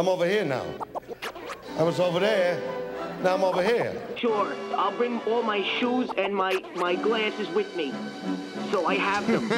I'm 0.00 0.08
over 0.08 0.26
here 0.26 0.46
now. 0.46 0.64
I 1.76 1.82
was 1.82 2.00
over 2.00 2.20
there. 2.20 2.58
Now 3.22 3.34
I'm 3.34 3.44
over 3.44 3.62
here. 3.62 3.94
Sure, 4.16 4.50
I'll 4.74 4.96
bring 4.96 5.20
all 5.26 5.42
my 5.42 5.62
shoes 5.62 6.08
and 6.16 6.34
my, 6.34 6.64
my 6.76 6.94
glasses 6.94 7.50
with 7.50 7.76
me. 7.76 7.92
So 8.70 8.86
I 8.86 8.94
have 8.94 9.26
them. 9.26 9.50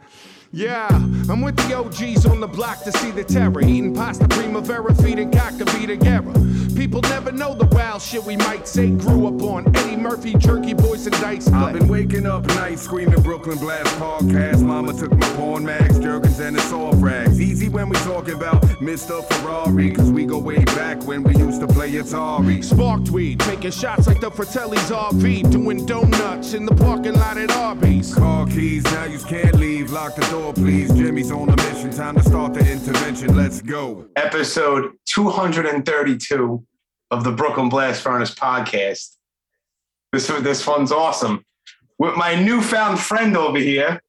Yeah, 0.52 0.88
I'm 0.90 1.42
with 1.42 1.54
the 1.58 1.76
OGs 1.76 2.26
on 2.26 2.40
the 2.40 2.48
block 2.48 2.82
to 2.82 2.90
see 2.90 3.12
the 3.12 3.22
terror. 3.22 3.60
Eating 3.60 3.94
pasta 3.94 4.26
primavera, 4.26 4.92
feeding 4.96 5.30
cockabee 5.30 5.86
together. 5.86 6.32
People 6.80 7.02
never 7.02 7.30
know 7.30 7.52
the 7.52 7.66
wild 7.66 8.00
shit 8.00 8.24
we 8.24 8.38
might 8.38 8.66
say. 8.66 8.88
Grew 8.88 9.26
up 9.26 9.42
on 9.42 9.76
Eddie 9.76 9.98
Murphy, 9.98 10.32
Jerky 10.32 10.72
Boys, 10.72 11.06
and 11.06 11.14
Dice. 11.20 11.46
I've 11.52 11.74
been 11.74 11.88
waking 11.88 12.24
up 12.24 12.46
nights 12.46 12.80
screaming 12.80 13.20
Brooklyn 13.20 13.58
Blast 13.58 13.94
podcast. 13.98 14.62
Mama 14.62 14.94
took 14.94 15.12
my 15.12 15.28
porn 15.36 15.62
mags, 15.62 15.98
Jergens, 15.98 16.40
and 16.40 16.56
the 16.56 16.62
soft 16.62 16.96
rags. 17.02 17.38
Easy 17.38 17.68
when 17.68 17.90
we 17.90 17.96
talking 17.96 18.32
about 18.32 18.62
Mr. 18.80 19.22
Ferrari, 19.30 19.90
cause 19.90 20.10
we 20.10 20.24
go 20.24 20.38
way 20.38 20.64
back 20.64 21.02
when 21.06 21.22
we 21.22 21.36
used 21.36 21.60
to 21.60 21.66
play 21.66 21.92
Atari. 21.92 22.64
Sparked 22.64 23.10
weed, 23.10 23.40
taking 23.40 23.72
shots 23.72 24.06
like 24.06 24.22
the 24.22 24.30
Fratelli's 24.30 24.90
RV. 24.90 25.50
Doing 25.52 25.84
donuts 25.84 26.54
in 26.54 26.64
the 26.64 26.74
parking 26.74 27.12
lot 27.12 27.36
at 27.36 27.50
Arby's. 27.50 28.14
Car 28.14 28.46
keys, 28.46 28.84
now 28.84 29.04
you 29.04 29.18
can't 29.18 29.56
leave. 29.56 29.90
Lock 29.90 30.16
the 30.16 30.26
door, 30.30 30.54
please. 30.54 30.90
Jimmy's 30.94 31.30
on 31.30 31.50
a 31.50 31.56
mission. 31.56 31.90
Time 31.90 32.16
to 32.16 32.22
start 32.22 32.54
the 32.54 32.60
intervention. 32.60 33.36
Let's 33.36 33.60
go. 33.60 34.06
episode 34.16 34.92
232 35.04 36.66
of 37.10 37.24
the 37.24 37.32
Brooklyn 37.32 37.68
Blast 37.68 38.02
Furnace 38.02 38.34
podcast. 38.34 39.16
This 40.12 40.26
this 40.26 40.66
one's 40.66 40.92
awesome. 40.92 41.44
With 41.98 42.16
my 42.16 42.34
newfound 42.34 42.98
friend 42.98 43.36
over 43.36 43.58
here, 43.58 44.00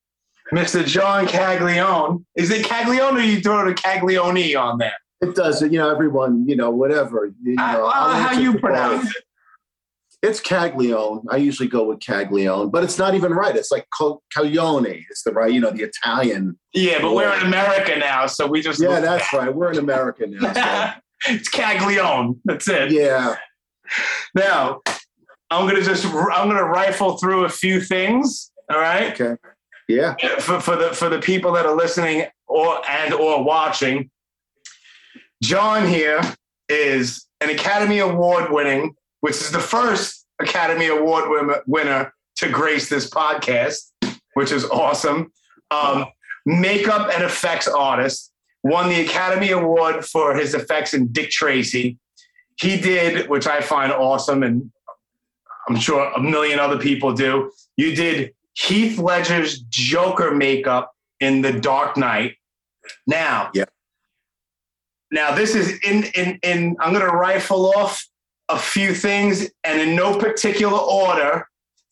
Mr. 0.53 0.85
John 0.85 1.27
Caglione. 1.27 2.23
Is 2.35 2.49
it 2.51 2.65
Caglione 2.65 3.17
or 3.19 3.23
you 3.23 3.41
throw 3.41 3.65
the 3.67 3.73
Caglione 3.73 4.55
on 4.55 4.77
there? 4.77 4.93
It 5.21 5.35
does. 5.35 5.61
You 5.61 5.69
know, 5.71 5.89
everyone. 5.91 6.47
You 6.47 6.55
know, 6.55 6.69
whatever. 6.71 7.31
You 7.43 7.55
know, 7.55 7.63
well, 7.63 7.91
I'll 7.93 8.13
how 8.21 8.31
you 8.39 8.57
pronounce 8.59 9.09
it? 9.09 9.23
It's 10.23 10.39
Caglione. 10.39 11.23
I 11.29 11.37
usually 11.37 11.67
go 11.67 11.83
with 11.83 11.99
Caglione, 11.99 12.69
but 12.69 12.83
it's 12.83 12.99
not 12.99 13.15
even 13.15 13.33
right. 13.33 13.55
It's 13.55 13.71
like 13.71 13.87
Caglione. 14.31 15.05
It's 15.09 15.23
the 15.23 15.31
right. 15.31 15.51
You 15.51 15.59
know, 15.59 15.71
the 15.71 15.83
Italian. 15.83 16.59
Yeah, 16.73 17.01
but 17.01 17.15
we're 17.15 17.33
in 17.35 17.45
America 17.45 17.97
now, 17.97 18.27
so 18.27 18.45
we 18.45 18.61
just 18.61 18.79
Yeah, 18.81 18.99
that's 18.99 19.31
right. 19.33 19.53
We're 19.53 19.71
in 19.71 19.79
America 19.79 20.27
now. 20.27 20.53
so- 20.53 20.91
it's 21.27 21.49
Caglione. 21.49 22.35
That's 22.45 22.67
it. 22.67 22.91
yeah. 22.91 23.35
Now, 24.35 24.81
I'm 25.49 25.67
gonna 25.67 25.81
just 25.83 26.05
I'm 26.05 26.47
gonna 26.47 26.63
rifle 26.63 27.17
through 27.17 27.45
a 27.45 27.49
few 27.49 27.81
things. 27.81 28.51
All 28.69 28.79
right. 28.79 29.19
Okay. 29.19 29.35
Yeah. 29.87 30.15
for, 30.39 30.61
for 30.61 30.75
the 30.77 30.89
for 30.91 31.09
the 31.09 31.19
people 31.19 31.51
that 31.53 31.65
are 31.65 31.75
listening 31.75 32.25
or 32.47 32.81
and 32.89 33.13
or 33.13 33.43
watching, 33.43 34.09
John 35.43 35.87
here 35.87 36.21
is 36.69 37.25
an 37.41 37.49
Academy 37.49 37.99
Award 37.99 38.51
winning, 38.51 38.95
which 39.19 39.35
is 39.35 39.51
the 39.51 39.59
first 39.59 40.25
Academy 40.39 40.87
Award 40.87 41.29
win- 41.29 41.61
winner 41.67 42.13
to 42.37 42.49
grace 42.49 42.87
this 42.87 43.09
podcast, 43.09 43.91
which 44.35 44.51
is 44.51 44.63
awesome. 44.65 45.31
Um, 45.69 46.05
makeup 46.45 47.09
and 47.13 47.23
effects 47.23 47.67
artist 47.67 48.30
won 48.63 48.89
the 48.89 49.01
Academy 49.01 49.51
Award 49.51 50.05
for 50.05 50.35
his 50.35 50.53
effects 50.53 50.93
in 50.93 51.07
Dick 51.11 51.29
Tracy. 51.29 51.97
He 52.59 52.79
did, 52.79 53.27
which 53.29 53.47
I 53.47 53.61
find 53.61 53.91
awesome, 53.91 54.43
and 54.43 54.71
I'm 55.67 55.77
sure 55.77 56.11
a 56.11 56.21
million 56.21 56.59
other 56.59 56.77
people 56.77 57.13
do. 57.13 57.51
You 57.77 57.95
did 57.95 58.33
Heath 58.53 58.99
Ledger's 58.99 59.59
Joker 59.61 60.31
makeup 60.31 60.91
in 61.19 61.41
The 61.41 61.53
Dark 61.53 61.97
Knight. 61.97 62.35
Now, 63.07 63.51
Yeah. 63.53 63.65
Now 65.11 65.35
this 65.35 65.55
is 65.55 65.77
in 65.83 66.05
in 66.15 66.39
in. 66.41 66.77
I'm 66.79 66.93
going 66.93 67.05
to 67.05 67.15
rifle 67.15 67.73
off 67.75 68.07
a 68.47 68.57
few 68.57 68.93
things, 68.93 69.49
and 69.63 69.81
in 69.81 69.95
no 69.95 70.17
particular 70.17 70.77
order, 70.77 71.47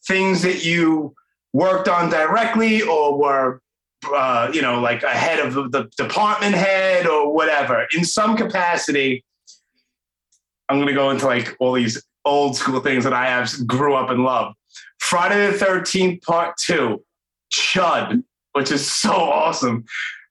things 0.08 0.42
that 0.44 0.64
you 0.64 1.14
worked 1.52 1.90
on 1.90 2.10
directly 2.10 2.82
or 2.82 3.18
were, 3.18 3.62
uh, 4.14 4.50
you 4.54 4.62
know, 4.62 4.80
like 4.80 5.04
ahead 5.04 5.40
of 5.40 5.54
the 5.72 5.90
department 5.98 6.56
head 6.56 7.08
or 7.08 7.34
whatever 7.34 7.88
in 7.96 8.04
some 8.04 8.38
capacity. 8.38 9.24
I'm 10.68 10.78
going 10.78 10.88
to 10.88 10.94
go 10.94 11.10
into 11.10 11.26
like 11.26 11.56
all 11.60 11.74
these 11.74 12.02
old 12.26 12.56
school 12.56 12.80
things 12.80 13.04
that 13.04 13.14
I 13.14 13.26
have 13.26 13.52
grew 13.68 13.96
up 13.96 14.10
and 14.10 14.24
loved. 14.24 14.56
Friday 15.00 15.48
the 15.48 15.58
13th, 15.58 16.22
part 16.22 16.56
two, 16.58 17.04
Chud, 17.52 18.24
which 18.54 18.72
is 18.72 18.90
so 18.90 19.12
awesome. 19.12 19.86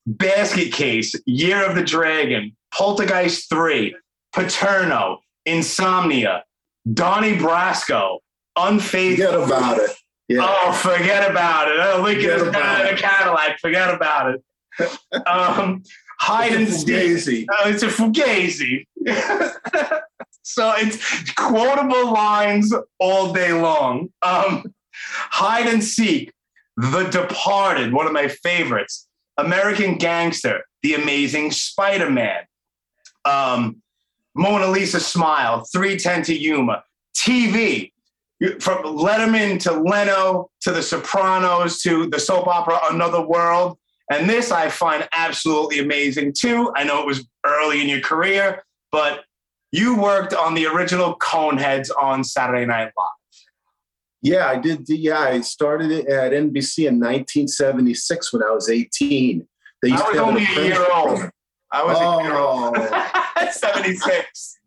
Basket 0.06 0.72
Case, 0.72 1.14
Year 1.26 1.68
of 1.68 1.74
the 1.74 1.82
Dragon, 1.82 2.56
Poltergeist 2.72 3.50
3, 3.50 3.96
Paterno, 4.32 5.18
Insomnia, 5.44 6.44
Donnie 6.94 7.36
Brasco, 7.36 8.18
Unfaithful. 8.58 9.26
Forget 9.26 9.46
about 9.46 9.78
it. 9.78 9.90
Yeah. 10.28 10.40
Oh, 10.42 10.72
forget 10.72 11.30
about 11.30 11.68
it. 11.68 11.78
Oh, 11.80 12.02
Lincoln 12.02 12.22
Forget 12.22 12.40
is 12.40 12.42
about 12.48 12.52
better 12.52 12.84
than 12.84 12.94
a. 12.94 12.98
Cadillac. 12.98 13.58
Forget 13.60 13.94
about 13.94 14.34
it. 14.34 15.26
um, 15.26 15.82
hide 16.20 16.52
and 16.52 16.68
seek. 16.68 17.46
Oh, 17.50 17.68
it's 17.68 17.82
a 17.82 17.88
fugazi. 17.88 18.86
so 20.42 20.74
it's 20.76 21.32
quotable 21.32 22.12
lines 22.12 22.74
all 22.98 23.32
day 23.32 23.52
long. 23.52 24.10
Um, 24.22 24.74
hide 24.92 25.66
and 25.66 25.82
seek, 25.82 26.32
The 26.76 27.04
Departed, 27.04 27.92
one 27.92 28.06
of 28.06 28.12
my 28.12 28.28
favorites. 28.28 29.06
American 29.38 29.96
Gangster, 29.96 30.64
The 30.82 30.94
Amazing 30.94 31.52
Spider-Man. 31.52 32.42
Um, 33.24 33.82
Mona 34.34 34.68
Lisa 34.68 35.00
Smile, 35.00 35.64
310 35.72 36.24
to 36.24 36.34
Yuma. 36.34 36.82
TV, 37.16 37.92
from 38.60 38.84
Letterman 38.84 39.60
to 39.60 39.72
Leno 39.72 40.50
to 40.60 40.70
The 40.70 40.82
Sopranos 40.82 41.82
to 41.82 42.06
the 42.06 42.20
soap 42.20 42.46
opera 42.46 42.78
Another 42.90 43.20
World. 43.20 43.78
And 44.10 44.28
this 44.28 44.50
I 44.50 44.68
find 44.68 45.06
absolutely 45.12 45.80
amazing 45.80 46.32
too. 46.32 46.72
I 46.74 46.84
know 46.84 47.00
it 47.00 47.06
was 47.06 47.26
early 47.44 47.82
in 47.82 47.88
your 47.88 48.00
career, 48.00 48.64
but 48.90 49.24
you 49.70 50.00
worked 50.00 50.32
on 50.32 50.54
the 50.54 50.66
original 50.66 51.16
Coneheads 51.18 51.90
on 52.00 52.24
Saturday 52.24 52.64
Night 52.64 52.92
Live. 52.96 53.08
Yeah, 54.22 54.46
I 54.46 54.58
did. 54.58 54.88
Yeah, 54.88 55.20
I 55.20 55.40
started 55.42 55.90
it 55.90 56.08
at 56.08 56.32
NBC 56.32 56.88
in 56.88 56.98
1976 56.98 58.32
when 58.32 58.42
I 58.42 58.50
was 58.50 58.68
18. 58.68 59.46
They 59.82 59.90
I 59.90 59.94
was 59.94 60.02
to 60.12 60.22
only 60.22 60.44
a 60.44 60.64
year 60.64 60.86
old. 60.92 61.30
I 61.70 61.84
was 61.84 61.98
a 61.98 62.24
year 62.24 62.34
old. 62.34 62.76
Oh. 62.78 63.48
76. 63.52 64.57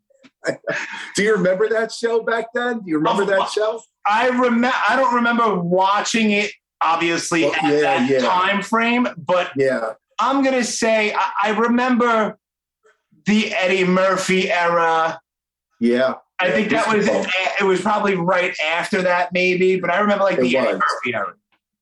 Do 1.16 1.22
you 1.22 1.34
remember 1.34 1.68
that 1.68 1.92
show 1.92 2.22
back 2.22 2.46
then? 2.54 2.78
Do 2.80 2.84
you 2.86 2.96
remember 2.98 3.24
that 3.26 3.48
show? 3.50 3.80
I 4.06 4.28
remember. 4.28 4.72
I 4.88 4.96
don't 4.96 5.14
remember 5.14 5.54
watching 5.60 6.32
it, 6.32 6.50
obviously 6.80 7.42
Well, 7.42 7.54
at 7.54 7.62
yeah, 7.72 7.80
that 7.80 8.10
yeah. 8.10 8.18
time 8.20 8.62
frame, 8.62 9.06
but 9.16 9.50
Yeah. 9.56 9.92
I'm 10.18 10.42
gonna 10.44 10.64
say 10.64 11.12
I, 11.14 11.30
I 11.44 11.50
remember 11.50 12.38
the 13.26 13.52
Eddie 13.54 13.84
Murphy 13.84 14.50
era. 14.50 15.20
Yeah. 15.80 16.14
I 16.40 16.46
Yeah, 16.48 16.52
think 16.54 16.70
that 16.70 16.94
was 16.96 17.06
Disco. 17.06 17.30
it 17.60 17.64
was 17.64 17.80
probably 17.80 18.16
right 18.16 18.54
after 18.64 19.02
that, 19.02 19.32
maybe. 19.32 19.78
But 19.80 19.90
I 19.90 19.98
remember 20.00 20.24
like 20.24 20.38
It 20.38 20.42
the 20.42 20.56
Eddie. 20.56 20.72
Murphy 20.72 21.14
era. 21.14 21.34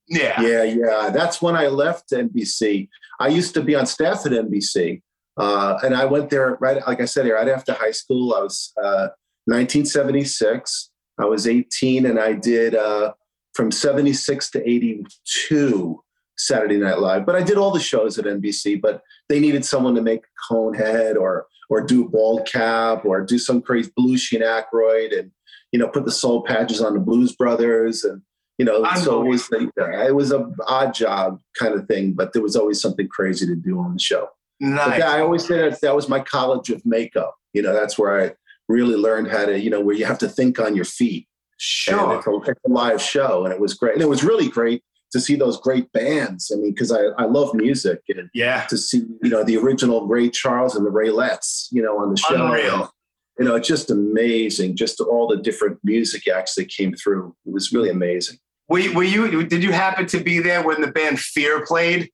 Yeah. 0.08 0.40
Yeah, 0.42 0.62
yeah. 0.64 1.10
That's 1.10 1.40
when 1.40 1.56
I 1.56 1.68
left 1.68 2.10
NBC. 2.10 2.88
I 3.18 3.28
used 3.28 3.54
to 3.54 3.62
be 3.62 3.74
on 3.74 3.86
staff 3.86 4.26
at 4.26 4.32
NBC. 4.32 5.02
Uh, 5.40 5.78
and 5.82 5.94
I 5.94 6.04
went 6.04 6.28
there 6.28 6.58
right, 6.60 6.86
like 6.86 7.00
I 7.00 7.06
said, 7.06 7.26
right 7.26 7.48
after 7.48 7.72
high 7.72 7.92
school. 7.92 8.34
I 8.34 8.40
was 8.40 8.72
uh, 8.76 9.08
1976. 9.46 10.90
I 11.18 11.24
was 11.24 11.46
18 11.46 12.04
and 12.04 12.20
I 12.20 12.34
did 12.34 12.74
uh, 12.74 13.14
from 13.54 13.70
76 13.72 14.50
to 14.50 14.68
82 14.68 16.04
Saturday 16.36 16.76
Night 16.76 16.98
Live. 16.98 17.24
But 17.24 17.36
I 17.36 17.42
did 17.42 17.56
all 17.56 17.70
the 17.70 17.80
shows 17.80 18.18
at 18.18 18.26
NBC, 18.26 18.80
but 18.82 19.02
they 19.30 19.40
needed 19.40 19.64
someone 19.64 19.94
to 19.94 20.02
make 20.02 20.22
Conehead 20.50 21.16
or 21.16 21.46
or 21.70 21.80
do 21.80 22.08
bald 22.08 22.46
cap 22.46 23.04
or 23.04 23.22
do 23.22 23.38
some 23.38 23.62
crazy 23.62 23.92
Belushi 23.98 24.34
and 24.34 24.44
Aykroyd 24.44 25.16
and, 25.16 25.30
you 25.70 25.78
know, 25.78 25.86
put 25.86 26.04
the 26.04 26.10
soul 26.10 26.42
patches 26.42 26.82
on 26.82 26.94
the 26.94 27.00
Blues 27.00 27.34
Brothers 27.34 28.02
and, 28.02 28.22
you 28.58 28.64
know, 28.64 28.84
so 28.96 29.22
it 29.22 29.28
was 29.28 29.48
like, 29.52 29.70
it 29.78 30.14
was 30.14 30.32
a 30.32 30.50
odd 30.66 30.92
job 30.92 31.40
kind 31.56 31.74
of 31.74 31.86
thing, 31.86 32.12
but 32.12 32.32
there 32.32 32.42
was 32.42 32.56
always 32.56 32.80
something 32.80 33.06
crazy 33.08 33.46
to 33.46 33.54
do 33.54 33.78
on 33.78 33.94
the 33.94 34.00
show. 34.00 34.28
Nice. 34.60 34.98
yeah, 34.98 35.10
I 35.10 35.20
always 35.20 35.46
say 35.46 35.56
that 35.68 35.80
that 35.80 35.96
was 35.96 36.08
my 36.08 36.20
college 36.20 36.70
of 36.70 36.84
makeup. 36.84 37.34
You 37.52 37.62
know, 37.62 37.72
that's 37.72 37.98
where 37.98 38.20
I 38.22 38.32
really 38.68 38.96
learned 38.96 39.28
how 39.28 39.46
to, 39.46 39.58
you 39.58 39.70
know, 39.70 39.80
where 39.80 39.96
you 39.96 40.04
have 40.04 40.18
to 40.18 40.28
think 40.28 40.60
on 40.60 40.76
your 40.76 40.84
feet. 40.84 41.26
Sure. 41.58 42.16
it's 42.18 42.26
a, 42.26 42.50
it's 42.50 42.60
a 42.66 42.70
live 42.70 43.00
show, 43.02 43.44
and 43.44 43.52
it 43.52 43.60
was 43.60 43.74
great. 43.74 43.94
And 43.94 44.02
it 44.02 44.08
was 44.08 44.22
really 44.24 44.48
great 44.48 44.82
to 45.12 45.20
see 45.20 45.34
those 45.34 45.58
great 45.60 45.90
bands. 45.92 46.50
I 46.54 46.56
mean, 46.58 46.72
because 46.72 46.92
I, 46.92 47.00
I 47.18 47.24
love 47.24 47.52
music 47.54 48.00
and 48.08 48.30
Yeah. 48.32 48.64
to 48.66 48.78
see, 48.78 49.04
you 49.22 49.30
know, 49.30 49.42
the 49.42 49.56
original 49.56 50.06
Ray 50.06 50.30
Charles 50.30 50.76
and 50.76 50.86
the 50.86 50.90
Raelettes, 50.90 51.66
you 51.72 51.82
know, 51.82 51.98
on 51.98 52.10
the 52.10 52.16
show. 52.16 52.46
Unreal. 52.46 52.92
You 53.38 53.46
know, 53.46 53.56
it's 53.56 53.66
just 53.68 53.90
amazing, 53.90 54.76
just 54.76 55.00
all 55.00 55.26
the 55.26 55.38
different 55.38 55.78
music 55.82 56.28
acts 56.28 56.54
that 56.56 56.68
came 56.68 56.94
through. 56.94 57.34
It 57.46 57.52
was 57.52 57.72
really 57.72 57.90
amazing. 57.90 58.36
Were, 58.68 58.78
you- 58.78 58.94
were 58.94 59.02
you? 59.02 59.44
Did 59.44 59.64
you 59.64 59.72
happen 59.72 60.06
to 60.06 60.20
be 60.20 60.38
there 60.38 60.62
when 60.62 60.80
the 60.80 60.88
band 60.92 61.18
Fear 61.18 61.66
played? 61.66 62.10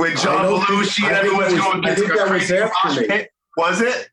With 0.00 0.20
John 0.20 0.44
Belushi 0.46 1.04
and 1.04 1.16
everyone's 1.16 1.52
was- 1.52 1.62
going 1.62 1.84
I 1.84 1.94
think 1.94 2.08
that 2.08 2.30
was 2.30 2.46
crazy 2.46 2.56
after 2.56 3.00
me. 3.00 3.06
pit? 3.06 3.30
Was 3.56 3.80
it? 3.80 4.08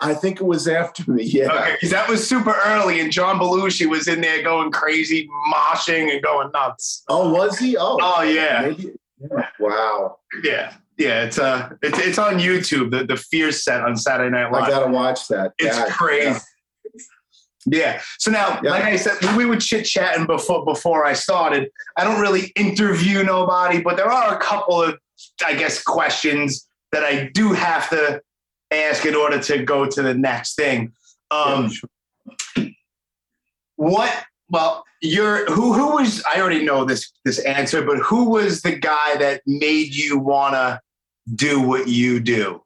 I 0.00 0.14
think 0.14 0.40
it 0.40 0.44
was 0.44 0.68
after 0.68 1.10
me. 1.10 1.24
Yeah. 1.24 1.50
Okay, 1.52 1.72
because 1.72 1.90
that 1.90 2.08
was 2.08 2.26
super 2.28 2.54
early, 2.66 3.00
and 3.00 3.10
John 3.10 3.38
Belushi 3.38 3.86
was 3.88 4.06
in 4.06 4.20
there 4.20 4.42
going 4.42 4.70
crazy, 4.70 5.28
moshing 5.52 6.12
and 6.12 6.22
going 6.22 6.50
nuts. 6.52 7.02
Oh, 7.08 7.32
was 7.32 7.58
he? 7.58 7.76
Oh. 7.76 7.98
Oh 8.00 8.22
yeah, 8.22 8.62
Maybe. 8.68 8.92
yeah. 9.20 9.48
Wow. 9.58 10.18
yeah, 10.44 10.74
yeah. 10.98 11.24
It's 11.24 11.38
uh, 11.38 11.70
it's 11.82 11.98
it's 11.98 12.18
on 12.18 12.34
YouTube. 12.38 12.92
The 12.92 13.04
the 13.06 13.16
Fear 13.16 13.50
set 13.50 13.80
on 13.82 13.96
Saturday 13.96 14.30
Night 14.30 14.46
I 14.46 14.50
Live. 14.50 14.68
gotta 14.68 14.90
watch 14.92 15.26
that. 15.28 15.52
It's 15.58 15.78
crazy. 15.92 16.28
yeah. 16.30 16.38
Yeah. 17.66 18.00
So 18.18 18.30
now, 18.30 18.60
Yeah. 18.62 18.70
like 18.70 18.84
I 18.84 18.96
said, 18.96 19.14
we 19.36 19.44
were 19.44 19.56
chit 19.56 19.84
chatting 19.84 20.26
before 20.26 20.64
before 20.64 21.04
I 21.04 21.12
started. 21.12 21.70
I 21.96 22.04
don't 22.04 22.20
really 22.20 22.52
interview 22.56 23.24
nobody, 23.24 23.82
but 23.82 23.96
there 23.96 24.08
are 24.10 24.34
a 24.34 24.38
couple 24.38 24.80
of, 24.80 24.96
I 25.44 25.54
guess, 25.54 25.82
questions 25.82 26.68
that 26.92 27.04
I 27.04 27.30
do 27.34 27.52
have 27.52 27.90
to 27.90 28.20
ask 28.70 29.04
in 29.04 29.14
order 29.14 29.40
to 29.40 29.62
go 29.62 29.86
to 29.86 30.02
the 30.02 30.14
next 30.14 30.54
thing. 30.54 30.92
Um, 31.30 31.70
what? 33.76 34.24
Well, 34.48 34.84
you're 35.02 35.46
who? 35.46 35.72
Who 35.72 35.94
was? 35.94 36.22
I 36.24 36.40
already 36.40 36.64
know 36.64 36.84
this 36.84 37.12
this 37.24 37.38
answer, 37.40 37.82
but 37.82 37.98
who 37.98 38.30
was 38.30 38.62
the 38.62 38.76
guy 38.76 39.16
that 39.16 39.42
made 39.46 39.94
you 39.94 40.18
wanna 40.18 40.80
do 41.34 41.60
what 41.60 41.88
you 41.88 42.20
do? 42.20 42.62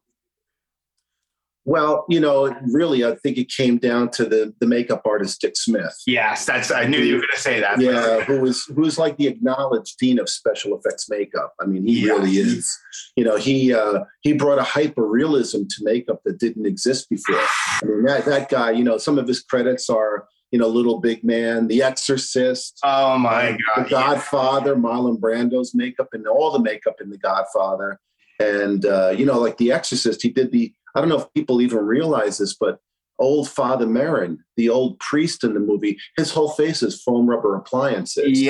Well, 1.64 2.06
you 2.08 2.18
know, 2.18 2.54
really, 2.72 3.04
I 3.04 3.14
think 3.22 3.38
it 3.38 3.48
came 3.48 3.78
down 3.78 4.10
to 4.12 4.24
the 4.24 4.52
the 4.58 4.66
makeup 4.66 5.02
artist 5.04 5.40
Dick 5.40 5.56
Smith. 5.56 5.94
Yes, 6.06 6.44
that's. 6.44 6.72
I 6.72 6.86
knew 6.86 6.98
you 6.98 7.14
were 7.16 7.20
gonna 7.20 7.36
say 7.36 7.60
that. 7.60 7.80
Yeah, 7.80 8.22
who 8.24 8.40
was 8.40 8.64
who 8.64 8.82
was 8.82 8.98
like 8.98 9.16
the 9.16 9.28
acknowledged 9.28 9.96
dean 9.98 10.18
of 10.18 10.28
special 10.28 10.76
effects 10.76 11.08
makeup. 11.08 11.54
I 11.60 11.66
mean, 11.66 11.86
he 11.86 12.06
Yeah. 12.06 12.14
really 12.14 12.32
is. 12.38 12.76
You 13.16 13.24
know, 13.24 13.36
he 13.36 13.72
uh, 13.72 14.00
he 14.22 14.32
brought 14.32 14.58
a 14.58 14.64
hyper 14.64 15.06
realism 15.06 15.62
to 15.68 15.76
makeup 15.82 16.20
that 16.24 16.38
didn't 16.38 16.66
exist 16.66 17.08
before. 17.08 17.36
I 17.36 17.80
mean, 17.84 18.04
that 18.06 18.24
that 18.24 18.48
guy. 18.48 18.72
You 18.72 18.82
know, 18.82 18.98
some 18.98 19.18
of 19.18 19.28
his 19.28 19.40
credits 19.40 19.88
are 19.88 20.26
you 20.50 20.58
know, 20.58 20.68
Little 20.68 21.00
Big 21.00 21.24
Man, 21.24 21.66
The 21.66 21.82
Exorcist. 21.82 22.78
Oh 22.84 23.16
my 23.18 23.52
uh, 23.52 23.56
god! 23.76 23.86
The 23.86 23.90
Godfather, 23.90 24.76
Marlon 24.76 25.18
Brando's 25.18 25.74
makeup, 25.74 26.08
and 26.12 26.26
all 26.26 26.50
the 26.50 26.58
makeup 26.58 26.96
in 27.00 27.08
The 27.08 27.18
Godfather. 27.18 27.98
And 28.38 28.84
uh, 28.84 29.14
you 29.16 29.24
know, 29.24 29.38
like 29.38 29.56
The 29.56 29.72
Exorcist, 29.72 30.22
he 30.22 30.28
did 30.30 30.52
the. 30.52 30.74
I 30.94 31.00
don't 31.00 31.08
know 31.08 31.18
if 31.18 31.32
people 31.34 31.60
even 31.60 31.78
realize 31.78 32.38
this, 32.38 32.54
but 32.54 32.78
old 33.18 33.48
Father 33.48 33.86
Merrin, 33.86 34.38
the 34.56 34.68
old 34.68 34.98
priest 34.98 35.44
in 35.44 35.54
the 35.54 35.60
movie, 35.60 35.98
his 36.16 36.30
whole 36.32 36.50
face 36.50 36.82
is 36.82 37.02
foam 37.02 37.28
rubber 37.28 37.54
appliances. 37.56 38.40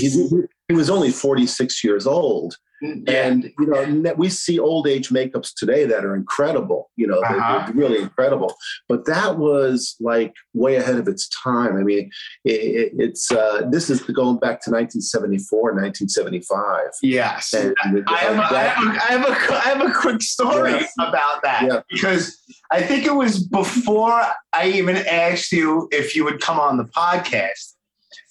He's- 0.00 0.30
he 0.68 0.74
was 0.74 0.90
only 0.90 1.10
46 1.10 1.84
years 1.84 2.06
old. 2.06 2.56
Yeah. 2.82 3.26
And, 3.26 3.44
you 3.58 3.66
know, 3.66 4.14
we 4.16 4.28
see 4.28 4.58
old 4.58 4.86
age 4.86 5.08
makeups 5.10 5.52
today 5.56 5.86
that 5.86 6.04
are 6.04 6.14
incredible, 6.14 6.90
you 6.96 7.06
know, 7.06 7.20
Uh-huh. 7.20 7.64
they're 7.66 7.74
really 7.74 8.00
incredible. 8.00 8.54
But 8.88 9.06
that 9.06 9.38
was 9.38 9.96
like 10.00 10.34
way 10.54 10.76
ahead 10.76 10.96
of 10.96 11.08
its 11.08 11.28
time. 11.28 11.76
I 11.76 11.82
mean, 11.82 12.10
it, 12.44 12.50
it, 12.50 12.92
it's, 12.98 13.30
uh, 13.32 13.62
this 13.70 13.88
is 13.90 14.00
going 14.02 14.38
back 14.38 14.60
to 14.64 14.70
1974, 14.70 15.72
1975. 15.72 16.80
Yes. 17.02 17.52
And 17.54 17.74
I 17.82 18.16
have, 18.18 18.36
a, 18.38 18.44
I, 18.44 18.52
that- 18.52 18.76
have 18.76 18.86
a, 18.86 18.90
I, 18.90 19.06
have 19.06 19.24
a, 19.24 19.54
I 19.54 19.60
have 19.78 19.90
a 19.90 19.92
quick 19.94 20.22
story 20.22 20.72
Yeah. 20.72 20.86
about 20.98 21.42
that 21.42 21.62
Yeah. 21.66 21.80
because 21.90 22.36
I 22.70 22.82
think 22.82 23.04
it 23.06 23.14
was 23.14 23.42
before 23.46 24.20
I 24.52 24.68
even 24.68 24.96
asked 24.96 25.52
you 25.52 25.88
if 25.92 26.14
you 26.16 26.24
would 26.24 26.40
come 26.40 26.58
on 26.60 26.76
the 26.76 26.84
podcast. 26.84 27.72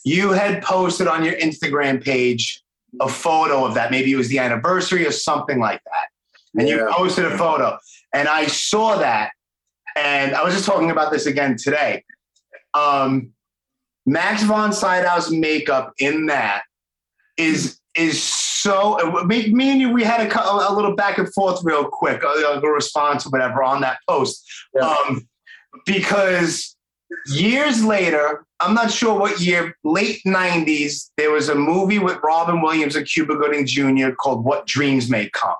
You 0.03 0.31
had 0.31 0.61
posted 0.61 1.07
on 1.07 1.23
your 1.23 1.33
Instagram 1.37 2.03
page 2.03 2.61
a 3.01 3.07
photo 3.09 3.65
of 3.65 3.73
that. 3.75 3.91
Maybe 3.91 4.11
it 4.11 4.15
was 4.15 4.29
the 4.29 4.39
anniversary 4.39 5.05
or 5.05 5.11
something 5.11 5.59
like 5.59 5.81
that. 5.85 6.59
And 6.59 6.67
you 6.69 6.87
posted 6.91 7.25
a 7.25 7.37
photo. 7.37 7.77
And 8.13 8.27
I 8.27 8.47
saw 8.47 8.97
that. 8.97 9.31
And 9.97 10.35
I 10.35 10.43
was 10.43 10.53
just 10.53 10.65
talking 10.65 10.91
about 10.91 11.11
this 11.11 11.25
again 11.25 11.57
today. 11.57 12.03
Um, 12.73 13.31
Max 14.05 14.43
von 14.43 14.71
Sydow's 14.71 15.31
makeup 15.31 15.93
in 15.99 16.27
that 16.27 16.63
is 17.37 17.79
is 17.95 18.21
so 18.21 18.97
me, 19.25 19.51
me 19.51 19.71
and 19.71 19.79
you 19.81 19.89
we 19.89 20.03
had 20.03 20.21
a, 20.21 20.69
a 20.69 20.73
little 20.73 20.95
back 20.95 21.17
and 21.17 21.33
forth 21.33 21.61
real 21.63 21.85
quick 21.85 22.21
a, 22.23 22.27
a 22.27 22.59
response 22.69 23.25
or 23.25 23.29
whatever 23.29 23.63
on 23.63 23.81
that 23.81 23.97
post 24.07 24.45
Yeah. 24.73 24.89
um, 25.07 25.27
because 25.85 26.74
years 27.27 27.83
later 27.83 28.45
i'm 28.59 28.73
not 28.73 28.91
sure 28.91 29.17
what 29.19 29.39
year 29.39 29.75
late 29.83 30.21
90s 30.25 31.11
there 31.17 31.31
was 31.31 31.49
a 31.49 31.55
movie 31.55 31.99
with 31.99 32.17
robin 32.23 32.61
williams 32.61 32.95
and 32.95 33.05
cuba 33.07 33.35
gooding 33.35 33.65
jr 33.65 34.09
called 34.11 34.43
what 34.43 34.65
dreams 34.65 35.09
may 35.09 35.29
come. 35.29 35.55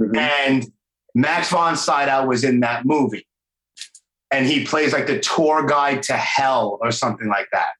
Mhm. 0.00 0.16
and 0.16 0.72
max 1.14 1.50
von 1.50 1.76
sydow 1.76 2.24
was 2.26 2.44
in 2.44 2.60
that 2.60 2.84
movie. 2.84 3.26
And 4.30 4.46
he 4.46 4.64
plays 4.64 4.92
like 4.92 5.06
the 5.06 5.18
tour 5.18 5.66
guide 5.66 6.02
to 6.04 6.12
hell 6.12 6.78
or 6.82 6.92
something 6.92 7.28
like 7.28 7.48
that. 7.52 7.70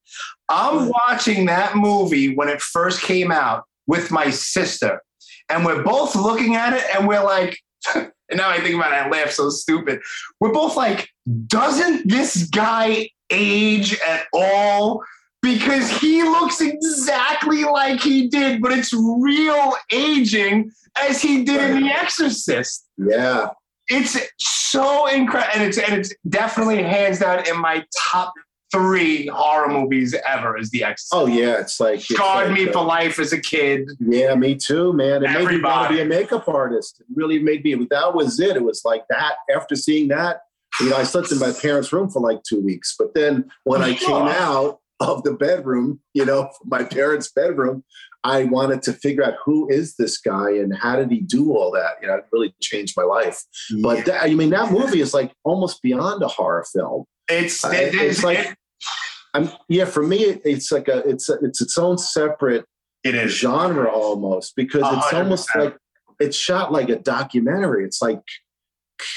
I'm 0.48 0.88
watching 0.88 1.44
that 1.46 1.76
movie 1.76 2.34
when 2.34 2.48
it 2.48 2.62
first 2.62 3.02
came 3.02 3.30
out 3.30 3.64
with 3.86 4.10
my 4.10 4.30
sister, 4.30 5.02
and 5.50 5.64
we're 5.64 5.82
both 5.82 6.16
looking 6.16 6.56
at 6.56 6.72
it 6.72 6.84
and 6.94 7.06
we're 7.06 7.22
like, 7.22 7.58
and 8.30 8.38
now 8.38 8.50
I 8.50 8.60
think 8.60 8.74
about 8.74 8.92
it, 8.92 8.96
I 8.96 9.08
laugh 9.08 9.30
so 9.30 9.50
stupid. 9.50 10.00
We're 10.40 10.52
both 10.52 10.76
like, 10.76 11.08
doesn't 11.46 12.08
this 12.08 12.44
guy 12.44 13.10
age 13.30 13.98
at 14.06 14.26
all? 14.32 15.02
Because 15.40 15.88
he 15.88 16.22
looks 16.24 16.60
exactly 16.60 17.62
like 17.64 18.00
he 18.00 18.28
did, 18.28 18.60
but 18.60 18.72
it's 18.72 18.92
real 18.92 19.74
aging 19.92 20.72
as 21.00 21.22
he 21.22 21.44
did 21.44 21.70
in 21.70 21.82
The 21.82 21.88
Exorcist 21.90 22.88
yeah. 22.98 23.48
it's 23.88 24.18
so 24.38 25.06
incredible 25.06 25.52
and 25.54 25.62
it's 25.64 25.78
and 25.78 25.94
it's 26.00 26.14
definitely 26.28 26.82
hands 26.82 27.20
down 27.20 27.46
in 27.48 27.58
my 27.60 27.84
top 28.10 28.32
three 28.72 29.26
horror 29.28 29.68
movies 29.68 30.14
ever 30.26 30.56
is 30.58 30.70
the 30.70 30.84
Exorcist. 30.84 31.12
Oh, 31.12 31.26
yeah. 31.26 31.58
It's 31.60 31.80
like, 31.80 31.96
it's 31.96 32.08
Scarred 32.08 32.50
like, 32.50 32.58
me 32.58 32.68
uh, 32.68 32.72
for 32.72 32.84
life 32.84 33.18
as 33.18 33.32
a 33.32 33.40
kid. 33.40 33.88
Yeah, 33.98 34.34
me 34.34 34.54
too, 34.56 34.92
man. 34.92 35.22
It 35.24 35.30
made 35.30 35.32
me 35.32 35.34
want 35.36 35.48
to 35.48 35.68
Everybody. 35.68 35.94
be 35.96 36.00
a 36.02 36.04
makeup 36.04 36.48
artist. 36.48 37.00
It 37.00 37.06
really 37.14 37.38
made 37.38 37.64
me. 37.64 37.74
That 37.90 38.14
was 38.14 38.38
it. 38.40 38.56
It 38.56 38.62
was 38.62 38.82
like 38.84 39.04
that. 39.10 39.34
After 39.54 39.74
seeing 39.76 40.08
that, 40.08 40.42
you 40.80 40.90
know, 40.90 40.96
I 40.96 41.04
slept 41.04 41.32
in 41.32 41.38
my 41.38 41.52
parents' 41.52 41.92
room 41.92 42.10
for 42.10 42.20
like 42.20 42.42
two 42.42 42.60
weeks. 42.60 42.94
But 42.98 43.14
then 43.14 43.50
when 43.64 43.80
I 43.82 43.94
came 43.94 44.10
out 44.12 44.80
of 45.00 45.22
the 45.22 45.32
bedroom, 45.32 46.00
you 46.12 46.24
know, 46.24 46.50
my 46.64 46.84
parents' 46.84 47.30
bedroom, 47.32 47.84
I 48.24 48.44
wanted 48.44 48.82
to 48.82 48.92
figure 48.92 49.24
out 49.24 49.34
who 49.44 49.70
is 49.70 49.94
this 49.96 50.18
guy 50.18 50.50
and 50.50 50.76
how 50.76 50.96
did 50.96 51.10
he 51.10 51.20
do 51.20 51.52
all 51.56 51.70
that. 51.72 51.92
You 52.02 52.08
know, 52.08 52.16
it 52.16 52.24
really 52.32 52.52
changed 52.60 52.94
my 52.96 53.04
life. 53.04 53.42
But 53.80 54.04
that, 54.06 54.24
I 54.24 54.34
mean, 54.34 54.50
that 54.50 54.72
movie 54.72 55.00
is 55.00 55.14
like 55.14 55.32
almost 55.44 55.80
beyond 55.82 56.22
a 56.22 56.28
horror 56.28 56.66
film. 56.70 57.04
it's 57.30 57.64
Uh, 57.64 57.68
it, 57.68 57.94
it's 57.94 58.02
it's 58.18 58.24
like- 58.24 58.56
I'm, 59.38 59.50
yeah, 59.68 59.84
for 59.84 60.02
me, 60.02 60.18
it's 60.18 60.70
like 60.72 60.88
a, 60.88 60.98
it's 61.08 61.28
a, 61.28 61.34
it's 61.42 61.60
its 61.60 61.78
own 61.78 61.98
separate 61.98 62.64
it 63.04 63.14
is 63.14 63.32
genre 63.32 63.88
almost 63.88 64.54
because 64.56 64.82
A 64.82 64.98
it's 64.98 65.12
almost 65.14 65.48
like 65.54 65.76
it's 66.20 66.36
shot 66.36 66.72
like 66.72 66.88
a 66.88 66.96
documentary. 66.98 67.84
It's 67.84 68.02
like, 68.02 68.20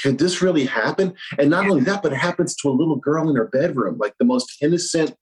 could 0.02 0.18
this 0.18 0.40
really 0.40 0.66
happen? 0.66 1.14
And 1.38 1.50
not 1.50 1.68
only 1.68 1.82
that, 1.84 2.02
but 2.02 2.12
it 2.12 2.18
happens 2.18 2.54
to 2.56 2.68
a 2.68 2.70
little 2.70 2.96
girl 2.96 3.28
in 3.28 3.36
her 3.36 3.48
bedroom. 3.48 3.98
Like 3.98 4.14
the 4.18 4.24
most 4.24 4.56
innocent 4.62 5.14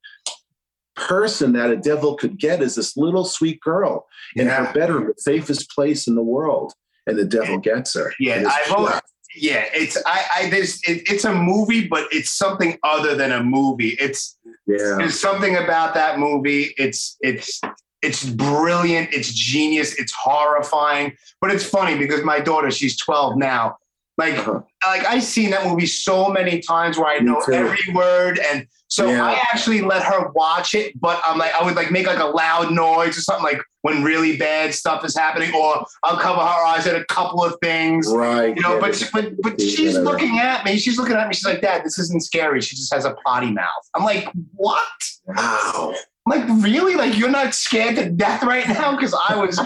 person 0.95 1.54
that 1.54 1.71
a 1.71 1.76
devil 1.76 2.14
could 2.16 2.38
get 2.38 2.61
is 2.61 2.75
this 2.75 2.97
little 2.97 3.25
sweet 3.25 3.61
girl 3.61 4.07
in 4.37 4.47
Yeah. 4.47 4.66
her 4.66 4.73
bedroom, 4.75 5.07
the 5.07 5.14
safest 5.16 5.71
place 5.71 6.07
in 6.07 6.14
the 6.14 6.23
world. 6.23 6.75
And 7.07 7.19
the 7.19 7.25
devil 7.25 7.59
gets 7.59 7.95
her. 7.95 8.12
Yeah, 8.21 8.45
I've 8.47 8.73
always, 8.73 9.00
yeah, 9.34 9.66
it's 9.72 9.96
I, 10.06 10.25
I 10.37 10.50
there's 10.50 10.80
it, 10.82 11.08
it's 11.10 11.25
a 11.25 11.32
movie, 11.32 11.87
but 11.87 12.08
it's 12.10 12.30
something 12.30 12.78
other 12.82 13.14
than 13.14 13.32
a 13.32 13.42
movie. 13.42 13.96
It's 14.00 14.37
yeah. 14.66 14.96
there's 14.99 15.18
something 15.18 15.56
about 15.56 15.94
that 15.94 16.18
movie. 16.18 16.75
It's 16.76 17.16
it's 17.20 17.60
it's 18.02 18.25
brilliant. 18.25 19.12
It's 19.12 19.32
genius. 19.32 19.94
It's 19.99 20.12
horrifying, 20.12 21.16
but 21.40 21.50
it's 21.50 21.64
funny 21.64 21.96
because 21.96 22.25
my 22.25 22.40
daughter, 22.40 22.70
she's 22.70 22.96
12 22.96 23.37
now. 23.37 23.76
Like 24.19 24.38
Uh-huh. 24.38 24.61
like 24.87 25.07
I've 25.07 25.23
seen 25.23 25.50
that 25.50 25.64
movie 25.67 25.87
so 25.87 26.29
many 26.29 26.61
times 26.61 26.99
where 26.99 27.07
I 27.09 27.21
Me 27.21 27.26
know 27.26 27.40
too. 27.47 27.52
every 27.52 27.93
word, 27.95 28.38
and 28.38 28.67
so 28.88 29.09
Yeah. 29.09 29.25
I 29.25 29.33
actually 29.52 29.81
let 29.81 30.02
her 30.02 30.29
watch 30.35 30.75
it. 30.75 30.99
But 31.00 31.21
I'm 31.25 31.38
like 31.38 31.52
I 31.55 31.64
would 31.64 31.75
like 31.76 31.90
make 31.90 32.07
like 32.07 32.19
a 32.19 32.26
loud 32.26 32.71
noise 32.73 33.17
or 33.17 33.23
something 33.23 33.45
like 33.45 33.61
when 33.83 34.02
really 34.05 34.37
bad 34.37 34.75
stuff 34.75 35.05
is 35.07 35.17
happening, 35.17 35.55
or 35.55 35.87
I'll 36.05 36.19
cover 36.19 36.40
her 36.40 36.67
eyes 36.67 36.87
at 36.87 36.97
a 37.00 37.05
couple 37.07 37.43
of 37.43 37.55
things. 37.62 38.12
Right. 38.12 38.55
You 38.55 38.62
know, 38.62 38.75
yeah. 38.75 38.81
but 38.81 39.11
but 39.12 39.40
but 39.43 39.61
she's 39.61 39.95
whatever. 39.95 40.05
looking 40.05 40.38
at 40.38 40.64
me. 40.67 40.76
She's 40.76 40.99
looking 40.99 41.17
at 41.17 41.26
me. 41.29 41.33
She's 41.35 41.47
like, 41.47 41.62
"Dad, 41.62 41.83
this 41.85 41.99
isn't 41.99 42.23
scary. 42.23 42.61
She 42.61 42.76
just 42.76 42.93
has 42.93 43.05
a 43.07 43.14
potty 43.25 43.50
mouth." 43.52 43.88
I'm 43.95 44.05
like, 44.05 44.29
"What?" 44.55 44.83
Wow. 45.25 45.95
I'm 46.31 46.38
like, 46.49 46.62
really? 46.62 46.95
Like, 46.97 47.17
you're 47.17 47.31
not 47.31 47.55
scared 47.55 47.97
to 47.97 48.11
death 48.11 48.43
right 48.43 48.69
now? 48.69 48.95
Because 48.95 49.14
I 49.29 49.37
was 49.37 49.59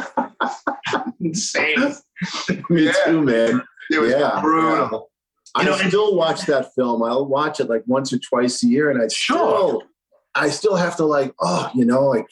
insane. 1.21 1.95
Me 2.71 2.85
Yeah. 2.87 2.93
too, 3.05 3.23
man. 3.23 3.63
It 3.91 3.99
was 3.99 4.11
Yeah, 4.13 4.41
brutal. 4.41 5.11
I 5.55 5.63
You 5.63 5.69
know, 5.71 5.77
and- 5.79 5.89
still 5.89 6.17
watch 6.17 6.43
that 6.47 6.75
film. 6.75 7.03
I'll 7.03 7.27
watch 7.27 7.61
it 7.61 7.69
like 7.69 7.83
once 7.87 8.13
or 8.13 8.19
twice 8.19 8.63
a 8.63 8.67
year, 8.67 8.91
and 8.91 9.01
I 9.03 9.07
Sure. 9.09 9.37
still, 9.37 9.83
I 10.35 10.49
still 10.51 10.77
have 10.77 10.97
to 10.97 11.05
like, 11.05 11.33
oh, 11.41 11.71
you 11.75 11.85
know, 11.85 12.07
like, 12.07 12.27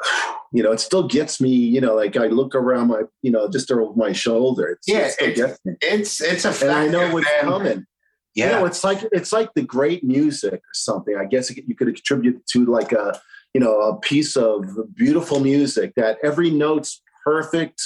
you 0.52 0.62
know, 0.62 0.72
it 0.72 0.80
still 0.80 1.04
gets 1.06 1.40
me. 1.40 1.50
You 1.50 1.80
know, 1.80 1.94
like 1.94 2.16
I 2.16 2.26
look 2.26 2.54
around 2.54 2.88
my, 2.88 3.02
you 3.22 3.30
know, 3.30 3.48
just 3.48 3.70
over 3.70 3.92
my 3.94 4.12
shoulder. 4.12 4.66
It's, 4.68 4.88
Yeah, 4.88 5.06
it 5.06 5.12
still 5.12 5.28
it's- 5.28 5.46
gets 5.46 5.64
me. 5.64 5.72
It's 5.82 6.20
it's 6.20 6.44
a 6.44 6.66
and 6.66 6.74
I 6.76 6.88
know 6.88 7.12
what's 7.12 7.26
man. 7.26 7.40
coming. 7.42 7.86
Yeah. 8.34 8.46
You 8.46 8.52
know, 8.52 8.64
it's 8.66 8.82
like 8.82 9.00
it's 9.12 9.32
like 9.32 9.50
the 9.54 9.62
great 9.62 10.02
music 10.02 10.54
or 10.54 10.72
something. 10.74 11.16
I 11.16 11.26
guess 11.26 11.54
you 11.54 11.74
could 11.76 11.88
attribute 11.88 12.44
to 12.52 12.64
like 12.66 12.92
a 12.92 13.20
you 13.54 13.60
know 13.60 13.78
a 13.80 14.00
piece 14.00 14.36
of 14.36 14.64
beautiful 14.94 15.38
music 15.40 15.92
that 15.96 16.16
every 16.22 16.50
note's 16.50 17.02
perfect, 17.24 17.80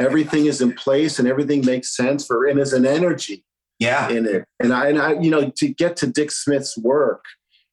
everything 0.00 0.46
is 0.46 0.60
in 0.60 0.72
place, 0.72 1.18
and 1.18 1.28
everything 1.28 1.64
makes 1.64 1.94
sense 1.96 2.26
for 2.26 2.46
and 2.46 2.58
there's 2.58 2.72
an 2.72 2.86
energy 2.86 3.44
yeah. 3.78 4.08
in 4.08 4.26
it. 4.26 4.44
And 4.60 4.72
I 4.72 4.88
and 4.88 4.98
I 4.98 5.12
you 5.20 5.30
know 5.30 5.50
to 5.56 5.68
get 5.68 5.96
to 5.98 6.06
Dick 6.06 6.30
Smith's 6.30 6.76
work, 6.78 7.24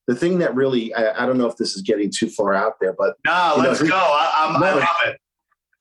the 0.07 0.15
thing 0.15 0.39
that 0.39 0.53
really 0.55 0.93
I, 0.93 1.23
I 1.23 1.25
don't 1.25 1.37
know 1.37 1.47
if 1.47 1.57
this 1.57 1.75
is 1.75 1.81
getting 1.81 2.11
too 2.15 2.29
far 2.29 2.53
out 2.53 2.73
there, 2.81 2.93
but 2.97 3.15
No, 3.25 3.55
let's 3.57 3.79
he- 3.81 3.87
go. 3.87 3.95
I, 3.95 4.49
I'm, 4.55 4.63
I 4.63 4.73
love 4.75 4.83
it. 5.07 5.17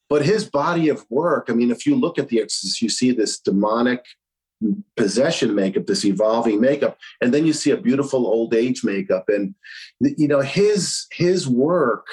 but 0.09 0.25
his 0.25 0.45
body 0.49 0.89
of 0.89 1.05
work 1.11 1.47
i 1.49 1.53
mean 1.53 1.71
if 1.71 1.85
you 1.87 1.95
look 1.97 2.17
at 2.19 2.29
the 2.29 2.41
exorcist 2.41 2.81
you 2.83 2.89
see 2.89 3.11
this 3.13 3.39
demonic 3.41 4.05
possession 4.97 5.55
makeup 5.55 5.87
this 5.87 6.05
evolving 6.05 6.61
makeup 6.61 6.97
and 7.21 7.35
then 7.35 7.45
you 7.45 7.53
see 7.53 7.71
a 7.73 7.77
beautiful 7.77 8.27
old 8.27 8.55
age 8.55 8.83
makeup 8.85 9.25
and 9.29 9.55
you 10.01 10.27
know 10.27 10.41
his 10.41 11.07
his 11.13 11.47
work 11.47 12.07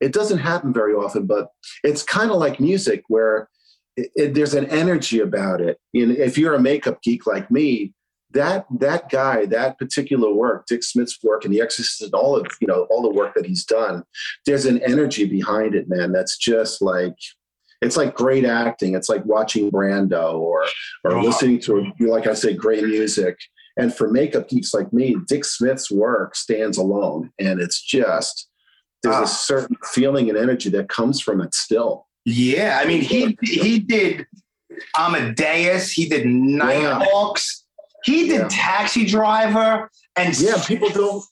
it 0.00 0.12
doesn't 0.12 0.38
happen 0.38 0.72
very 0.72 0.92
often 0.92 1.24
but 1.26 1.48
it's 1.82 2.02
kind 2.02 2.30
of 2.30 2.36
like 2.36 2.60
music 2.60 3.02
where 3.08 3.48
it, 3.96 4.10
it- 4.14 4.34
there's 4.34 4.54
an 4.54 4.66
energy 4.66 5.20
about 5.20 5.60
it. 5.60 5.78
Know, 5.94 6.14
if 6.16 6.36
you're 6.38 6.54
a 6.54 6.60
makeup 6.60 7.02
geek 7.02 7.26
like 7.26 7.50
me 7.50 7.92
that 8.32 8.66
that 8.80 9.08
guy 9.08 9.46
that 9.46 9.78
particular 9.78 10.32
work 10.34 10.66
dick 10.66 10.82
smith's 10.82 11.16
work 11.22 11.44
and 11.44 11.54
the 11.54 11.60
exorcist 11.60 12.02
and 12.02 12.12
all 12.12 12.34
of 12.36 12.44
you 12.60 12.66
know 12.66 12.86
all 12.90 13.00
the 13.00 13.08
work 13.08 13.32
that 13.34 13.46
he's 13.46 13.64
done 13.64 14.02
there's 14.46 14.66
an 14.66 14.82
energy 14.82 15.24
behind 15.24 15.76
it 15.76 15.88
man 15.88 16.10
that's 16.10 16.36
just 16.36 16.82
like 16.82 17.14
it's 17.82 17.96
like 17.96 18.14
great 18.14 18.44
acting. 18.46 18.94
It's 18.94 19.08
like 19.10 19.24
watching 19.26 19.70
brando 19.70 20.34
or 20.38 20.64
or 21.04 21.12
Oh. 21.14 21.20
listening 21.20 21.60
to 21.60 21.92
like 22.00 22.26
i 22.26 22.34
say 22.34 22.52
great 22.54 22.84
music. 22.84 23.38
And 23.78 23.94
for 23.94 24.10
makeup 24.10 24.48
geeks 24.48 24.72
like 24.74 24.92
me 24.92 25.16
dick 25.28 25.44
smith's 25.44 25.90
work 25.90 26.34
stands 26.34 26.78
alone. 26.78 27.30
And 27.38 27.60
it's 27.60 27.80
just 27.80 28.48
there's 29.02 29.14
Ah. 29.14 29.22
a 29.24 29.26
certain 29.28 29.76
feeling 29.84 30.28
and 30.30 30.36
energy 30.38 30.68
that 30.70 30.88
comes 30.88 31.20
from 31.20 31.40
it 31.40 31.54
still 31.54 32.05
Yeah, 32.26 32.78
I 32.82 32.86
mean 32.86 33.00
he 33.02 33.38
he 33.42 33.78
did 33.78 34.26
Amadeus. 34.98 35.92
He 35.92 36.08
did 36.08 36.26
Nighthawks. 36.26 37.64
He 38.04 38.28
did 38.28 38.40
Yeah. 38.42 38.48
Taxi 38.50 39.06
Driver 39.06 39.90
and 40.16 40.38
yeah 40.38 40.62
people 40.66 40.88
don't 40.90 41.24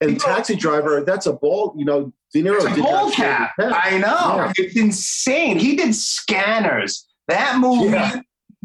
and 0.00 0.12
People- 0.12 0.34
taxi 0.34 0.56
driver 0.56 1.00
that's 1.06 1.26
a 1.26 1.32
ball 1.32 1.74
you 1.78 1.84
know 1.84 2.12
De 2.34 2.42
Niro 2.42 2.56
It's 2.56 2.64
a 2.64 2.74
did 2.74 2.78
not 2.84 3.12
cap. 3.12 3.52
I 3.58 3.98
know. 3.98 4.36
Yeah. 4.36 4.52
It's 4.56 4.76
insane. 4.76 5.58
He 5.58 5.76
did 5.76 5.94
Scanners. 5.94 7.06
That 7.28 7.58
movie, 7.58 7.90
Yeah. 7.90 8.20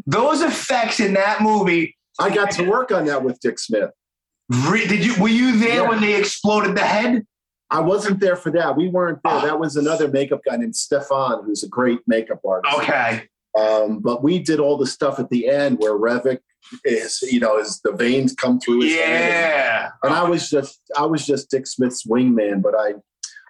those 0.06 0.40
effects 0.42 0.98
in 1.00 1.14
that 1.14 1.40
movie. 1.42 1.96
i 2.18 2.28
got 2.34 2.50
to 2.52 2.64
work 2.64 2.90
on 2.90 3.04
that 3.06 3.22
with 3.22 3.38
dick 3.40 3.58
smith 3.60 3.90
Re- 4.68 4.86
did 4.88 5.04
you 5.04 5.14
were 5.22 5.28
you 5.28 5.58
there 5.58 5.82
Yeah. 5.82 5.88
when 5.88 6.00
they 6.00 6.14
exploded 6.16 6.74
the 6.76 6.82
head? 6.82 7.24
I 7.70 7.80
wasn't 7.80 8.20
there 8.20 8.36
for 8.36 8.50
that. 8.52 8.76
We 8.76 8.88
weren't 8.88 9.20
there. 9.22 9.34
Oh. 9.34 9.46
That 9.46 9.60
was 9.60 9.76
another 9.76 10.08
makeup 10.08 10.40
guy 10.44 10.56
named 10.56 10.76
Stefan, 10.76 11.44
who's 11.44 11.62
a 11.62 11.68
great 11.68 12.00
makeup 12.06 12.40
artist. 12.46 12.74
Okay. 12.78 13.28
Um, 13.58 13.98
but 13.98 14.22
we 14.22 14.38
did 14.38 14.60
all 14.60 14.76
the 14.76 14.86
stuff 14.86 15.18
at 15.18 15.30
the 15.30 15.48
end 15.48 15.78
where 15.78 15.92
Revok 15.92 16.38
is, 16.84 17.20
you 17.22 17.40
know, 17.40 17.58
is 17.58 17.80
the 17.82 17.92
veins 17.92 18.34
come 18.34 18.60
through 18.60 18.82
his. 18.82 18.94
Yeah. 18.94 19.90
And 20.02 20.14
I 20.14 20.28
was 20.28 20.48
just, 20.48 20.80
I 20.96 21.06
was 21.06 21.26
just 21.26 21.50
Dick 21.50 21.66
Smith's 21.66 22.06
wingman. 22.06 22.62
But 22.62 22.74
I, 22.74 22.94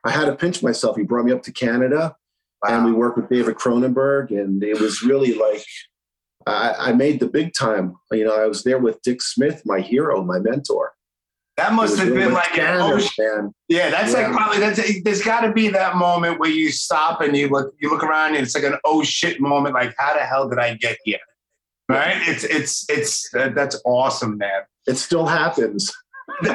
I 0.04 0.10
had 0.10 0.26
to 0.26 0.34
pinch 0.34 0.62
myself. 0.62 0.96
He 0.96 1.02
brought 1.02 1.24
me 1.24 1.32
up 1.32 1.42
to 1.42 1.52
Canada, 1.52 2.16
and 2.66 2.84
we 2.84 2.92
worked 2.92 3.18
with 3.18 3.28
David 3.28 3.56
Cronenberg, 3.56 4.30
and 4.30 4.62
it 4.62 4.80
was 4.80 5.02
really 5.02 5.34
like. 5.34 5.64
I, 6.46 6.74
I 6.78 6.92
made 6.92 7.20
the 7.20 7.28
big 7.28 7.52
time. 7.52 7.96
You 8.10 8.24
know, 8.24 8.34
I 8.40 8.46
was 8.46 8.62
there 8.62 8.78
with 8.78 9.02
Dick 9.02 9.20
Smith, 9.20 9.62
my 9.66 9.80
hero, 9.80 10.24
my 10.24 10.38
mentor. 10.38 10.92
That 11.58 11.72
must 11.72 11.98
have 11.98 12.14
been 12.14 12.32
like 12.32 12.56
an 12.56 12.80
ocean. 12.80 13.52
Yeah, 13.66 13.90
that's 13.90 14.12
Yeah. 14.12 14.28
like 14.28 14.32
probably 14.36 14.60
that's 14.60 15.02
there's 15.02 15.22
got 15.22 15.40
to 15.40 15.52
be 15.52 15.68
that 15.70 15.96
moment 15.96 16.38
where 16.38 16.48
you 16.48 16.70
stop 16.70 17.20
and 17.20 17.36
you 17.36 17.48
look 17.48 17.74
you 17.80 17.90
look 17.90 18.04
around 18.04 18.36
and 18.36 18.44
it's 18.44 18.54
like 18.54 18.62
an 18.62 18.76
oh 18.84 19.02
shit 19.02 19.40
moment. 19.40 19.74
Like 19.74 19.92
how 19.98 20.14
the 20.14 20.20
hell 20.20 20.48
did 20.48 20.60
I 20.60 20.74
get 20.74 20.98
here? 21.04 21.18
Right? 21.88 22.16
It's 22.28 22.44
it's 22.44 22.88
it's 22.88 23.34
uh, 23.34 23.48
that's 23.56 23.82
awesome, 23.84 24.38
man. 24.38 24.62
It 24.86 24.98
still 24.98 25.26
happens. 25.26 25.92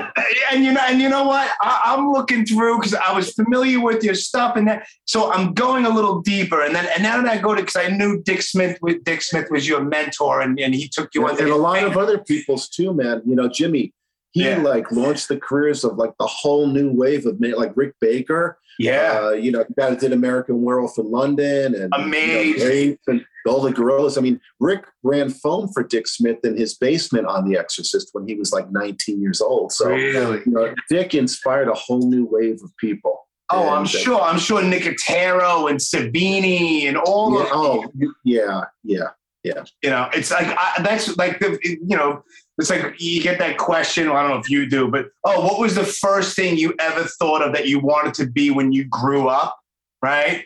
and 0.51 0.63
you 0.63 0.72
know, 0.72 0.81
and 0.88 1.01
you 1.01 1.10
know 1.10 1.25
what? 1.25 1.50
I, 1.60 1.81
I'm 1.86 2.10
looking 2.10 2.45
through 2.45 2.77
because 2.77 2.93
I 2.93 3.12
was 3.12 3.33
familiar 3.33 3.81
with 3.81 4.05
your 4.05 4.15
stuff, 4.15 4.55
and 4.55 4.65
that. 4.69 4.88
So 5.03 5.33
I'm 5.33 5.53
going 5.53 5.86
a 5.86 5.89
little 5.89 6.22
deeper, 6.22 6.62
and 6.62 6.74
then 6.74 6.88
and 6.93 7.03
now 7.03 7.22
that 7.22 7.29
I 7.29 7.39
go 7.39 7.53
to 7.55 7.62
because 7.62 7.75
I 7.75 7.89
knew 7.89 8.22
Dick 8.24 8.41
Smith. 8.41 8.77
With 8.81 9.03
Dick 9.03 9.22
Smith 9.22 9.48
was 9.51 9.67
your 9.67 9.83
mentor, 9.83 10.39
and, 10.39 10.57
and 10.62 10.74
he 10.74 10.88
took 10.88 11.10
you 11.13 11.24
and, 11.24 11.31
under 11.31 11.43
and 11.43 11.51
a 11.51 11.57
lot 11.57 11.83
of 11.83 11.98
other 11.98 12.19
people's 12.19 12.69
too, 12.69 12.93
man. 12.93 13.22
You 13.25 13.36
know, 13.36 13.50
Jimmy, 13.50 13.91
he 14.34 14.44
Yeah. 14.44 14.58
like 14.62 14.92
launched 14.92 15.30
the 15.30 15.38
careers 15.38 15.84
of 15.84 15.96
like 15.98 16.12
the 16.20 16.28
whole 16.28 16.68
new 16.68 16.92
wave 16.92 17.25
of 17.25 17.40
like 17.40 17.72
Rick 17.75 17.94
Baker. 18.02 18.60
yeah. 18.80 19.20
Uh, 19.24 19.30
you 19.32 19.52
know, 19.52 19.63
guy 19.78 19.92
that 19.92 20.00
did 20.00 20.12
American 20.12 20.62
Werewolf 20.63 20.98
in 20.98 21.10
London 21.10 21.75
and 21.75 21.94
Amazing. 21.96 22.72
You 22.90 22.90
know, 23.08 23.13
and 23.13 23.25
all 23.48 23.62
the 23.62 23.72
gorillas. 23.72 24.18
I 24.18 24.22
mean, 24.22 24.40
Rick 24.60 24.86
ran 25.04 25.30
foam 25.30 25.68
for 25.74 25.84
Dick 25.84 26.08
Smith 26.08 26.40
in 26.44 26.58
his 26.58 26.74
basement 26.75 27.28
on 27.28 27.48
The 27.48 27.58
Exorcist 27.58 28.10
when 28.13 28.28
he 28.28 28.36
was 28.36 28.52
like 28.52 28.72
19 28.72 29.22
years 29.22 29.42
old. 29.42 29.72
So 29.72 29.90
really? 29.90 30.40
you 30.46 30.52
know, 30.52 30.74
Dick 30.90 31.13
inspired 31.13 31.68
a 31.68 31.74
whole 31.74 32.10
new 32.10 32.25
wave 32.25 32.60
of 32.63 32.72
people. 32.78 33.28
Oh, 33.52 33.68
I'm 33.70 33.80
And, 33.80 33.86
uh, 33.86 33.90
sure. 33.90 34.22
I'm 34.22 34.40
sure 34.40 34.62
Nicotero 34.63 35.70
and 35.70 35.78
Savini 35.80 36.88
and 36.88 36.98
all 36.98 37.34
Yeah, 37.36 37.44
of 37.44 37.50
oh, 37.52 37.86
yeah, 38.24 38.62
yeah. 38.84 39.10
You 39.44 39.90
know, 39.90 40.10
it's 40.14 40.32
like 40.32 40.48
I, 40.48 40.82
that's 40.82 41.18
like 41.18 41.40
the 41.40 41.60
you 41.64 41.98
know, 41.98 42.24
it's 42.58 42.70
like 42.70 42.96
you 43.00 43.22
get 43.22 43.40
that 43.40 43.58
question. 43.58 44.08
I 44.08 44.22
don't 44.22 44.32
know 44.32 44.38
if 44.38 44.50
you 44.50 44.70
do, 44.70 44.88
but 44.88 45.08
oh, 45.26 45.42
what 45.42 45.60
was 45.60 45.76
the 45.76 45.84
first 45.84 46.36
thing 46.36 46.58
you 46.58 46.74
ever 46.80 47.04
thought 47.04 47.42
of 47.42 47.54
that 47.54 47.68
you 47.68 47.80
wanted 47.80 48.14
to 48.16 48.26
be 48.26 48.52
when 48.52 48.72
you 48.72 48.86
grew 48.86 49.28
up, 49.28 49.60
right? 50.02 50.46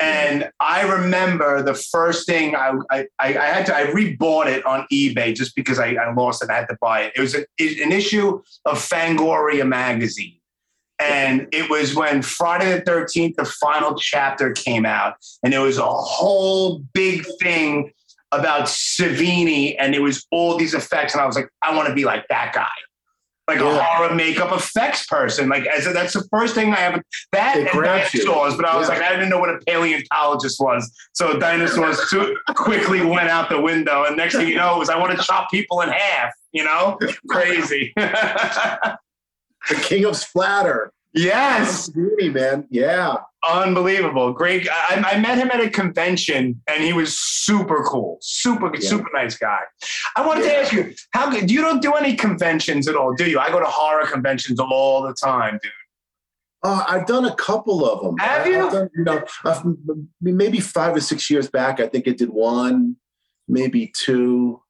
And 0.00 0.50
I 0.60 0.82
remember 0.90 1.62
the 1.62 1.74
first 1.74 2.26
thing 2.26 2.56
I 2.56 2.72
I, 2.90 3.06
I 3.18 3.28
I 3.36 3.46
had 3.46 3.66
to 3.66 3.76
I 3.76 3.86
rebought 3.86 4.46
it 4.46 4.64
on 4.64 4.86
eBay 4.90 5.34
just 5.34 5.54
because 5.54 5.78
I, 5.78 5.94
I 5.94 6.12
lost 6.14 6.42
it. 6.42 6.48
I 6.48 6.56
had 6.56 6.68
to 6.68 6.78
buy 6.80 7.02
it. 7.02 7.12
It 7.16 7.20
was 7.20 7.34
a, 7.34 7.40
an 7.58 7.92
issue 7.92 8.40
of 8.64 8.78
Fangoria 8.78 9.68
magazine. 9.68 10.36
And 10.98 11.48
it 11.50 11.70
was 11.70 11.94
when 11.94 12.20
Friday 12.20 12.78
the 12.78 12.82
13th, 12.82 13.36
the 13.36 13.46
final 13.46 13.94
chapter 13.94 14.52
came 14.52 14.84
out, 14.84 15.14
and 15.42 15.54
it 15.54 15.58
was 15.58 15.78
a 15.78 15.86
whole 15.86 16.80
big 16.92 17.24
thing 17.40 17.90
about 18.32 18.66
Savini, 18.66 19.74
and 19.78 19.94
it 19.94 20.00
was 20.02 20.26
all 20.30 20.56
these 20.56 20.74
effects. 20.74 21.12
And 21.14 21.20
I 21.22 21.26
was 21.26 21.36
like, 21.36 21.48
I 21.62 21.74
want 21.74 21.88
to 21.88 21.94
be 21.94 22.04
like 22.04 22.26
that 22.28 22.52
guy, 22.54 22.68
like 23.48 23.58
a 23.60 23.64
Yeah. 23.64 23.82
horror 23.82 24.14
makeup 24.14 24.52
effects 24.52 25.06
person. 25.06 25.48
Like, 25.48 25.66
as 25.66 25.86
a, 25.86 25.92
that's 25.92 26.12
the 26.12 26.22
first 26.30 26.54
thing 26.54 26.72
I 26.72 26.76
have. 26.76 27.02
That 27.32 27.56
It 27.56 27.66
and 27.66 27.74
you. 27.74 27.82
dinosaurs, 27.82 28.54
but 28.56 28.64
I 28.64 28.76
was 28.76 28.88
Yeah. 28.88 28.94
like, 28.94 29.02
I 29.02 29.10
didn't 29.10 29.28
know 29.30 29.38
what 29.40 29.50
a 29.50 29.58
paleontologist 29.66 30.60
was. 30.60 30.90
So 31.12 31.38
dinosaurs 31.38 31.98
too 32.10 32.36
quickly 32.54 33.04
went 33.04 33.28
out 33.28 33.48
the 33.50 33.60
window, 33.60 34.04
and 34.04 34.16
next 34.16 34.36
thing 34.36 34.48
you 34.48 34.54
know, 34.56 34.80
is 34.80 34.88
I 34.90 34.96
want 34.98 35.18
to 35.18 35.24
chop 35.24 35.50
people 35.50 35.80
in 35.80 35.88
half. 35.90 36.32
You 36.52 36.64
know, 36.64 36.98
crazy. 37.28 37.92
The 39.68 39.74
king 39.76 40.04
of 40.06 40.16
splatter. 40.16 40.90
yes. 41.12 41.90
Beauty, 41.90 42.30
man. 42.30 42.66
Yeah. 42.70 43.16
Unbelievable. 43.48 44.32
Great. 44.32 44.68
I, 44.70 45.02
I 45.14 45.18
met 45.18 45.38
him 45.38 45.50
at 45.50 45.60
a 45.60 45.70
convention 45.70 46.60
and 46.68 46.84
he 46.84 46.92
was 46.92 47.18
super 47.18 47.82
cool. 47.84 48.18
Super, 48.20 48.70
Yeah. 48.74 48.88
super 48.88 49.08
nice 49.14 49.36
guy. 49.38 49.60
I 50.14 50.26
wanted 50.26 50.42
to 50.42 50.54
ask 50.56 50.72
you, 50.72 50.92
how 51.12 51.30
good 51.30 51.50
you 51.50 51.62
don't 51.62 51.80
do 51.80 51.94
any 51.94 52.14
conventions 52.16 52.86
at 52.86 52.96
all, 52.96 53.14
do 53.14 53.28
you? 53.28 53.38
I 53.38 53.50
go 53.50 53.58
to 53.58 53.64
horror 53.66 54.06
conventions 54.06 54.60
all 54.60 55.02
the 55.02 55.14
time, 55.14 55.58
dude. 55.62 55.72
Uh, 56.62 56.84
I've 56.86 57.06
done 57.06 57.24
a 57.24 57.34
couple 57.36 57.88
of 57.88 58.02
them. 58.02 58.18
Have 58.18 58.46
I- 58.46 58.50
you? 58.50 58.70
Done, 58.70 58.90
you 58.94 59.04
know, 59.04 59.24
I've- 59.46 59.62
maybe 60.20 60.60
five 60.60 60.94
or 60.94 61.00
six 61.00 61.30
years 61.30 61.48
back, 61.48 61.80
I 61.80 61.86
think 61.88 62.06
I 62.06 62.10
did 62.10 62.28
one, 62.28 62.96
maybe 63.48 63.90
two, 63.96 64.60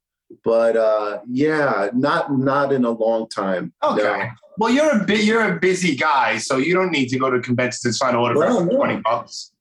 but 0.44 0.76
uh, 0.76 1.20
yeah, 1.28 1.90
not 1.94 2.37
not 2.37 2.72
in 2.72 2.84
a 2.84 2.90
long 2.90 3.28
time. 3.28 3.72
Okay. 3.82 4.02
No. 4.02 4.26
Well, 4.58 4.70
you're 4.72 5.00
a 5.00 5.04
bit 5.04 5.25
you're 5.25 5.56
a 5.56 5.58
busy 5.58 5.96
guy, 5.96 6.38
so 6.38 6.56
you 6.58 6.75
don't 6.75 6.90
need 6.92 7.08
to 7.08 7.18
go 7.18 7.30
to 7.30 7.40
conventions 7.40 7.84
and 7.84 7.94
sign 7.94 8.14
autographs 8.14 8.54
Well, 8.54 8.64
for 8.66 8.72
no. 8.72 8.76
20 8.78 8.96
bucks. 9.02 9.52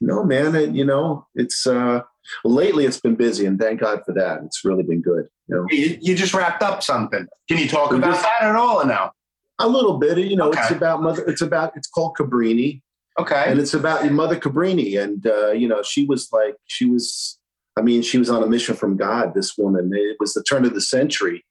No, 0.00 0.24
man. 0.24 0.54
It, 0.54 0.70
you 0.70 0.84
know, 0.84 1.26
it's 1.34 1.66
uh, 1.66 2.00
lately 2.44 2.84
it's 2.86 3.00
been 3.00 3.16
busy, 3.16 3.44
and 3.46 3.58
thank 3.58 3.80
God 3.80 4.00
for 4.06 4.12
that. 4.14 4.40
It's 4.44 4.64
really 4.64 4.82
been 4.82 5.02
good. 5.02 5.26
You 5.48 5.56
know, 5.56 5.66
You, 5.70 5.98
you 6.00 6.14
just 6.14 6.32
wrapped 6.32 6.62
up 6.62 6.82
something. 6.82 7.26
Can 7.48 7.58
you 7.58 7.68
talk 7.68 7.90
We 7.90 7.98
about 7.98 8.12
just- 8.12 8.22
that 8.22 8.42
at 8.48 8.56
all 8.56 8.80
or 8.82 8.86
no? 8.86 9.10
a 9.58 9.68
little 9.68 9.98
bit. 9.98 10.16
You 10.18 10.36
know, 10.36 10.50
it's 10.52 10.70
about 10.70 11.02
mother. 11.02 11.22
It's 11.26 11.42
about. 11.42 11.72
It's 11.76 11.88
called 11.88 12.16
Cabrini. 12.16 12.82
Okay. 13.18 13.44
and 13.48 13.58
it's 13.60 13.74
about 13.74 14.04
your 14.04 14.14
mother 14.14 14.36
Cabrini. 14.36 15.02
And 15.02 15.26
uh, 15.26 15.50
you 15.50 15.68
know, 15.68 15.82
she 15.82 16.06
was 16.06 16.28
like, 16.32 16.54
she 16.66 16.86
was. 16.86 17.38
I 17.78 17.82
mean, 17.82 18.02
she 18.02 18.18
was 18.18 18.30
on 18.30 18.42
a 18.42 18.46
mission 18.46 18.74
from 18.74 18.96
God. 18.96 19.34
This 19.34 19.56
woman. 19.56 19.90
It 19.94 20.16
was 20.20 20.34
the 20.34 20.42
turn 20.42 20.64
of 20.64 20.74
the 20.74 20.80
century, 20.80 21.44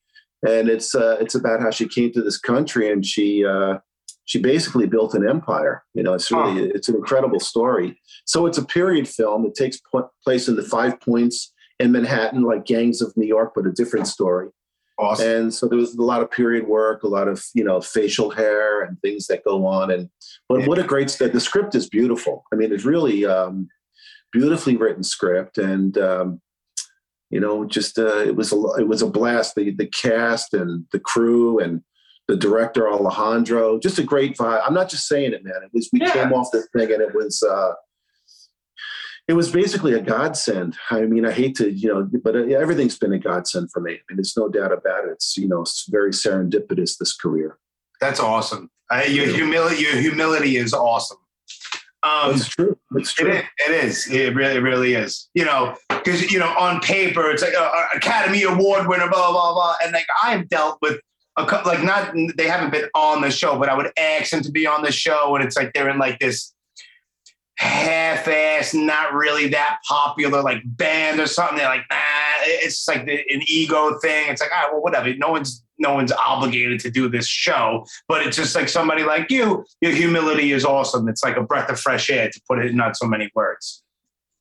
and 0.48 0.70
it's 0.70 0.94
uh, 0.96 1.18
it's 1.20 1.36
about 1.36 1.62
how 1.62 1.72
she 1.72 1.88
came 1.88 2.12
to 2.14 2.22
this 2.22 2.38
country 2.38 2.92
and 2.92 3.06
she 3.06 3.46
uh, 3.46 3.80
she 4.30 4.40
basically 4.40 4.86
built 4.86 5.16
an 5.16 5.28
empire. 5.28 5.84
You 5.96 6.04
know, 6.04 6.14
it's 6.14 6.32
really 6.32 6.70
it's 6.70 6.88
an 6.88 6.96
incredible 6.96 7.40
story. 7.40 8.00
So 8.26 8.46
it's 8.46 8.60
a 8.60 8.66
period 8.66 9.08
film. 9.08 9.46
It 9.46 9.56
takes 9.56 9.80
po- 9.92 10.12
place 10.24 10.48
in 10.48 10.56
the 10.56 10.64
Five 10.64 11.02
Points 11.02 11.52
in 11.80 11.92
Manhattan, 11.92 12.44
like 12.44 12.66
Gangs 12.66 13.02
of 13.02 13.16
New 13.18 13.26
York, 13.26 13.54
but 13.56 13.66
a 13.66 13.72
different 13.72 14.08
story. 14.08 14.50
Awesome. 15.00 15.28
And 15.28 15.54
so 15.54 15.66
there 15.68 15.80
was 15.80 15.96
a 15.96 16.02
lot 16.04 16.22
of 16.22 16.30
period 16.30 16.68
work, 16.68 17.04
a 17.04 17.08
lot 17.08 17.28
of 17.28 17.44
you 17.56 17.64
know 17.64 17.82
facial 17.82 18.30
hair 18.30 18.84
and 18.84 19.02
things 19.02 19.26
that 19.28 19.44
go 19.44 19.66
on. 19.66 19.90
And 19.90 20.10
but 20.48 20.68
what 20.68 20.78
a 20.78 20.84
great 20.84 21.08
the 21.08 21.40
script 21.40 21.74
is 21.74 21.90
beautiful. 21.90 22.44
I 22.54 22.56
mean, 22.56 22.72
it's 22.72 22.86
really 22.86 23.26
um, 23.26 23.68
beautifully 24.32 24.78
written 24.78 25.04
script, 25.04 25.58
and 25.58 25.98
um, 25.98 26.42
you 27.30 27.40
know, 27.40 27.66
just 27.66 27.98
uh, 28.00 28.20
it 28.20 28.36
was 28.36 28.52
a 28.54 28.58
it 28.80 28.88
was 28.88 29.02
a 29.02 29.08
blast. 29.08 29.56
The 29.56 29.72
the 29.72 29.88
cast 29.88 30.54
and 30.54 30.86
the 30.92 31.00
crew 31.00 31.60
and 31.60 31.82
the 32.28 32.36
director 32.38 32.88
Alejandro, 32.88 33.80
just 33.80 33.98
a 34.00 34.04
great 34.04 34.38
vibe. 34.38 34.62
I'm 34.66 34.74
not 34.74 34.90
just 34.90 35.08
saying 35.08 35.34
it, 35.34 35.44
man. 35.44 35.62
It 35.64 35.72
was 35.74 35.90
we 35.92 36.02
Yeah. 36.02 36.14
came 36.14 36.34
off 36.34 36.50
this 36.52 36.68
thing 36.76 36.92
and 36.92 37.02
it 37.02 37.14
was. 37.14 37.42
Uh, 37.44 37.74
it 39.28 39.34
was 39.34 39.52
basically 39.52 39.94
a 39.94 40.02
godsend. 40.02 40.76
I 40.90 41.02
mean, 41.02 41.24
I 41.24 41.32
hate 41.32 41.56
to, 41.58 41.70
you 41.72 41.88
know, 41.88 42.10
but 42.24 42.36
uh, 42.36 42.46
everything's 42.46 42.98
been 42.98 43.14
a 43.14 43.20
godsend 43.20 43.70
for 43.72 43.80
me. 43.80 43.92
I 43.92 44.02
mean, 44.10 44.18
there's 44.18 44.36
no 44.36 44.50
doubt 44.50 44.72
about 44.72 45.06
it. 45.06 45.12
It's, 45.12 45.38
you 45.38 45.48
know, 45.48 45.62
it's 45.62 45.86
very 45.88 46.10
serendipitous, 46.10 46.98
this 46.98 47.16
career. 47.16 47.60
That's 48.02 48.20
awesome. 48.20 48.72
Uh, 48.92 49.04
your 49.08 49.28
humility, 49.28 49.84
your 49.84 49.98
humility 49.98 50.58
is 50.58 50.74
awesome. 50.74 51.19
Um, 52.10 52.36
It's 52.36 52.48
true. 52.48 52.78
It's 52.96 53.12
It 53.20 53.24
true. 53.24 53.32
is, 53.32 53.44
it 53.68 53.72
is. 53.86 54.12
It 54.12 54.36
really, 54.36 54.56
it 54.56 54.62
really 54.62 54.94
is. 54.94 55.30
You 55.34 55.46
know, 55.46 55.76
because 55.90 56.32
you 56.32 56.40
know, 56.40 56.50
on 56.58 56.80
paper, 56.82 57.30
it's 57.30 57.44
like 57.44 57.54
uh, 57.54 57.72
uh, 57.74 57.86
Academy 57.96 58.44
Award 58.44 58.88
winner, 58.88 59.08
blah 59.10 59.32
blah 59.32 59.54
blah, 59.54 59.76
and 59.84 59.94
like 59.94 60.08
I've 60.24 60.48
dealt 60.50 60.78
with 60.82 61.00
a 61.38 61.46
couple, 61.46 61.72
like 61.72 61.84
not 61.84 62.14
they 62.38 62.48
haven't 62.48 62.72
been 62.72 62.90
on 62.96 63.22
the 63.22 63.32
show, 63.32 63.58
but 63.60 63.70
I 63.70 63.76
would 63.76 63.92
ask 63.98 64.32
them 64.32 64.42
to 64.42 64.52
be 64.52 64.66
on 64.66 64.82
the 64.82 64.92
show, 64.92 65.36
and 65.36 65.44
it's 65.46 65.56
like 65.56 65.74
they're 65.74 65.90
in 65.90 65.98
like 66.00 66.20
this 66.20 66.54
half-ass, 67.58 68.74
not 68.74 69.14
really 69.14 69.50
that 69.50 69.80
popular 69.88 70.42
like 70.42 70.62
band 70.66 71.20
or 71.20 71.28
something. 71.28 71.58
They're 71.58 71.68
like, 71.68 71.84
nah, 71.92 71.98
it's 72.46 72.88
like 72.88 73.06
the, 73.06 73.20
an 73.34 73.42
ego 73.48 74.00
thing. 74.00 74.30
It's 74.30 74.42
like, 74.42 74.52
ah, 74.54 74.70
well, 74.72 74.82
whatever. 74.82 75.14
No 75.16 75.30
one's 75.32 75.64
no 75.80 75.94
one's 75.94 76.12
obligated 76.12 76.80
to 76.82 76.92
do 76.92 77.10
this 77.10 77.28
show, 77.28 77.86
but 78.08 78.26
it's 78.26 78.38
just 78.38 78.56
like 78.56 78.70
somebody 78.70 79.04
like 79.04 79.32
you. 79.32 79.66
Your 79.82 79.94
humility 79.94 80.52
is 80.52 80.66
awesome. 80.66 81.08
It's 81.08 81.24
like 81.24 81.38
a 81.38 81.44
breath 81.44 81.70
of 81.70 81.80
fresh 81.80 82.10
air 82.10 82.30
to 82.30 82.42
put 82.48 82.60
it 82.60 82.68
in 82.68 82.78
not 82.78 82.98
so 82.98 83.08
many 83.08 83.32
words. 83.34 83.84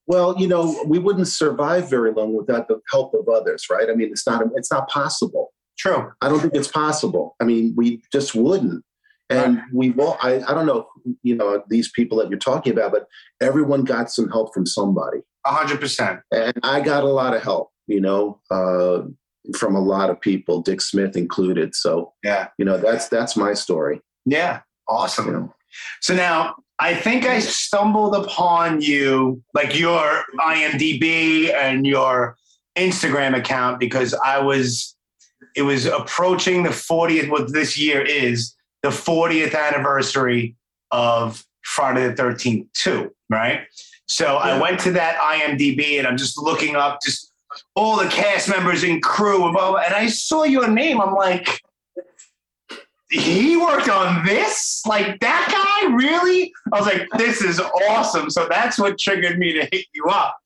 Well, 0.06 0.34
you 0.38 0.48
know, 0.48 0.82
we 0.86 0.98
wouldn't 0.98 1.28
survive 1.28 1.88
very 1.88 2.12
long 2.12 2.34
without 2.34 2.66
the 2.66 2.80
help 2.90 3.14
of 3.14 3.28
others, 3.28 3.66
right? 3.70 3.88
I 3.90 3.94
mean, 3.94 4.08
it's 4.10 4.26
not 4.26 4.42
it's 4.54 4.72
not 4.72 4.88
possible. 4.88 5.52
True. 5.78 6.10
I 6.20 6.28
don't 6.28 6.40
think 6.40 6.54
it's 6.54 6.68
possible. 6.68 7.36
I 7.40 7.44
mean, 7.44 7.74
we 7.76 8.02
just 8.12 8.34
wouldn't. 8.34 8.84
And 9.30 9.60
we've 9.72 9.98
all, 9.98 10.16
I, 10.22 10.40
I 10.40 10.54
don't 10.54 10.66
know, 10.66 10.88
you 11.22 11.34
know, 11.34 11.62
these 11.68 11.90
people 11.90 12.18
that 12.18 12.30
you're 12.30 12.38
talking 12.38 12.72
about, 12.72 12.92
but 12.92 13.06
everyone 13.40 13.84
got 13.84 14.10
some 14.10 14.28
help 14.30 14.54
from 14.54 14.64
somebody. 14.64 15.18
A 15.44 15.52
hundred 15.52 15.80
percent. 15.80 16.20
And 16.32 16.54
I 16.62 16.80
got 16.80 17.04
a 17.04 17.08
lot 17.08 17.34
of 17.34 17.42
help, 17.42 17.70
you 17.86 18.00
know, 18.00 18.40
uh, 18.50 19.02
from 19.56 19.74
a 19.74 19.80
lot 19.80 20.10
of 20.10 20.20
people, 20.20 20.60
Dick 20.62 20.80
Smith 20.80 21.16
included. 21.16 21.74
So, 21.74 22.12
Yeah. 22.22 22.48
you 22.58 22.64
know, 22.64 22.76
that's 22.78 23.08
that's 23.08 23.36
my 23.36 23.54
story. 23.54 24.00
Yeah. 24.26 24.60
Awesome. 24.88 25.52
So 26.00 26.14
now 26.14 26.56
I 26.78 26.94
think 26.94 27.24
I 27.26 27.40
stumbled 27.40 28.14
upon 28.14 28.80
you, 28.80 29.42
like 29.54 29.78
your 29.78 30.24
IMDb 30.40 31.52
and 31.52 31.86
your 31.86 32.36
Instagram 32.76 33.36
account, 33.36 33.80
because 33.80 34.14
I 34.14 34.38
was, 34.38 34.94
it 35.56 35.62
was 35.62 35.86
approaching 35.86 36.62
the 36.62 36.70
40th, 36.70 37.28
what 37.30 37.52
this 37.52 37.76
year 37.78 38.00
is 38.02 38.54
the 38.82 38.90
40th 38.90 39.54
anniversary 39.54 40.54
of 40.90 41.44
Friday 41.62 42.06
the 42.08 42.14
13th, 42.14 42.66
too. 42.74 43.10
right? 43.28 43.62
So 44.06 44.36
I 44.36 44.58
went 44.58 44.80
to 44.80 44.92
that 44.92 45.18
IMDb 45.18 45.98
and 45.98 46.06
I'm 46.06 46.16
just 46.16 46.38
looking 46.38 46.76
up 46.76 47.00
just 47.04 47.30
all 47.74 47.96
the 47.96 48.08
cast 48.08 48.48
members 48.48 48.82
and 48.82 49.02
crew 49.02 49.44
and 49.44 49.52
blah, 49.52 49.70
blah, 49.72 49.80
and 49.80 49.94
I 49.94 50.06
saw 50.08 50.44
your 50.44 50.68
name. 50.68 51.00
I'm 51.00 51.14
like, 51.14 51.60
he 53.10 53.56
worked 53.56 53.88
on 53.88 54.24
this? 54.26 54.82
Like 54.86 55.18
that 55.20 55.48
guy? 55.50 55.94
Really? 55.94 56.52
I 56.72 56.78
was 56.78 56.86
like, 56.86 57.08
this 57.16 57.40
is 57.40 57.58
awesome. 57.88 58.28
So 58.28 58.46
that's 58.50 58.78
what 58.78 58.98
triggered 58.98 59.38
me 59.38 59.54
to 59.54 59.66
hit 59.72 59.86
you 59.94 60.04
up. 60.06 60.36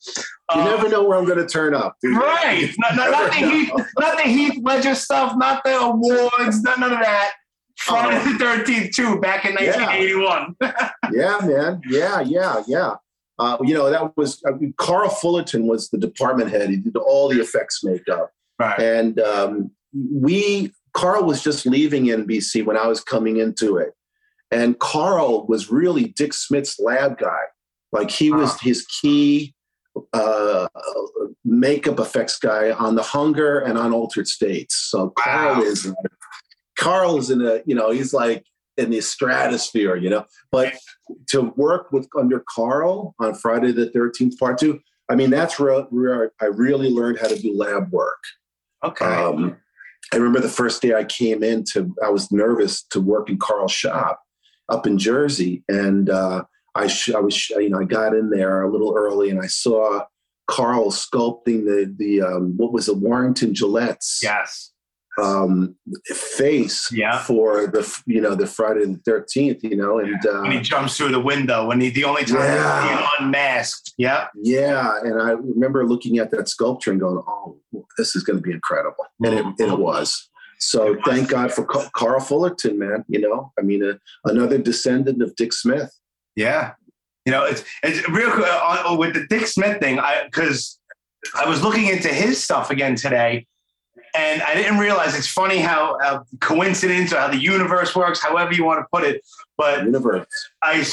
You 0.55 0.61
Um, 0.61 0.65
never 0.67 0.89
know 0.89 1.03
where 1.03 1.19
I'm 1.19 1.25
going 1.25 1.39
to 1.39 1.47
turn 1.47 1.75
up. 1.75 1.97
you? 2.05 2.17
Right. 2.17 2.71
Not, 2.79 2.95
not, 2.95 3.11
not, 3.11 3.31
the 3.33 3.37
Heath, 3.39 3.73
not 3.99 4.17
the 4.17 4.23
Heath 4.25 4.61
Ledger 4.63 4.95
stuff, 4.95 5.35
not 5.37 5.65
the 5.65 5.77
awards, 5.81 6.63
none, 6.63 6.79
none 6.81 6.93
of 6.93 7.01
that. 7.01 7.33
Friday 7.79 8.17
Uh-huh. 8.17 8.39
the 8.39 8.45
13th, 8.45 8.95
too, 8.95 9.19
back 9.21 9.45
in 9.45 9.55
1981. 9.57 10.55
yeah, 11.13 11.39
man. 11.45 11.81
Yeah, 11.89 12.21
yeah, 12.21 12.63
yeah. 12.69 12.95
Uh, 13.43 13.57
you 13.63 13.75
know, 13.75 13.91
that 13.91 14.17
was 14.17 14.41
I 14.47 14.53
mean, 14.53 14.73
Carl 14.77 15.11
Fullerton 15.11 15.67
was 15.67 15.89
the 15.91 15.99
department 15.99 16.51
head. 16.51 16.71
He 16.71 16.77
did 16.77 16.97
all 16.97 17.29
the 17.29 17.41
effects 17.41 17.83
makeup. 17.83 18.31
right. 18.59 18.79
And 18.79 19.19
um, 19.21 19.71
we, 20.27 20.73
Carl 20.95 21.25
was 21.25 21.43
just 21.43 21.67
leaving 21.67 22.05
NBC 22.05 22.65
when 22.65 22.77
I 22.77 22.87
was 22.87 23.01
coming 23.03 23.39
into 23.39 23.77
it. 23.79 23.93
And 24.51 24.79
Carl 24.79 25.47
was 25.47 25.71
really 25.71 26.05
Dick 26.09 26.33
Smith's 26.35 26.79
lab 26.79 27.19
guy. 27.19 27.45
Like 27.91 28.11
he 28.11 28.31
was 28.31 28.61
his 28.61 28.87
key 28.87 29.55
uh, 30.13 30.69
makeup 31.45 31.99
effects 31.99 32.39
guy 32.39 32.71
on 32.71 32.95
The 32.95 33.03
Hunger 33.03 33.61
and 33.61 33.77
on 33.79 33.93
Altered 33.93 34.29
States. 34.29 34.75
So 34.91 35.11
Carl 35.19 35.57
Wow. 35.57 35.63
is 35.63 35.93
Carl 36.79 37.19
is 37.19 37.31
in 37.31 37.41
a, 37.43 37.61
you 37.67 37.75
know, 37.75 37.91
he's 37.91 38.13
like 38.15 38.45
in 38.77 38.91
the 38.91 39.01
stratosphere, 39.01 39.97
you 39.97 40.11
know. 40.11 40.25
But 40.51 40.75
to 41.29 41.53
work 41.57 41.93
with 41.93 42.09
under 42.19 42.45
Carl 42.49 43.15
on 43.19 43.35
Friday 43.35 43.73
the 43.73 43.87
13th, 43.87 44.39
part 44.39 44.59
two, 44.59 44.81
I 45.11 45.15
mean, 45.15 45.31
that's 45.31 45.59
where, 45.59 45.83
where 45.83 46.33
I 46.41 46.47
really 46.47 46.91
learned 46.91 47.19
how 47.19 47.29
to 47.29 47.39
do 47.39 47.55
lab 47.55 47.93
work. 47.93 48.23
Okay. 48.85 49.05
Um, 49.05 49.57
I 50.13 50.17
remember 50.17 50.41
the 50.41 50.49
first 50.49 50.83
day 50.83 50.95
I 50.95 51.05
came 51.05 51.43
in 51.43 51.65
to, 51.73 51.95
I 52.05 52.11
was 52.11 52.33
nervous 52.33 52.83
to 52.91 53.01
work 53.01 53.31
in 53.31 53.39
Carl's 53.39 53.73
shop 53.73 54.21
up 54.69 54.87
in 54.87 54.99
Jersey. 54.99 55.65
And 55.69 56.11
uh, 56.11 56.45
I, 56.75 56.87
sh- 56.87 57.15
I 57.15 57.21
was, 57.21 57.35
sh- 57.35 57.51
you 57.51 57.71
know, 57.71 57.81
I 57.81 57.85
got 57.85 58.15
in 58.15 58.31
there 58.31 58.63
a 58.63 58.71
little 58.71 58.95
early 58.97 59.31
and 59.31 59.41
I 59.41 59.47
saw 59.47 60.05
Carl 60.49 60.91
sculpting 60.91 61.65
the, 61.65 61.95
the 61.97 62.23
um, 62.23 62.57
what 62.57 62.73
was 62.73 62.89
it, 62.89 62.97
Warrington 62.97 63.53
Gillette's 63.53 64.21
yes. 64.23 64.72
Um, 65.21 65.77
face 66.07 66.91
Yeah. 66.93 67.19
for 67.19 67.67
the, 67.67 67.83
you 68.07 68.21
know, 68.21 68.35
the 68.35 68.47
Friday 68.47 68.85
the 68.87 68.99
13th, 69.11 69.63
you 69.63 69.77
know, 69.77 69.99
and 69.99 70.25
uh, 70.27 70.41
When 70.43 70.53
he 70.53 70.61
jumps 70.61 70.97
through 70.97 71.11
the 71.13 71.21
window, 71.21 71.67
when 71.67 71.81
he, 71.81 71.91
the 71.91 72.05
only 72.05 72.25
time 72.25 72.39
Yeah. 72.41 72.97
he's 72.99 73.09
unmasked. 73.21 73.93
Yeah. 73.99 74.29
Yeah, 74.43 74.99
and 75.03 75.21
I 75.21 75.31
remember 75.33 75.87
looking 75.87 76.19
at 76.19 76.31
that 76.31 76.49
sculpture 76.49 76.91
and 76.91 77.01
going, 77.01 77.23
"Oh, 77.27 77.59
this 77.99 78.17
is 78.17 78.23
going 78.23 78.39
to 78.39 78.43
be 78.43 78.53
incredible," 78.53 79.05
and 79.23 79.35
it, 79.35 79.45
and 79.45 79.61
it 79.73 79.79
was. 79.79 80.29
So 80.59 80.93
It 80.93 80.97
was. 80.99 81.01
thank 81.07 81.29
God 81.29 81.53
for 81.53 81.65
Ca- 81.65 81.91
Carl 81.95 82.21
Fullerton, 82.21 82.79
man. 82.79 83.05
You 83.09 83.21
know, 83.21 83.53
I 83.59 83.63
mean, 83.63 83.85
uh, 83.85 83.95
another 84.25 84.59
descendant 84.59 85.21
of 85.23 85.35
Dick 85.37 85.53
Smith. 85.53 85.91
Yeah. 86.37 86.73
You 87.27 87.33
know, 87.33 87.45
it's 87.45 87.63
it's 87.83 88.09
real 88.09 88.31
quick, 88.31 88.47
uh, 88.49 88.97
with 88.99 89.15
the 89.15 89.27
Dick 89.29 89.47
Smith 89.47 89.79
thing. 89.81 89.99
I 89.99 90.23
because 90.25 90.79
I 91.37 91.49
was 91.49 91.63
looking 91.63 91.87
into 91.87 92.09
his 92.09 92.43
stuff 92.43 92.71
again 92.71 92.95
today, 92.97 93.47
and 94.15 94.43
I 94.43 94.55
didn't 94.55 94.79
realize 94.79 95.17
it's 95.17 95.29
funny 95.29 95.59
how 95.59 95.99
uh, 95.99 96.23
coincidence 96.41 97.13
or 97.13 97.19
how 97.19 97.29
the 97.29 97.41
universe 97.41 97.95
works, 97.97 98.21
however 98.21 98.53
you 98.53 98.65
want 98.65 98.81
to 98.81 98.87
put 98.93 99.05
it. 99.05 99.23
But 99.57 99.85
Universe. 99.85 100.27
I 100.63 100.85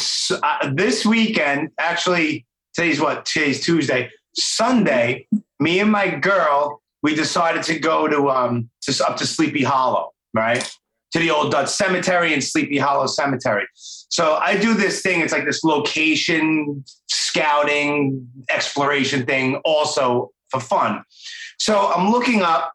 uh, 0.44 0.72
this 0.74 1.06
weekend 1.06 1.70
actually 1.78 2.46
today's 2.74 3.02
what 3.02 3.26
today's 3.26 3.64
Tuesday. 3.64 4.12
Sunday, 4.36 5.28
me 5.60 5.80
and 5.80 5.92
my 5.92 6.10
girl 6.10 6.82
we 7.02 7.16
decided 7.16 7.64
to 7.64 7.80
go 7.80 8.08
to 8.08 8.30
um 8.30 8.70
to 8.82 9.06
up 9.06 9.18
to 9.18 9.28
Sleepy 9.28 9.64
Hollow, 9.64 10.12
right? 10.34 10.70
To 11.14 11.20
the 11.20 11.32
old 11.32 11.52
Dutch 11.52 11.70
Cemetery 11.70 12.34
and 12.34 12.44
Sleepy 12.44 12.78
Hollow 12.78 13.08
Cemetery. 13.08 13.66
So 13.74 14.36
I 14.36 14.58
do 14.58 14.74
this 14.74 15.02
thing. 15.02 15.22
It's 15.22 15.34
like 15.34 15.46
this 15.46 15.64
location 15.64 16.84
scouting 17.08 18.28
exploration 18.50 19.26
thing, 19.26 19.56
also 19.66 20.32
for 20.50 20.60
fun. 20.60 21.04
So 21.58 21.92
I'm 21.92 22.12
looking 22.12 22.42
up 22.42 22.74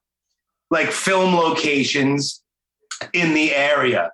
like 0.74 0.90
film 0.90 1.34
locations 1.34 2.42
in 3.14 3.32
the 3.32 3.54
area 3.54 4.10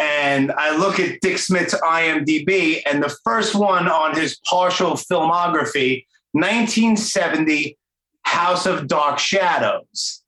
and 0.00 0.50
I 0.52 0.74
look 0.74 0.98
at 0.98 1.20
Dick 1.20 1.36
Smith's 1.36 1.74
IMDb, 1.74 2.80
and 2.90 3.02
the 3.02 3.14
first 3.22 3.54
one 3.54 3.86
on 3.86 4.16
his 4.16 4.40
partial 4.48 4.92
filmography, 4.92 6.06
1970, 6.32 7.76
House 8.22 8.64
of 8.64 8.88
Dark 8.88 9.18
Shadows. 9.18 10.22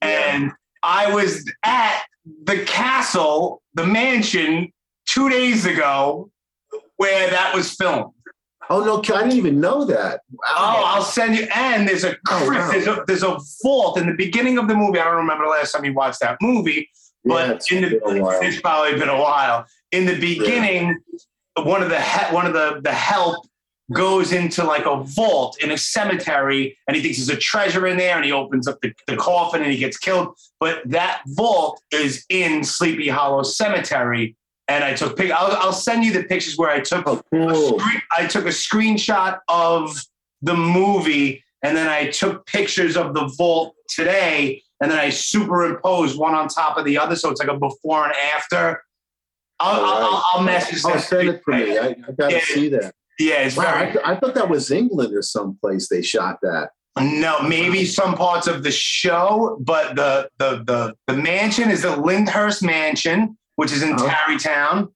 And 0.00 0.52
I 0.82 1.14
was 1.14 1.48
at 1.62 2.04
the 2.44 2.64
castle, 2.64 3.62
the 3.74 3.86
mansion, 3.86 4.72
two 5.06 5.28
days 5.28 5.66
ago 5.66 6.30
where 6.96 7.28
that 7.30 7.54
was 7.54 7.74
filmed. 7.74 8.14
Oh 8.70 8.82
no, 8.84 8.98
I 9.14 9.22
didn't 9.22 9.32
even 9.38 9.60
know 9.60 9.84
that. 9.84 10.20
Oh, 10.46 10.82
I'll 10.86 11.02
send 11.02 11.36
you. 11.36 11.46
And 11.54 11.86
there's 11.88 12.04
a, 12.04 12.16
Oh, 12.30 12.48
wow. 12.50 12.70
there's 12.70 12.86
a 12.86 13.04
there's 13.06 13.22
a 13.22 13.36
vault 13.62 13.98
in 13.98 14.06
the 14.06 14.14
beginning 14.14 14.58
of 14.58 14.68
the 14.68 14.74
movie. 14.74 14.98
I 14.98 15.04
don't 15.04 15.16
remember 15.16 15.44
the 15.44 15.50
last 15.50 15.72
time 15.72 15.84
you 15.84 15.92
watched 15.92 16.20
that 16.20 16.38
movie, 16.40 16.88
but 17.24 17.50
it's 17.50 17.70
in 17.72 17.82
the, 17.82 18.00
been 18.04 18.18
a 18.18 18.22
while. 18.22 18.40
it's 18.42 18.60
probably 18.60 18.98
been 18.98 19.08
a 19.08 19.20
while. 19.20 19.66
in 19.90 20.06
the 20.06 20.18
beginning, 20.18 20.98
one 21.56 21.82
of 21.82 21.90
the 21.90 22.00
he- 22.00 22.34
one 22.34 22.46
of 22.46 22.52
the 22.54 22.80
the 22.82 22.92
help 22.92 23.46
goes 23.92 24.32
into 24.32 24.64
like 24.64 24.86
a 24.86 25.02
vault 25.02 25.60
in 25.62 25.70
a 25.72 25.76
cemetery 25.76 26.78
and 26.86 26.96
he 26.96 27.02
thinks 27.02 27.18
there's 27.18 27.36
a 27.36 27.38
treasure 27.38 27.86
in 27.86 27.98
there 27.98 28.16
and 28.16 28.24
he 28.24 28.32
opens 28.32 28.66
up 28.66 28.78
the, 28.80 28.90
the 29.06 29.16
coffin 29.16 29.60
and 29.60 29.70
he 29.70 29.76
gets 29.76 29.98
killed. 29.98 30.34
But 30.60 30.80
that 30.86 31.20
vault 31.26 31.82
is 31.90 32.24
in 32.30 32.64
Sleepy 32.64 33.08
Hollow 33.08 33.42
Cemetery. 33.42 34.34
And 34.72 34.82
I 34.84 34.94
took 34.94 35.16
pic. 35.18 35.30
I'll, 35.30 35.52
I'll 35.62 35.72
send 35.72 36.02
you 36.04 36.12
the 36.12 36.22
pictures 36.24 36.56
where 36.56 36.70
I 36.70 36.80
took 36.80 37.06
Oh, 37.06 37.20
cool. 37.30 37.78
screen- 37.78 38.02
I 38.16 38.26
took 38.26 38.44
a 38.46 38.48
screenshot 38.48 39.38
of 39.48 39.94
the 40.40 40.54
movie 40.56 41.44
and 41.62 41.76
then 41.76 41.88
I 41.88 42.06
took 42.10 42.46
pictures 42.46 42.96
of 42.96 43.12
the 43.14 43.26
vault 43.36 43.74
today 43.88 44.62
and 44.80 44.90
then 44.90 44.98
I 44.98 45.10
superimposed 45.10 46.18
one 46.18 46.34
on 46.34 46.48
top 46.48 46.76
of 46.78 46.84
the 46.84 46.96
other. 46.98 47.16
So 47.16 47.28
it's 47.30 47.40
like 47.40 47.50
a 47.50 47.58
before 47.58 48.04
and 48.06 48.14
after. 48.34 48.82
I'll, 49.60 49.84
I'll, 49.84 50.04
I'll, 50.04 50.24
I'll 50.34 50.42
message 50.42 50.82
that. 50.82 51.00
send 51.02 51.28
it 51.28 51.42
to 51.44 51.50
me. 51.54 51.78
I, 51.78 51.86
I 51.88 51.94
got 52.18 52.28
to 52.30 52.36
Yeah. 52.36 52.44
see 52.44 52.68
that. 52.70 52.94
Yeah, 53.18 53.42
it's 53.46 53.56
Wow, 53.56 53.64
very. 53.78 53.98
I, 54.02 54.12
I 54.12 54.16
thought 54.16 54.34
that 54.34 54.48
was 54.48 54.70
England 54.70 55.14
or 55.14 55.22
someplace 55.22 55.88
they 55.88 56.00
shot 56.02 56.38
that. 56.42 56.70
No, 56.98 57.42
maybe 57.42 57.84
some 57.84 58.14
parts 58.16 58.46
of 58.46 58.62
the 58.64 58.70
show, 58.72 59.58
but 59.60 59.96
the 59.96 60.28
the 60.38 60.64
the, 60.64 60.94
the 61.06 61.14
mansion 61.16 61.70
is 61.70 61.82
the 61.82 61.94
Lyndhurst 61.96 62.62
Mansion, 62.62 63.36
which 63.62 63.70
is 63.72 63.80
in 63.84 63.92
Oh. 63.96 64.08
Tarrytown, 64.08 64.88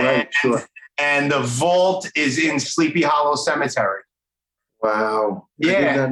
Right, 0.00 0.06
and, 0.18 0.28
sure. 0.42 0.66
and 0.98 1.30
the 1.30 1.38
vault 1.38 2.10
is 2.16 2.36
in 2.36 2.58
Sleepy 2.58 3.02
Hollow 3.02 3.36
Cemetery. 3.36 4.02
Wow. 4.82 5.46
Yeah. 5.56 6.06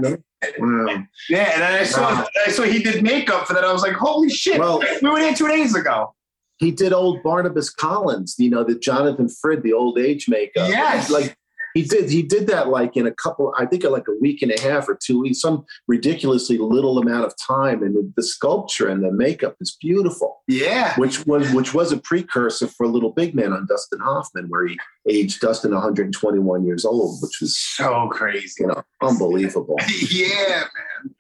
Wow. 0.59 0.99
Yeah, 1.29 1.51
and 1.55 1.63
then 1.63 1.81
I 1.81 1.83
saw 1.83 2.03
Wow. 2.15 2.27
I 2.47 2.51
saw 2.53 2.63
he 2.63 2.81
did 2.81 3.03
makeup 3.03 3.49
for 3.49 3.55
that. 3.55 3.65
I 3.65 3.73
was 3.73 3.83
like, 3.83 3.95
holy 3.95 4.29
shit! 4.31 4.61
Well- 4.61 4.81
we 5.03 5.11
were 5.11 5.19
there 5.19 5.35
two 5.35 5.49
days 5.49 5.75
ago. 5.75 6.15
He 6.59 6.71
did 6.71 6.93
old 6.93 7.25
Barnabas 7.25 7.71
Collins, 7.71 8.37
you 8.39 8.49
know, 8.51 8.63
the 8.63 8.77
Jonathan 8.77 9.29
Frid, 9.29 9.63
the 9.65 9.73
old 9.73 9.99
age 9.99 10.29
makeup. 10.29 10.69
Yes. 10.71 11.11
Like 11.11 11.37
he 11.77 11.83
did, 11.83 12.09
he 12.09 12.23
did 12.23 12.47
that 12.47 12.69
like 12.69 12.97
in 12.97 13.07
a 13.07 13.13
couple, 13.13 13.53
I 13.59 13.67
think 13.67 13.85
like 13.85 14.09
a 14.09 14.19
week 14.19 14.41
and 14.41 14.51
a 14.51 14.59
half 14.59 14.89
or 14.89 14.99
two 15.01 15.21
weeks, 15.21 15.41
some 15.41 15.67
ridiculously 15.87 16.57
little 16.57 16.99
amount 16.99 17.27
of 17.27 17.35
time. 17.37 17.83
And 17.83 17.95
the, 17.95 18.13
the 18.17 18.23
sculpture 18.23 18.89
and 18.89 19.05
the 19.05 19.13
makeup 19.13 19.57
is 19.61 19.77
beautiful, 19.79 20.43
Yeah, 20.49 20.95
which 20.97 21.27
was 21.27 21.53
which 21.53 21.75
was 21.75 21.93
a 21.93 21.99
precursor 21.99 22.67
for 22.67 22.87
Little 22.87 23.13
Big 23.13 23.35
Man 23.35 23.53
on 23.53 23.67
Dustin 23.67 24.01
Hoffman, 24.01 24.47
where 24.49 24.67
he 24.67 24.79
aged 25.07 25.41
Dustin 25.41 25.73
121 25.73 26.65
years 26.65 26.87
old, 26.87 27.21
which 27.23 27.41
was 27.43 27.59
so 27.59 28.09
crazy. 28.09 28.55
you 28.61 28.69
know 28.69 28.83
unbelievable. 29.03 29.77
yeah, 30.11 30.65
man, 30.65 31.15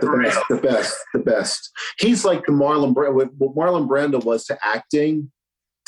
the 0.00 0.18
best, 0.22 0.38
the 0.48 0.56
best, 0.56 0.96
the 1.14 1.18
best. 1.18 1.70
He's 1.98 2.24
like 2.24 2.46
the 2.46 2.52
Marlon 2.52 2.94
Brando. 2.94 3.30
What 3.38 3.56
Marlon 3.56 3.88
Brando 3.88 4.22
was 4.22 4.44
to 4.46 4.58
acting, 4.62 5.32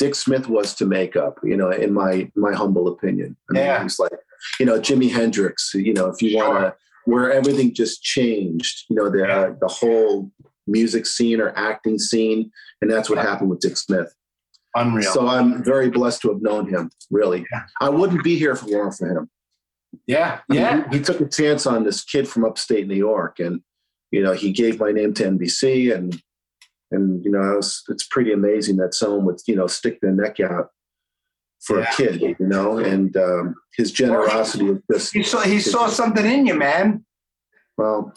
Dick 0.01 0.15
Smith 0.15 0.49
was 0.49 0.75
to 0.77 0.87
makeup. 0.87 1.39
You 1.45 1.57
know, 1.57 1.71
in 1.71 1.93
my 1.93 2.31
my 2.35 2.53
humble 2.53 2.89
opinion. 2.89 3.37
I 3.49 3.53
mean, 3.53 3.63
Yeah. 3.65 3.83
he's 3.83 3.99
like, 3.99 4.13
you 4.59 4.65
know, 4.67 4.81
Jimi 4.81 5.11
Hendrix. 5.11 5.73
You 5.75 5.93
know, 5.95 6.07
if 6.09 6.21
you 6.23 6.37
want 6.39 6.59
to, 6.65 6.75
where 7.05 7.31
everything 7.31 7.75
just 7.75 8.03
changed. 8.03 8.85
You 8.89 8.97
know, 8.97 9.11
the 9.11 9.19
Yeah. 9.19 9.51
the 9.61 9.69
whole 9.69 10.33
music 10.67 11.05
scene 11.07 11.41
or 11.41 11.53
acting 11.55 11.99
scene, 11.99 12.51
and 12.81 12.91
that's 12.91 13.09
what 13.11 13.19
happened 13.19 13.51
with 13.51 13.61
Dick 13.61 13.77
Smith. 13.77 14.15
Unreal. 14.75 15.13
So 15.13 15.27
I'm 15.29 15.63
very 15.65 15.91
blessed 15.91 16.23
to 16.23 16.29
have 16.33 16.43
known 16.43 16.69
him. 16.69 16.91
Really, 17.11 17.41
Yeah. 17.53 17.65
I 17.81 17.89
wouldn't 17.91 18.23
be 18.25 18.37
here 18.39 18.53
if 18.53 18.63
it 18.63 18.71
weren't 18.75 18.95
for 18.95 19.09
him. 19.09 19.29
yeah, 20.07 20.39
I 20.49 20.53
mean, 20.53 20.63
yeah. 20.63 20.89
he, 20.91 20.99
he 20.99 21.03
took 21.05 21.21
a 21.21 21.29
chance 21.29 21.67
on 21.67 21.83
this 21.85 22.05
kid 22.05 22.27
from 22.29 22.45
upstate 22.45 22.87
New 22.89 22.95
York, 23.11 23.39
and 23.41 23.61
you 24.13 24.23
know, 24.23 24.33
he 24.33 24.51
gave 24.53 24.79
my 24.81 24.93
name 24.93 25.13
to 25.15 25.25
NBC, 25.25 25.93
and 25.95 26.21
and 26.91 27.25
you 27.25 27.31
know, 27.31 27.41
I 27.41 27.57
was, 27.57 27.83
it's 27.89 28.07
pretty 28.07 28.33
amazing 28.33 28.77
that 28.77 28.95
someone 28.95 29.25
would 29.27 29.41
you 29.47 29.57
know 29.57 29.67
stick 29.67 30.01
their 30.01 30.13
neck 30.13 30.41
out 30.41 30.69
for 31.61 31.79
Yeah. 31.81 31.87
a 31.93 31.95
kid, 31.97 32.21
you 32.23 32.37
know, 32.41 32.79
and 32.79 33.17
um, 33.17 33.55
his 33.77 33.93
generosity 33.93 34.65
was 34.65 34.79
just 34.91 35.13
He 35.13 35.23
saw 35.23 35.41
he 35.41 35.61
saw 35.61 35.89
something 35.89 36.25
in 36.27 36.47
you, 36.47 36.55
man. 36.55 37.05
well. 37.77 38.15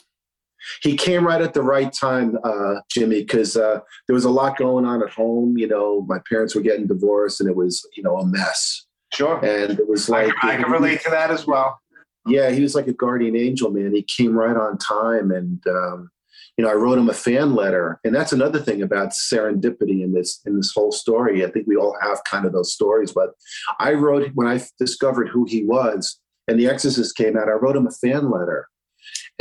He 0.81 0.95
came 0.95 1.27
right 1.27 1.41
at 1.41 1.53
the 1.53 1.61
right 1.61 1.91
time, 1.91 2.37
uh, 2.41 2.75
Jimmy, 2.89 3.19
because 3.19 3.57
uh, 3.57 3.81
there 4.07 4.13
was 4.13 4.23
a 4.23 4.29
lot 4.29 4.55
going 4.57 4.85
on 4.85 5.03
at 5.03 5.09
home. 5.09 5.57
You 5.57 5.67
know, 5.67 6.05
my 6.07 6.19
parents 6.29 6.55
were 6.55 6.61
getting 6.61 6.87
divorced, 6.87 7.41
and 7.41 7.49
it 7.49 7.55
was, 7.57 7.85
you 7.97 8.01
know, 8.03 8.15
a 8.15 8.25
mess. 8.25 8.85
Sure. 9.11 9.43
And 9.43 9.77
it 9.77 9.89
was 9.89 10.07
like 10.07 10.33
can- 10.39 10.49
I 10.51 10.55
can 10.63 10.71
relate 10.71 11.01
to 11.01 11.09
that 11.09 11.31
as 11.31 11.45
well. 11.45 11.81
yeah, 12.25 12.49
he 12.49 12.61
was 12.61 12.75
like 12.75 12.87
a 12.87 12.93
guardian 12.93 13.35
angel, 13.35 13.71
man. 13.71 13.93
He 13.93 14.03
came 14.03 14.33
right 14.37 14.55
on 14.55 14.77
time, 14.77 15.31
and 15.31 15.61
um, 15.67 16.09
you 16.57 16.63
know, 16.63 16.69
I 16.69 16.75
wrote 16.75 16.99
him 16.99 17.09
a 17.09 17.13
fan 17.13 17.55
letter, 17.55 17.99
and 18.03 18.13
that's 18.13 18.31
another 18.31 18.59
thing 18.59 18.81
about 18.81 19.09
serendipity 19.09 20.03
in 20.03 20.13
this 20.13 20.39
in 20.45 20.55
this 20.55 20.71
whole 20.73 20.91
story. 20.91 21.43
I 21.43 21.49
think 21.49 21.67
we 21.67 21.75
all 21.75 21.97
have 22.01 22.23
kind 22.25 22.45
of 22.45 22.53
those 22.53 22.73
stories, 22.73 23.11
but 23.11 23.31
I 23.79 23.93
wrote 23.93 24.29
when 24.35 24.47
I 24.47 24.61
discovered 24.79 25.29
who 25.29 25.45
he 25.45 25.63
was, 25.63 26.19
and 26.47 26.59
The 26.59 26.67
Exorcist 26.67 27.17
came 27.17 27.37
out. 27.37 27.49
I 27.49 27.53
wrote 27.53 27.75
him 27.75 27.87
a 27.87 27.91
fan 27.91 28.29
letter, 28.29 28.67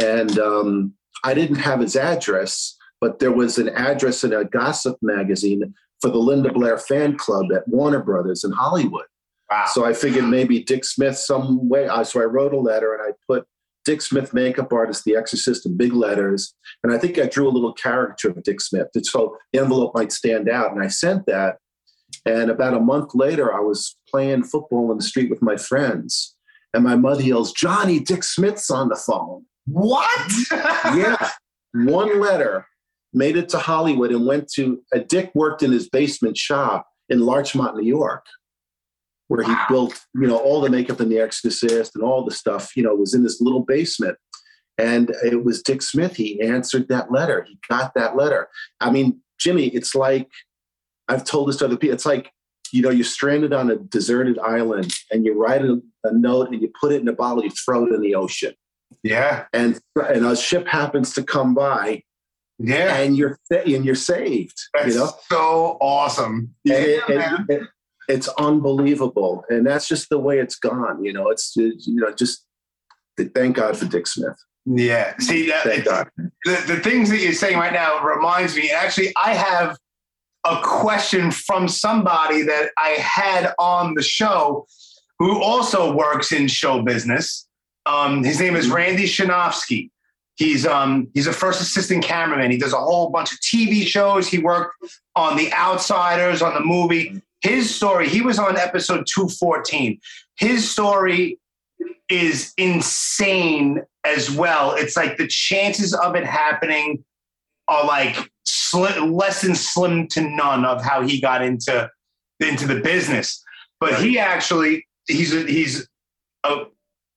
and 0.00 0.38
um, 0.38 0.94
I 1.22 1.34
didn't 1.34 1.56
have 1.56 1.80
his 1.80 1.96
address, 1.96 2.76
but 3.00 3.18
there 3.18 3.32
was 3.32 3.58
an 3.58 3.68
address 3.70 4.24
in 4.24 4.32
a 4.32 4.44
gossip 4.44 4.96
magazine 5.02 5.74
for 6.00 6.08
the 6.08 6.18
Linda 6.18 6.52
Blair 6.52 6.78
fan 6.78 7.16
club 7.16 7.52
at 7.54 7.68
Warner 7.68 8.02
Brothers 8.02 8.42
in 8.42 8.52
Hollywood. 8.52 9.06
Wow. 9.50 9.66
So 9.70 9.84
I 9.84 9.92
figured 9.92 10.24
maybe 10.24 10.64
Dick 10.64 10.84
Smith 10.84 11.18
some 11.18 11.68
way. 11.68 11.86
Uh, 11.86 12.04
so 12.04 12.20
I 12.22 12.24
wrote 12.24 12.54
a 12.54 12.58
letter 12.58 12.94
and 12.94 13.02
I 13.02 13.12
put 13.26 13.46
Dick 13.84 14.00
Smith 14.00 14.32
makeup 14.32 14.72
artist, 14.72 15.04
The 15.04 15.16
Exorcist 15.16 15.66
in 15.66 15.76
big 15.76 15.92
letters. 15.92 16.54
And 16.82 16.92
I 16.92 16.98
think 16.98 17.18
I 17.18 17.26
drew 17.26 17.48
a 17.48 17.50
little 17.50 17.72
caricature 17.72 18.30
of 18.30 18.42
Dick 18.42 18.60
Smith 18.60 18.88
so 19.02 19.36
the 19.52 19.60
envelope 19.60 19.92
might 19.94 20.12
stand 20.12 20.48
out. 20.48 20.72
And 20.72 20.82
I 20.82 20.88
sent 20.88 21.26
that. 21.26 21.56
And 22.24 22.50
about 22.50 22.74
a 22.74 22.80
month 22.80 23.14
later, 23.14 23.52
I 23.52 23.60
was 23.60 23.96
playing 24.08 24.44
football 24.44 24.90
in 24.92 24.98
the 24.98 25.04
street 25.04 25.30
with 25.30 25.42
my 25.42 25.56
friends. 25.56 26.36
And 26.74 26.84
my 26.84 26.96
mother 26.96 27.22
yells, 27.22 27.52
Johnny, 27.52 28.00
Dick 28.00 28.24
Smith's 28.24 28.70
on 28.70 28.88
the 28.88 28.96
phone. 28.96 29.44
what? 29.66 30.32
yeah. 30.50 31.30
One 31.74 32.20
letter 32.20 32.66
made 33.12 33.36
it 33.36 33.48
to 33.50 33.58
Hollywood 33.58 34.10
and 34.10 34.26
went 34.26 34.50
to 34.52 34.82
a 34.92 35.00
Dick 35.00 35.30
worked 35.34 35.62
in 35.62 35.72
his 35.72 35.88
basement 35.88 36.36
shop 36.36 36.86
in 37.08 37.20
Larchmont, 37.20 37.76
New 37.76 37.86
York, 37.86 38.24
where 39.32 39.44
he 39.44 39.54
built, 39.68 39.98
you 40.14 40.26
know, 40.26 40.36
all 40.38 40.60
the 40.60 40.68
makeup 40.70 41.00
in 41.00 41.08
The 41.08 41.18
Exorcist 41.18 41.94
and 41.94 42.04
all 42.04 42.24
the 42.24 42.30
stuff, 42.30 42.76
you 42.76 42.82
know, 42.82 42.94
was 42.94 43.14
in 43.14 43.22
this 43.22 43.40
little 43.40 43.64
basement. 43.64 44.18
And 44.78 45.10
it 45.24 45.44
was 45.44 45.62
Dick 45.62 45.80
Smith. 45.82 46.16
He 46.16 46.40
answered 46.42 46.88
that 46.88 47.10
letter. 47.10 47.46
He 47.48 47.58
got 47.68 47.94
that 47.94 48.16
letter. 48.16 48.48
I 48.80 48.90
mean, 48.90 49.20
Jimmy, 49.38 49.68
it's 49.68 49.94
like 49.94 50.28
I've 51.08 51.24
told 51.24 51.48
this 51.48 51.56
to 51.56 51.64
other 51.66 51.76
people. 51.76 51.94
It's 51.94 52.06
like, 52.06 52.30
you 52.72 52.82
know, 52.82 52.90
you're 52.90 53.04
stranded 53.04 53.52
on 53.52 53.70
a 53.70 53.76
deserted 53.76 54.38
island 54.38 54.92
and 55.10 55.24
you 55.24 55.34
write 55.34 55.62
a, 55.62 55.80
a 56.04 56.12
note 56.12 56.48
and 56.52 56.60
you 56.60 56.70
put 56.80 56.92
it 56.92 57.00
in 57.00 57.08
a 57.08 57.12
bottle, 57.12 57.44
you 57.44 57.50
throw 57.50 57.86
it 57.86 57.92
in 57.92 58.00
the 58.00 58.14
ocean 58.14 58.54
yeah. 59.02 59.44
and 59.52 59.80
and 59.96 60.24
a 60.24 60.36
ship 60.36 60.66
happens 60.66 61.12
to 61.14 61.22
come 61.22 61.54
by 61.54 62.02
Yeah. 62.58 62.96
and 62.96 63.16
you're 63.16 63.38
and 63.50 63.84
you're 63.84 63.94
saved 63.94 64.58
That's 64.74 64.94
you 64.94 65.00
know 65.00 65.10
so 65.28 65.78
awesome. 65.80 66.54
And 66.68 66.86
Yeah, 66.86 66.98
and 67.08 67.18
man. 67.18 67.46
it- 67.48 67.68
it's 68.12 68.28
unbelievable. 68.28 69.44
And 69.48 69.66
that's 69.66 69.88
just 69.88 70.08
the 70.10 70.18
way 70.18 70.38
it's 70.38 70.56
gone 70.56 71.04
you 71.04 71.12
know 71.12 71.30
it's 71.30 71.54
you 71.56 71.74
know 71.86 72.12
just 72.12 72.44
thank 73.34 73.56
god 73.56 73.76
for 73.76 73.86
dick 73.86 74.06
smith. 74.06 74.36
Yeah. 74.64 75.16
See 75.18 75.48
that 75.48 75.64
the, 76.44 76.64
the 76.66 76.80
things 76.80 77.10
that 77.10 77.18
you're 77.18 77.32
saying 77.32 77.58
right 77.58 77.72
now 77.72 78.04
reminds 78.04 78.54
me 78.54 78.70
actually 78.70 79.12
i 79.16 79.34
have 79.34 79.76
a 80.44 80.60
question 80.62 81.30
from 81.30 81.68
somebody 81.68 82.42
that 82.42 82.70
i 82.78 82.90
had 82.90 83.54
on 83.58 83.94
the 83.94 84.02
show 84.02 84.66
who 85.18 85.42
also 85.42 85.94
works 85.94 86.32
in 86.32 86.48
show 86.48 86.82
business. 86.82 87.46
Um, 87.86 88.22
his 88.22 88.38
name 88.38 88.54
is 88.54 88.68
randy 88.68 89.04
shanofsky 89.04 89.90
he's 90.36 90.66
um, 90.66 91.08
he's 91.14 91.26
a 91.26 91.32
first 91.32 91.60
assistant 91.60 92.04
cameraman. 92.04 92.50
He 92.50 92.58
does 92.58 92.72
a 92.72 92.78
whole 92.78 93.10
bunch 93.10 93.32
of 93.32 93.38
tv 93.40 93.86
shows. 93.86 94.28
He 94.28 94.38
worked 94.38 94.74
on 95.16 95.36
the 95.36 95.52
outsiders 95.52 96.42
on 96.42 96.54
the 96.54 96.60
movie 96.60 97.22
his 97.42 97.74
story 97.74 98.08
he 98.08 98.20
was 98.20 98.38
on 98.38 98.56
episode 98.56 99.06
214 99.06 100.00
his 100.36 100.70
story 100.70 101.38
is 102.08 102.52
insane 102.56 103.82
as 104.04 104.30
well. 104.30 104.72
It's 104.72 104.96
like 104.96 105.16
the 105.16 105.26
chances 105.26 105.94
of 105.94 106.14
it 106.14 106.24
happening 106.24 107.04
are 107.68 107.86
like 107.86 108.30
less 108.74 109.42
than 109.42 109.54
slim 109.54 110.08
to 110.08 110.20
none 110.20 110.64
of 110.64 110.82
how 110.82 111.02
he 111.06 111.20
got 111.20 111.42
into 111.42 111.90
into 112.40 112.66
the 112.66 112.80
business. 112.80 113.42
But 113.80 114.02
he 114.02 114.18
actually 114.18 114.86
he's 115.06 115.34
a, 115.34 115.44
he's 115.44 115.88
a, 116.44 116.64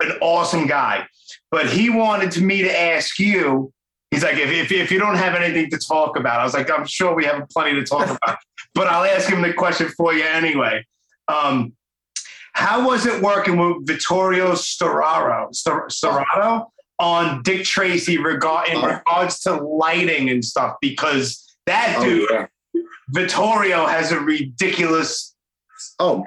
an 0.02 0.12
awesome 0.22 0.68
guy. 0.68 1.08
But 1.52 1.70
he 1.70 1.90
wanted 1.90 2.42
me 2.42 2.62
to 2.64 2.80
ask 2.80 3.20
you. 3.20 3.72
He's 4.16 4.24
like, 4.24 4.38
if, 4.38 4.50
if, 4.50 4.72
if 4.72 4.92
you 4.92 5.00
don't 5.00 5.16
have 5.16 5.36
anything 5.36 5.70
to 5.72 5.78
talk 5.78 6.18
about, 6.18 6.40
I 6.40 6.44
was 6.44 6.54
like, 6.54 6.72
I'm 6.72 6.86
sure 6.86 7.14
we 7.14 7.26
have 7.26 7.48
plenty 7.50 7.74
to 7.74 7.84
talk 7.84 8.06
about, 8.08 8.38
but 8.74 8.88
I'll 8.88 9.04
ask 9.04 9.30
him 9.30 9.42
the 9.42 9.54
question 9.54 9.90
for 9.98 10.14
you 10.14 10.24
anyway. 10.24 10.86
Um, 11.28 11.74
how 12.54 12.88
was 12.88 13.06
it 13.06 13.22
working 13.22 13.58
with 13.58 13.86
Vittorio 13.86 14.54
Storaro, 14.54 15.54
Stor- 15.54 15.90
Storaro 15.90 16.68
on 17.00 17.44
Dick 17.44 17.66
Tracy 17.66 18.18
regard 18.18 18.70
in 18.70 18.78
Oh. 18.78 18.88
regards 18.88 19.42
to 19.42 19.54
lighting 19.56 20.30
and 20.30 20.44
stuff? 20.44 20.76
Because 20.82 21.58
that 21.66 21.96
oh, 22.00 22.04
dude, 22.06 22.30
yeah. 22.32 22.46
Vittorio, 23.10 23.86
has 23.86 24.12
a 24.12 24.20
ridiculous 24.20 25.36
Oh, 26.00 26.24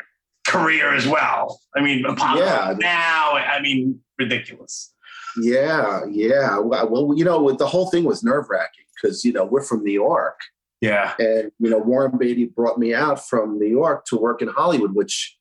career 0.46 0.94
as 0.94 1.06
well. 1.06 1.58
I 1.74 1.80
mean, 1.80 2.00
Yeah. 2.00 2.74
now, 2.78 3.32
I 3.32 3.60
mean, 3.62 4.00
ridiculous. 4.18 4.92
Yeah, 5.40 6.00
yeah. 6.10 6.58
Well, 6.58 7.12
you 7.16 7.24
know, 7.24 7.50
the 7.52 7.66
whole 7.66 7.90
thing 7.90 8.04
was 8.04 8.22
nerve 8.22 8.46
wracking 8.48 8.84
because 9.00 9.24
you 9.24 9.32
know 9.32 9.44
we're 9.44 9.62
from 9.62 9.82
New 9.84 9.92
York, 9.92 10.40
Yeah. 10.80 11.14
and 11.18 11.50
you 11.58 11.70
know 11.70 11.78
Warren 11.78 12.16
Beatty 12.18 12.46
brought 12.46 12.78
me 12.78 12.94
out 12.94 13.26
from 13.26 13.58
New 13.58 13.66
York 13.68 14.04
to 14.06 14.16
work 14.16 14.42
in 14.42 14.48
Hollywood, 14.48 14.94
which 14.94 15.36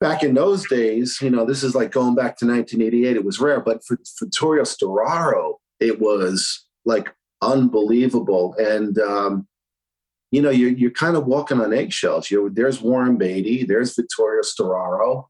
back 0.00 0.22
in 0.22 0.34
those 0.34 0.66
days, 0.68 1.18
you 1.20 1.28
know, 1.30 1.44
this 1.44 1.62
is 1.64 1.74
like 1.74 1.90
going 1.90 2.14
back 2.14 2.36
to 2.38 2.46
1988. 2.46 3.16
It 3.16 3.24
was 3.24 3.40
rare, 3.40 3.60
but 3.60 3.84
for 3.84 3.98
Vittorio 4.20 4.62
Storaro, 4.62 5.54
it 5.80 6.00
was 6.00 6.66
like 6.84 7.12
unbelievable. 7.42 8.54
And 8.58 8.98
um, 8.98 9.46
you 10.30 10.42
know, 10.42 10.50
you're 10.50 10.70
you're 10.70 10.90
kind 10.90 11.16
of 11.16 11.26
walking 11.26 11.60
on 11.60 11.72
eggshells. 11.72 12.30
You 12.30 12.50
there's 12.52 12.80
Warren 12.80 13.16
Beatty, 13.16 13.64
there's 13.64 13.94
Vittorio 13.96 14.42
Storaro. 14.42 15.26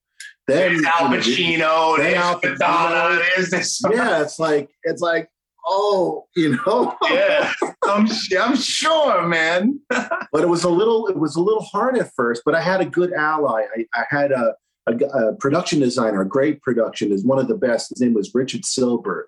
Then 0.49 0.83
There's 0.83 0.85
Al 0.87 1.15
you 1.25 1.59
know, 1.59 1.95
Pacino, 1.95 1.97
there's 1.99 2.17
Al 2.17 2.41
Pacino. 2.41 3.29
there's 3.37 3.51
this. 3.51 3.81
yeah, 3.93 4.23
it's 4.23 4.39
like 4.39 4.71
it's 4.83 5.03
like 5.03 5.31
oh, 5.71 6.27
you 6.35 6.57
know. 6.57 6.97
Yeah. 7.11 7.53
I'm, 7.85 8.09
I'm 8.41 8.57
sure, 8.57 9.27
man. 9.27 9.81
but 10.33 10.43
it 10.43 10.49
was 10.49 10.65
a 10.65 10.69
little 10.69 11.07
it 11.09 11.19
was 11.19 11.37
a 11.37 11.41
little 11.41 11.63
hard 11.63 11.97
at 11.97 12.13
first 12.15 12.43
but 12.45 12.55
i 12.55 12.61
had 12.61 12.81
a 12.81 12.85
good 12.85 13.13
ally 13.13 13.65
i, 13.77 13.87
I 13.95 14.05
had 14.09 14.33
a, 14.33 14.55
a, 14.87 14.95
a 14.95 15.37
production 15.37 15.81
designer 15.81 16.21
a 16.21 16.29
great 16.29 16.63
production 16.63 17.13
is 17.13 17.25
one 17.25 17.39
of 17.39 17.49
the 17.49 17.57
best 17.57 17.91
his 17.91 18.01
name 18.01 18.15
was 18.15 18.35
richard 18.35 18.65
sylbert 18.65 19.27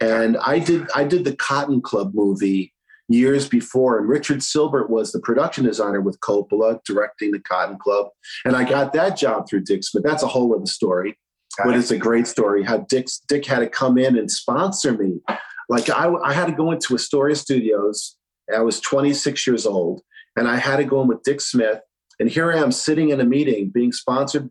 and 0.00 0.36
i 0.38 0.58
did 0.58 0.88
i 0.94 1.04
did 1.04 1.24
the 1.24 1.36
cotton 1.36 1.80
club 1.80 2.12
movie 2.14 2.73
years 3.08 3.48
before 3.48 3.98
and 3.98 4.08
richard 4.08 4.42
sylbert 4.42 4.88
was 4.88 5.12
the 5.12 5.20
production 5.20 5.64
designer 5.64 6.00
with 6.00 6.18
coppola 6.20 6.78
directing 6.86 7.32
the 7.32 7.38
cotton 7.40 7.78
club. 7.78 8.08
And 8.44 8.56
i 8.56 8.64
got 8.68 8.92
that 8.94 9.16
job 9.16 9.48
through 9.48 9.64
dick 9.64 9.84
smith. 9.84 10.04
That's 10.04 10.22
a 10.22 10.28
whole 10.28 10.54
other 10.56 10.66
story 10.66 11.18
but 11.62 11.76
it's 11.76 11.90
a 11.90 11.98
great 11.98 12.26
story 12.26 12.64
how 12.64 12.78
dick, 12.78 13.06
dick 13.28 13.46
had 13.46 13.60
to 13.60 13.68
come 13.68 13.98
in 13.98 14.18
and 14.18 14.30
sponsor 14.30 14.92
me. 14.96 15.20
Like 15.68 15.88
I, 15.88 16.12
I 16.24 16.32
had 16.32 16.46
to 16.46 16.52
go 16.52 16.72
into 16.72 16.94
astoria 16.94 17.36
studios. 17.36 18.16
I 18.54 18.60
was 18.60 18.80
26 18.80 19.46
years 19.46 19.66
old, 19.66 20.02
and 20.36 20.48
I 20.48 20.56
had 20.56 20.76
to 20.76 20.84
go 20.84 21.00
in 21.00 21.08
with 21.08 21.22
Dick 21.22 21.40
Smith. 21.40 21.80
And 22.20 22.28
here 22.28 22.52
I 22.52 22.58
am 22.58 22.72
sitting 22.72 23.10
in 23.10 23.20
a 23.20 23.24
meeting 23.24 23.70
being 23.70 23.92
sponsored 23.92 24.50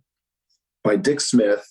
by 0.83 0.95
Dick 0.95 1.21
Smith 1.21 1.63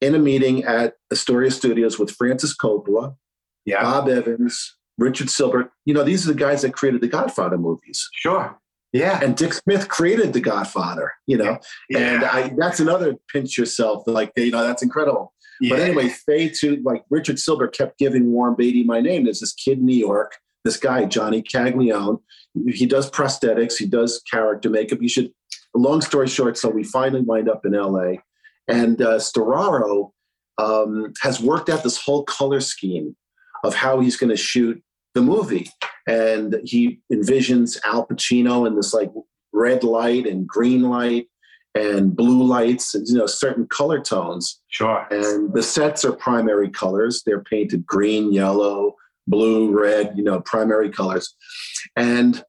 in 0.00 0.14
a 0.14 0.18
meeting 0.18 0.64
at 0.64 0.94
Astoria 1.10 1.50
Studios 1.50 1.98
with 1.98 2.10
Francis 2.10 2.54
Coppola, 2.54 3.16
Yeah. 3.64 3.82
Bob 3.82 4.08
Evans, 4.08 4.76
Richard 4.98 5.30
Sylbert. 5.30 5.70
You 5.84 5.94
know, 5.94 6.02
these 6.02 6.28
are 6.28 6.32
the 6.32 6.38
guys 6.38 6.62
that 6.62 6.74
created 6.74 7.00
the 7.00 7.08
Godfather 7.08 7.56
movies. 7.56 8.06
Sure. 8.12 8.58
Yeah. 8.92 9.20
And 9.22 9.36
Dick 9.36 9.54
Smith 9.54 9.88
created 9.88 10.32
the 10.32 10.40
Godfather, 10.40 11.12
you 11.26 11.36
know, 11.36 11.58
and. 11.94 12.24
I, 12.24 12.52
that's 12.56 12.80
another 12.80 13.16
pinch 13.32 13.56
yourself. 13.58 14.02
Like, 14.06 14.32
you 14.36 14.50
know, 14.50 14.66
that's 14.66 14.82
incredible. 14.82 15.32
But 15.60 15.80
anyway, 15.80 16.08
Faye 16.08 16.50
to 16.60 16.80
like 16.84 17.04
Richard 17.10 17.38
Sylbert 17.38 17.76
kept 17.76 17.98
giving 17.98 18.30
Warren 18.32 18.54
Beatty 18.54 18.84
my 18.84 19.00
name. 19.00 19.24
There's 19.24 19.40
this 19.40 19.52
kid 19.52 19.78
in 19.78 19.86
New 19.86 19.96
York, 19.96 20.36
this 20.64 20.76
guy, 20.76 21.04
Johnny 21.04 21.42
Caglione. 21.42 22.18
He 22.68 22.86
does 22.86 23.10
prosthetics, 23.10 23.76
he 23.76 23.86
does 23.86 24.22
character 24.30 24.70
makeup. 24.70 25.02
You 25.02 25.08
should, 25.08 25.32
long 25.74 26.00
story 26.00 26.28
short, 26.28 26.56
so 26.56 26.68
we 26.68 26.84
finally 26.84 27.22
wind 27.22 27.48
up 27.48 27.66
in 27.66 27.72
LA. 27.72 28.18
And 28.68 29.00
uh, 29.00 29.18
Storaro 29.18 30.12
um, 30.58 31.12
has 31.22 31.40
worked 31.40 31.68
out 31.68 31.82
this 31.82 32.00
whole 32.00 32.24
color 32.24 32.60
scheme 32.60 33.16
of 33.64 33.74
how 33.74 34.00
he's 34.00 34.16
going 34.16 34.30
to 34.30 34.36
shoot 34.36 34.82
the 35.14 35.22
movie. 35.22 35.70
And 36.06 36.60
he 36.64 37.00
envisions 37.12 37.78
Al 37.84 38.06
Pacino 38.06 38.66
in 38.66 38.76
this 38.76 38.94
like 38.94 39.10
red 39.52 39.82
light 39.84 40.26
and 40.26 40.46
green 40.46 40.82
light 40.82 41.28
and 41.74 42.16
blue 42.16 42.42
lights, 42.42 42.94
and, 42.94 43.06
you 43.06 43.14
know, 43.14 43.26
certain 43.26 43.66
color 43.66 44.00
tones 44.00 44.60
Sure. 44.68 45.06
and 45.10 45.52
the 45.52 45.62
sets 45.62 46.04
are 46.04 46.12
primary 46.12 46.68
colors 46.70 47.22
they're 47.24 47.42
painted 47.44 47.86
green 47.86 48.32
yellow 48.32 48.94
blue 49.26 49.70
red 49.78 50.12
you 50.16 50.22
know 50.24 50.40
primary 50.40 50.88
colors 50.90 51.34
and 51.96 52.42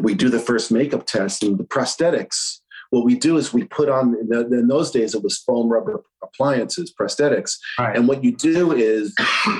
we 0.00 0.14
do 0.14 0.28
the 0.28 0.38
first 0.38 0.70
makeup 0.70 1.04
test 1.06 1.42
and 1.42 1.58
the 1.58 1.64
prosthetics 1.64 2.58
what 2.90 3.04
we 3.04 3.16
do 3.16 3.36
is 3.36 3.52
we 3.52 3.64
put 3.64 3.88
on 3.88 4.14
in 4.20 4.54
in 4.54 4.68
those 4.68 4.90
days 4.92 5.14
it 5.14 5.22
was 5.22 5.38
foam 5.38 5.68
rubber 5.68 6.02
appliances 6.22 6.94
prosthetics 6.98 7.56
Right. 7.78 7.96
and 7.96 8.06
what 8.08 8.22
you 8.22 8.34
do 8.36 8.72
is 8.72 9.14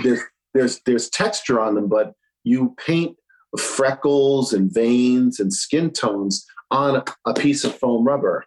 there's 0.04 0.20
there's 0.56 0.80
there's 0.86 1.08
texture 1.10 1.60
on 1.60 1.74
them 1.74 1.88
but 1.88 2.12
you 2.44 2.74
paint 2.84 3.16
freckles 3.58 4.52
and 4.52 4.72
veins 4.72 5.40
and 5.40 5.52
skin 5.52 5.90
tones 5.90 6.44
on 6.70 7.02
a 7.24 7.34
piece 7.34 7.64
of 7.64 7.74
foam 7.74 8.04
rubber 8.04 8.44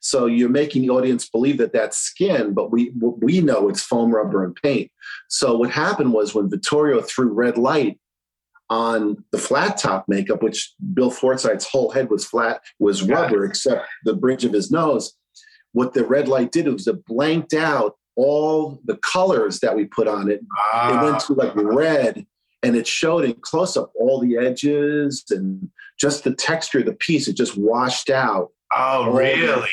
so 0.00 0.26
you're 0.26 0.48
making 0.48 0.82
the 0.82 0.90
audience 0.90 1.28
believe 1.28 1.58
that 1.58 1.72
that's 1.72 1.98
skin, 1.98 2.54
but 2.54 2.70
we 2.70 2.92
we 2.96 3.40
know 3.40 3.68
it's 3.68 3.82
foam 3.82 4.14
rubber 4.14 4.44
and 4.44 4.56
paint. 4.56 4.90
So 5.28 5.56
what 5.56 5.70
happened 5.70 6.12
was 6.12 6.34
when 6.34 6.50
Vittorio 6.50 7.00
threw 7.00 7.32
red 7.32 7.58
light 7.58 7.98
on 8.70 9.24
the 9.32 9.38
flat 9.38 9.78
top 9.78 10.04
makeup, 10.08 10.42
which 10.42 10.74
Bill 10.94 11.10
Forsythe's 11.10 11.66
whole 11.66 11.90
head 11.90 12.10
was 12.10 12.24
flat, 12.24 12.60
was 12.78 13.02
rubber 13.02 13.44
except 13.44 13.86
the 14.04 14.14
bridge 14.14 14.44
of 14.44 14.52
his 14.52 14.70
nose. 14.70 15.14
What 15.72 15.94
the 15.94 16.04
red 16.04 16.28
light 16.28 16.52
did 16.52 16.68
was 16.68 16.86
it 16.86 17.04
blanked 17.04 17.54
out 17.54 17.96
all 18.18 18.80
the 18.84 18.96
colors 18.96 19.60
that 19.60 19.76
we 19.76 19.84
put 19.84 20.08
on 20.08 20.28
it. 20.28 20.40
Ah, 20.72 20.90
It 21.00 21.04
went 21.04 21.20
to 21.20 21.34
like 21.34 21.52
red 21.54 22.26
and 22.64 22.74
it 22.76 22.86
showed 22.86 23.24
in 23.24 23.34
close 23.34 23.76
up 23.76 23.92
all 23.94 24.18
the 24.20 24.36
edges 24.36 25.24
and 25.30 25.70
just 26.00 26.24
the 26.24 26.34
texture 26.34 26.80
of 26.80 26.86
the 26.86 26.92
piece. 26.94 27.28
It 27.28 27.36
just 27.36 27.56
washed 27.56 28.10
out. 28.10 28.48
oh, 28.76 29.12
really? 29.12 29.70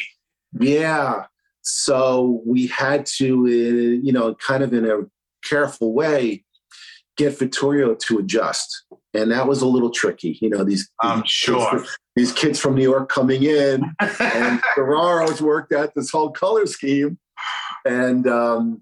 Yeah. 0.60 1.26
So 1.64 2.42
we 2.46 2.68
had 2.68 3.08
to, 3.18 3.46
uh, 3.46 4.06
you 4.06 4.14
know, 4.14 4.36
kind 4.36 4.64
of 4.64 4.72
in 4.74 4.86
a 4.90 5.00
careful 5.44 5.94
way, 5.94 6.44
get 7.18 7.38
Vittorio 7.40 7.96
to 7.96 8.20
adjust. 8.20 8.84
And 9.16 9.32
that 9.32 9.48
was 9.48 9.62
a 9.64 9.68
little 9.68 9.90
tricky. 9.90 10.38
You 10.40 10.50
know, 10.52 10.64
these, 10.64 10.88
I'm 11.02 11.22
these 11.22 11.32
sure. 11.32 11.80
kids- 11.80 11.98
these 12.16 12.32
kids 12.32 12.60
from 12.62 12.76
New 12.76 12.84
York 12.84 13.10
coming 13.10 13.44
in 13.44 13.84
and 14.22 14.62
Storaro's 14.74 15.42
worked 15.42 15.74
out 15.74 15.94
this 15.96 16.12
whole 16.12 16.30
color 16.32 16.66
scheme. 16.66 17.18
And, 17.86 18.28
um, 18.28 18.82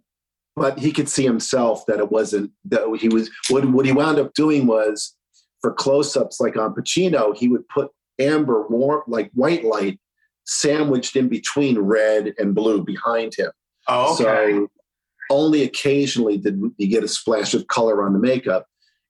but 0.55 0.79
he 0.79 0.91
could 0.91 1.09
see 1.09 1.23
himself 1.23 1.85
that 1.87 1.99
it 1.99 2.11
wasn't 2.11 2.51
that 2.65 2.97
he 2.99 3.09
was 3.09 3.29
what, 3.49 3.65
what 3.69 3.85
he 3.85 3.91
wound 3.91 4.19
up 4.19 4.33
doing 4.33 4.67
was 4.67 5.15
for 5.61 5.73
close-ups 5.73 6.39
like 6.39 6.57
on 6.57 6.75
Pacino, 6.75 7.35
he 7.35 7.47
would 7.47 7.67
put 7.69 7.89
amber 8.19 8.67
warm 8.67 9.01
like 9.07 9.31
white 9.33 9.63
light 9.63 9.99
sandwiched 10.45 11.15
in 11.15 11.27
between 11.27 11.79
red 11.79 12.33
and 12.37 12.53
blue 12.53 12.83
behind 12.83 13.33
him. 13.35 13.51
oh, 13.87 14.13
okay. 14.13 14.23
So 14.23 14.67
only 15.29 15.63
occasionally 15.63 16.37
did 16.37 16.61
you 16.77 16.87
get 16.87 17.03
a 17.03 17.07
splash 17.07 17.53
of 17.53 17.67
color 17.67 18.03
on 18.03 18.13
the 18.13 18.19
makeup. 18.19 18.67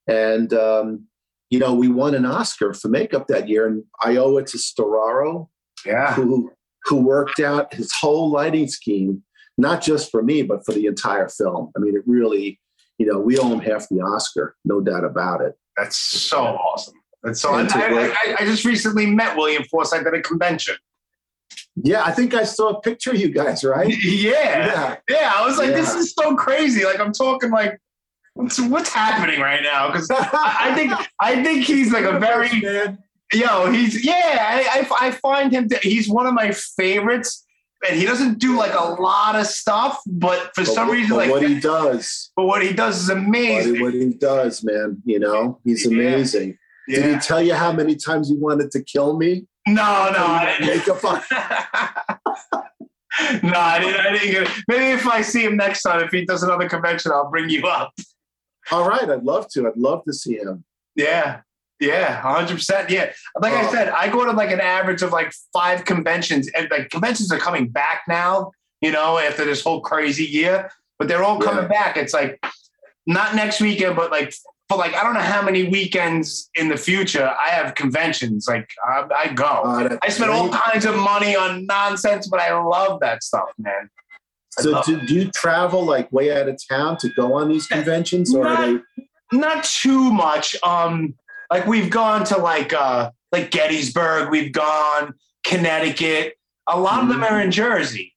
And 0.07 0.53
um, 0.53 1.07
you 1.49 1.59
know, 1.59 1.73
we 1.73 1.87
won 1.87 2.15
an 2.15 2.25
Oscar 2.25 2.73
for 2.73 2.87
makeup 2.87 3.27
that 3.27 3.47
year, 3.47 3.67
and 3.67 3.83
I 4.01 4.17
owe 4.17 4.37
it 4.37 4.47
to 4.47 4.57
Storaro, 4.57 5.49
yeah. 5.85 6.13
who 6.13 6.51
who 6.85 6.97
worked 6.97 7.39
out 7.39 7.73
his 7.73 7.91
whole 7.93 8.31
lighting 8.31 8.67
scheme, 8.67 9.23
not 9.57 9.81
just 9.81 10.11
for 10.11 10.23
me, 10.23 10.41
but 10.41 10.65
for 10.65 10.73
the 10.73 10.85
entire 10.85 11.29
film. 11.29 11.71
I 11.75 11.79
mean, 11.79 11.95
it 11.95 12.03
really, 12.05 12.59
you 12.97 13.05
know, 13.05 13.19
we 13.19 13.37
him 13.37 13.59
half 13.59 13.87
the 13.89 14.01
Oscar, 14.01 14.55
no 14.65 14.81
doubt 14.81 15.03
about 15.03 15.41
it. 15.41 15.55
That's 15.77 15.97
so 15.97 16.39
awesome. 16.39 16.95
That's 17.23 17.41
so. 17.41 17.53
I, 17.53 17.61
And 17.61 17.71
I, 17.71 18.07
I, 18.07 18.35
I 18.39 18.45
just 18.45 18.65
recently 18.65 19.05
met 19.05 19.37
William 19.37 19.63
Forsythe 19.71 20.05
at 20.05 20.13
a 20.13 20.21
convention. 20.21 20.75
Yeah, 21.75 22.03
I 22.03 22.11
think 22.11 22.33
I 22.33 22.43
saw 22.43 22.69
a 22.69 22.81
picture 22.81 23.11
of 23.11 23.17
you 23.17 23.29
guys, 23.29 23.63
right? 23.63 23.93
Yeah. 24.03 24.97
Yeah. 25.09 25.33
I 25.35 25.45
was 25.45 25.57
like, 25.57 25.69
this 25.69 25.93
is 25.95 26.13
so 26.13 26.35
crazy. 26.35 26.85
Like, 26.85 26.99
I'm 26.99 27.13
talking 27.13 27.49
like, 27.51 27.79
what's 28.33 28.59
what's 28.59 28.89
happening 28.89 29.39
right 29.39 29.63
now? 29.63 29.87
Because 29.87 30.09
I, 30.11 30.57
I 30.59 30.75
think 30.75 30.91
I 31.19 31.43
think 31.43 31.65
he's 31.65 31.91
like 31.91 32.05
a 32.05 32.19
very 32.19 32.49
yo. 33.33 33.71
He's 33.71 34.05
yeah. 34.05 34.13
I, 34.39 34.79
I 34.79 35.07
I 35.07 35.11
find 35.11 35.51
him. 35.51 35.69
To, 35.69 35.77
he's 35.77 36.07
one 36.07 36.27
of 36.27 36.33
my 36.33 36.51
favorites, 36.51 37.45
and 37.87 37.99
he 37.99 38.05
doesn't 38.05 38.39
do 38.39 38.55
like 38.57 38.73
a 38.73 39.01
lot 39.01 39.35
of 39.35 39.45
stuff, 39.47 39.99
but 40.07 40.51
for 40.55 40.65
some 40.65 40.89
reason, 40.89 41.09
but 41.09 41.17
like, 41.17 41.31
what 41.31 41.43
he 41.47 41.59
does, 41.59 42.31
but 42.35 42.45
what 42.45 42.61
he 42.63 42.73
does 42.73 43.01
is 43.03 43.09
amazing. 43.09 43.81
what 43.81 43.93
he 43.93 44.13
does, 44.13 44.63
man, 44.63 45.01
you 45.05 45.19
know, 45.19 45.59
he's 45.63 45.85
Yeah. 45.85 45.93
amazing. 45.97 46.57
Did 46.87 47.05
he 47.13 47.19
tell 47.19 47.41
you 47.41 47.53
how 47.53 47.71
many 47.71 47.95
times 47.95 48.29
he 48.29 48.35
wanted 48.35 48.71
to 48.71 48.83
kill 48.83 49.17
me? 49.17 49.45
No, 49.65 50.09
no, 50.11 50.25
I 50.25 50.57
didn't. 50.59 50.77
Makeup 50.77 51.03
on. 51.05 51.21
no, 53.43 53.53
I 53.59 53.79
didn't. 53.79 53.99
I 54.05 54.11
didn't 54.11 54.31
get 54.31 54.43
it. 54.43 54.49
Maybe 54.67 54.85
if 54.87 55.07
I 55.07 55.21
see 55.21 55.43
him 55.45 55.55
next 55.55 55.83
time, 55.83 56.03
if 56.03 56.11
he 56.11 56.25
does 56.25 56.43
another 56.43 56.67
convention, 56.67 57.11
I'll 57.13 57.29
bring 57.29 57.49
you 57.49 57.65
up. 57.67 57.93
All 58.71 58.87
right, 58.87 59.09
I'd 59.09 59.23
love 59.23 59.47
to. 59.51 59.67
I'd 59.67 59.77
love 59.77 60.03
to 60.05 60.13
see 60.13 60.35
him. 60.37 60.65
Yeah. 60.95 61.41
Yeah, 61.83 62.21
hundred 62.21 62.55
percent. 62.55 62.89
Yeah, 62.89 63.11
like 63.39 63.53
I 63.53 63.67
Oh. 63.67 63.71
said, 63.71 63.89
I 63.89 64.07
go 64.09 64.25
to 64.25 64.31
like 64.31 64.51
an 64.51 64.61
average 64.61 65.01
of 65.01 65.11
like 65.11 65.33
five 65.51 65.83
conventions, 65.85 66.49
and 66.55 66.69
like 66.71 66.89
conventions 66.89 67.31
are 67.31 67.39
coming 67.39 67.67
back 67.67 68.03
now. 68.07 68.51
You 68.81 68.91
know, 68.91 69.17
after 69.17 69.45
this 69.45 69.61
whole 69.63 69.81
crazy 69.81 70.25
year, 70.25 70.69
but 70.99 71.07
they're 71.07 71.23
all 71.23 71.39
coming 71.39 71.67
back. 71.67 71.95
It's 71.97 72.13
like 72.13 72.43
not 73.05 73.35
next 73.35 73.61
weekend, 73.61 73.95
but 73.95 74.11
like 74.11 74.33
for 74.69 74.77
like 74.77 74.93
I 74.93 75.03
don't 75.03 75.13
know 75.13 75.19
how 75.21 75.41
many 75.41 75.63
weekends 75.69 76.49
in 76.55 76.67
the 76.69 76.77
future 76.77 77.33
I 77.39 77.49
have 77.49 77.75
conventions. 77.75 78.45
Like 78.47 78.69
I, 78.85 79.05
I 79.17 79.33
go. 79.33 79.45
Uh, 79.45 79.97
I 80.01 80.09
spend 80.09 80.31
all 80.31 80.49
kinds 80.49 80.85
of 80.85 80.95
money 80.95 81.35
on 81.35 81.65
nonsense, 81.65 82.27
but 82.27 82.39
I 82.39 82.57
love 82.57 82.99
that 83.01 83.23
stuff, 83.23 83.49
man. 83.57 83.89
So 84.51 84.81
do, 84.83 85.05
do 85.07 85.15
you 85.15 85.31
travel 85.31 85.83
like 85.83 86.11
way 86.11 86.31
out 86.37 86.47
of 86.47 86.59
town 86.69 86.97
to 86.97 87.09
go 87.09 87.33
on 87.33 87.49
these 87.49 87.67
conventions, 87.67 88.35
or 88.35 88.47
are 88.47 88.67
they? 88.67 88.79
Not 89.31 89.63
too 89.63 90.11
much. 90.11 90.55
Um, 90.61 91.15
like 91.51 91.65
we've 91.67 91.89
gone 91.89 92.23
to 92.25 92.37
like 92.37 92.73
uh 92.73 93.11
like 93.31 93.51
Gettysburg, 93.51 94.29
we've 94.31 94.51
gone 94.51 95.13
Connecticut. 95.43 96.35
A 96.67 96.79
lot 96.79 97.03
of 97.03 97.09
them 97.09 97.23
are 97.23 97.39
in 97.41 97.51
Jersey. 97.51 98.13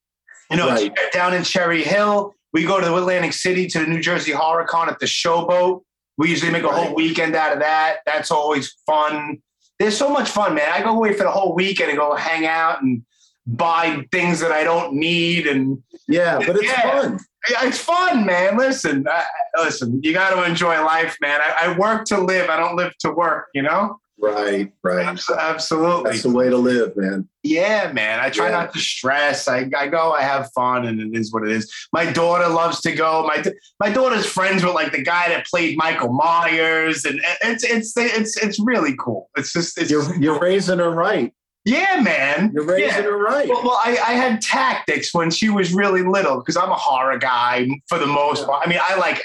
You 0.51 0.57
know, 0.59 0.69
Right. 0.69 0.93
down 1.13 1.35
in 1.35 1.43
Cherry 1.43 1.83
Hill. 1.83 2.33
We 2.53 2.65
go 2.65 2.81
to 2.81 2.87
the 2.87 2.95
Atlantic 2.97 3.33
City 3.33 3.67
to 3.69 3.81
the 3.81 3.87
New 3.87 4.01
Jersey 4.01 4.33
Horror 4.33 4.65
Con 4.65 4.89
at 4.89 4.99
the 5.01 5.07
Showboat. 5.07 5.83
We 6.17 6.31
usually 6.31 6.51
make 6.53 6.63
a 6.63 6.69
whole 6.71 6.95
weekend 6.95 7.35
out 7.35 7.53
of 7.53 7.59
that. 7.59 7.99
That's 8.07 8.31
always 8.31 8.73
fun. 8.87 9.39
There's 9.79 9.97
so 9.97 10.09
much 10.09 10.31
fun, 10.31 10.55
man. 10.55 10.71
I 10.73 10.83
go 10.83 10.91
away 10.97 11.13
for 11.13 11.25
the 11.25 11.31
whole 11.31 11.55
weekend 11.55 11.91
and 11.91 11.99
go 11.99 12.15
hang 12.15 12.47
out 12.47 12.83
and 12.83 13.03
buy 13.47 14.03
things 14.13 14.41
that 14.41 14.53
I 14.53 14.65
don't 14.65 14.95
need 14.95 15.47
and 15.47 15.83
Yeah, 16.09 16.39
but 16.39 16.57
it's 16.57 16.65
Yeah. 16.65 16.83
fun. 17.03 17.21
Yeah, 17.51 17.67
it's 17.67 17.79
fun, 17.79 18.25
man. 18.27 18.57
Listen, 18.57 19.07
I, 19.09 19.25
listen, 19.59 20.01
you 20.03 20.13
got 20.13 20.31
to 20.35 20.43
enjoy 20.45 20.83
life, 20.85 21.17
man. 21.21 21.41
I, 21.41 21.67
I 21.73 21.79
work 21.79 22.05
to 22.07 22.19
live. 22.21 22.51
I 22.51 22.57
don't 22.57 22.77
live 22.77 22.97
to 22.99 23.11
work. 23.11 23.49
You 23.55 23.63
know, 23.63 23.99
Right, 24.19 24.73
right. 24.83 25.05
Abs- 25.05 25.29
absolutely. 25.29 26.13
That's 26.13 26.23
the 26.23 26.31
way 26.31 26.49
to 26.49 26.57
live, 26.57 26.97
man. 26.97 27.29
Yeah, 27.43 27.93
man. 27.93 28.19
I 28.19 28.31
try 28.31 28.47
Yeah. 28.47 28.53
not 28.57 28.73
to 28.73 28.79
stress. 28.79 29.47
I, 29.47 29.69
I 29.77 29.89
go. 29.89 30.13
I 30.13 30.23
have 30.23 30.51
fun, 30.55 30.87
and 30.87 31.01
it 31.15 31.19
is 31.19 31.33
what 31.35 31.43
it 31.45 31.51
is. 31.51 31.71
My 31.93 32.11
daughter 32.11 32.49
loves 32.49 32.81
to 32.83 32.93
go. 32.93 33.27
My 33.27 33.45
my 33.79 33.91
daughter's 33.91 34.25
friends 34.25 34.65
with 34.65 34.73
like 34.75 34.93
the 34.93 35.03
guy 35.03 35.29
that 35.29 35.45
played 35.47 35.77
Michael 35.77 36.13
Myers, 36.15 37.05
and 37.05 37.21
it's 37.43 37.63
it's 37.63 37.93
it's 37.97 38.37
it's 38.39 38.59
really 38.59 38.97
cool. 38.99 39.29
It's 39.37 39.53
just 39.53 39.79
it's 39.79 39.91
You're 39.91 40.17
you're 40.17 40.39
raising 40.41 40.79
her 40.79 40.91
right. 40.91 41.33
Yeah, 41.67 42.01
man. 42.01 42.53
You're 42.55 42.65
raising 42.65 42.87
Yeah. 42.89 43.03
her 43.03 43.19
right. 43.19 43.49
Well, 43.49 43.63
well 43.65 43.81
I, 43.85 43.91
I 44.07 44.13
had 44.13 44.41
tactics 44.41 45.13
when 45.13 45.31
she 45.31 45.51
was 45.51 45.75
really 45.75 46.03
little 46.03 46.39
because 46.39 46.57
I'm 46.57 46.71
a 46.71 46.77
horror 46.77 47.19
guy 47.19 47.69
for 47.89 47.99
the 47.99 48.07
most 48.07 48.47
part. 48.47 48.63
I 48.65 48.71
mean, 48.71 48.79
I 48.83 48.95
like, 48.97 49.21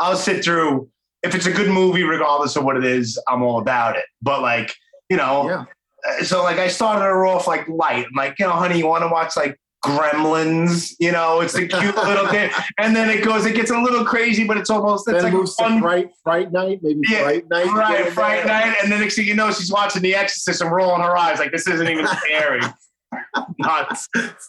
I'll 0.00 0.16
sit 0.16 0.44
through, 0.44 0.90
if 1.22 1.34
it's 1.34 1.46
a 1.46 1.52
good 1.52 1.70
movie, 1.70 2.02
regardless 2.02 2.56
of 2.56 2.64
what 2.64 2.76
it 2.76 2.84
is, 2.84 3.18
I'm 3.28 3.42
all 3.42 3.60
about 3.60 3.96
it. 3.96 4.04
But 4.20 4.42
like, 4.42 4.74
you 5.08 5.16
know, 5.16 5.48
Yeah. 5.48 5.64
uh, 6.20 6.24
so 6.24 6.42
like 6.42 6.58
I 6.58 6.66
started 6.68 7.04
her 7.04 7.24
off 7.26 7.46
like 7.46 7.66
light. 7.68 8.06
I'm 8.06 8.14
like, 8.16 8.38
you 8.40 8.46
know, 8.46 8.52
honey, 8.52 8.76
you 8.78 8.86
want 8.88 9.04
to 9.04 9.08
watch 9.08 9.36
like 9.36 9.58
Gremlins? 9.84 10.94
You 10.98 11.12
know, 11.12 11.40
it's 11.40 11.52
the 11.52 11.68
cute 11.68 11.96
little 11.96 12.28
thing. 12.28 12.50
And 12.78 12.94
then 12.94 13.08
it 13.08 13.24
goes, 13.24 13.46
it 13.46 13.54
gets 13.54 13.70
a 13.70 13.78
little 13.78 14.04
crazy, 14.04 14.44
but 14.44 14.56
it's 14.56 14.70
almost, 14.70 15.06
it's 15.08 15.14
Then 15.14 15.24
like 15.24 15.32
a 15.32 15.36
moves 15.36 15.54
to 15.56 15.64
fun 15.64 15.80
fright, 15.80 16.10
fright 16.22 16.52
night, 16.52 16.80
maybe 16.82 17.00
Yeah, 17.08 17.22
fright 17.22 17.48
night. 17.48 17.66
Right, 17.66 18.06
in 18.06 18.12
Friday 18.12 18.46
night, 18.46 18.76
and 18.82 18.90
the 18.90 18.98
next 18.98 19.16
thing 19.16 19.26
you 19.26 19.34
know, 19.34 19.52
she's 19.52 19.70
watching 19.70 20.02
The 20.02 20.14
Exorcist 20.14 20.60
and 20.60 20.72
rolling 20.72 21.02
her 21.02 21.16
eyes 21.16 21.38
like 21.38 21.52
this 21.52 21.66
isn't 21.66 21.88
even 21.88 22.06
scary. 22.06 22.60
Nuts. 23.58 24.08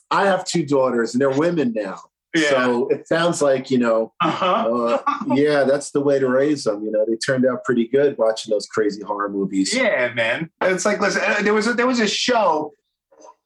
I 0.10 0.26
have 0.26 0.46
two 0.46 0.66
daughters, 0.66 1.14
and 1.14 1.22
they're 1.22 1.30
women 1.30 1.74
now. 1.76 2.00
Yeah. 2.36 2.50
So 2.50 2.88
it 2.90 3.08
sounds 3.08 3.42
like 3.42 3.72
you 3.72 3.78
know, 3.78 4.14
uh-huh. 4.22 4.46
uh, 4.46 5.18
yeah, 5.36 5.64
that's 5.64 5.92
the 5.92 6.02
way 6.02 6.20
to 6.20 6.28
raise 6.28 6.66
them. 6.66 6.84
You 6.84 6.92
know, 6.92 7.06
they 7.08 7.16
turned 7.16 7.46
out 7.46 7.64
pretty 7.64 7.88
good 7.88 8.18
watching 8.18 8.52
those 8.52 8.68
crazy 8.68 9.02
horror 9.02 9.30
movies. 9.30 9.74
Yeah, 9.74 10.14
man. 10.14 10.50
It's 10.62 10.86
like 10.86 11.00
listen, 11.00 11.22
uh, 11.26 11.42
there 11.42 11.54
was 11.54 11.68
a, 11.68 11.74
there 11.74 11.88
was 11.88 12.00
a 12.00 12.08
show. 12.08 12.74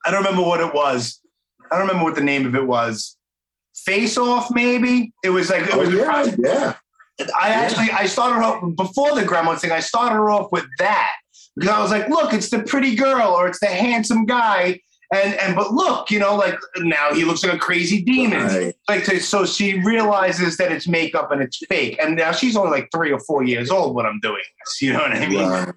I 0.06 0.12
don't 0.12 0.24
remember 0.24 0.48
what 0.48 0.60
it 0.60 0.74
was. 0.74 1.22
I 1.72 1.78
don't 1.78 1.88
remember 1.88 2.04
what 2.04 2.16
the 2.16 2.24
name 2.24 2.46
of 2.46 2.56
it 2.56 2.66
was. 2.66 3.18
Face 3.86 4.18
Off, 4.18 4.50
maybe. 4.52 5.14
It 5.24 5.30
was 5.30 5.50
like 5.50 5.64
it 5.64 5.74
Oh 5.74 5.80
was. 5.80 5.94
yeah, 5.94 6.36
yeah. 6.38 6.76
I 7.40 7.50
actually 7.50 7.92
I 7.92 8.06
started 8.06 8.44
off 8.44 8.76
before 8.76 9.16
the 9.16 9.22
Gremlins 9.22 9.60
thing. 9.60 9.72
I 9.72 9.80
started 9.80 10.16
her 10.16 10.30
off 10.32 10.52
with 10.52 10.66
that 10.80 11.12
because 11.56 11.70
I 11.70 11.82
was 11.82 11.92
like, 11.92 12.10
look, 12.10 12.34
it's 12.34 12.50
the 12.50 12.64
pretty 12.64 12.96
girl 12.96 13.28
or 13.30 13.48
it's 13.48 13.60
the 13.60 13.68
handsome 13.68 14.26
guy, 14.26 14.80
and 15.14 15.34
and 15.36 15.56
but 15.56 15.74
look, 15.74 16.12
you 16.12 16.20
know, 16.20 16.36
like 16.36 16.58
now 16.78 17.14
he 17.14 17.26
looks 17.26 17.44
like 17.44 17.54
a 17.54 17.58
crazy 17.58 18.02
demon. 18.02 18.48
Right. 18.48 18.76
Like 18.88 19.04
to, 19.06 19.20
so, 19.20 19.46
she 19.46 19.80
realizes 19.82 20.58
that 20.58 20.72
it's 20.72 20.88
makeup 20.88 21.32
and 21.32 21.42
it's 21.42 21.58
fake, 21.68 21.98
and 22.02 22.16
now 22.16 22.32
she's 22.32 22.56
only 22.56 22.72
like 22.72 22.90
three 22.94 23.12
or 23.12 23.20
four 23.20 23.44
years 23.44 23.70
old 23.70 23.96
when 23.96 24.06
I'm 24.06 24.20
doing 24.22 24.42
this. 24.66 24.82
You 24.82 24.94
know 24.94 25.00
what 25.00 25.12
I 25.12 25.28
mean? 25.28 25.48
Right. 25.48 25.74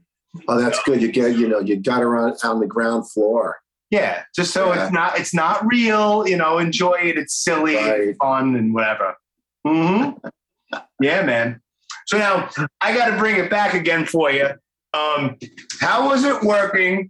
Oh, 0.48 0.60
that's 0.60 0.82
good. 0.84 1.02
You 1.02 1.12
get, 1.12 1.36
you 1.36 1.46
know, 1.46 1.58
you 1.58 1.76
got 1.76 2.00
her 2.00 2.16
on, 2.16 2.34
on 2.42 2.60
the 2.60 2.66
ground 2.66 3.10
floor. 3.10 3.58
Yeah, 3.92 4.22
just 4.34 4.52
so 4.54 4.72
Yeah. 4.72 4.84
it's 4.84 4.92
not 4.92 5.18
it's 5.20 5.34
not 5.34 5.64
real. 5.66 6.26
You 6.26 6.36
know, 6.38 6.56
enjoy 6.58 6.94
it. 6.94 7.18
It's 7.18 7.34
silly, 7.34 7.76
Right. 7.76 8.16
fun, 8.20 8.56
and 8.56 8.72
whatever. 8.74 9.14
hmm 9.64 10.10
yeah, 11.00 11.22
man. 11.22 11.60
So 12.06 12.18
now 12.18 12.48
I 12.80 12.96
got 12.96 13.10
to 13.10 13.16
bring 13.18 13.36
it 13.36 13.48
back 13.50 13.74
again 13.74 14.06
for 14.06 14.30
you. 14.32 14.48
Um, 14.94 15.36
how 15.80 16.08
was 16.08 16.24
it 16.24 16.42
working? 16.42 17.08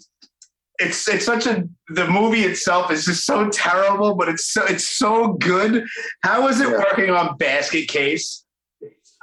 It's 0.78 1.08
it's 1.08 1.24
such 1.24 1.46
a 1.46 1.68
the 1.88 2.06
movie 2.08 2.42
itself 2.42 2.90
is 2.90 3.04
just 3.04 3.24
so 3.24 3.48
terrible, 3.50 4.14
but 4.16 4.28
it's 4.28 4.44
so 4.52 4.64
it's 4.64 4.88
so 4.88 5.34
good. 5.34 5.86
How 6.22 6.42
was 6.42 6.60
it 6.60 6.68
Yeah. 6.68 6.78
working 6.78 7.10
on 7.10 7.36
Basket 7.38 7.86
Case? 7.88 8.44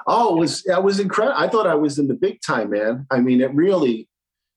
Oh, 0.07 0.35
it 0.37 0.39
was 0.39 0.63
that 0.63 0.83
was 0.83 0.99
incredible. 0.99 1.37
I 1.37 1.47
thought 1.49 1.67
I 1.67 1.75
was 1.75 1.99
in 1.99 2.07
the 2.07 2.13
big 2.15 2.39
time, 2.41 2.69
man. 2.71 3.05
I 3.11 3.19
mean, 3.19 3.41
it 3.41 3.53
really, 3.53 4.07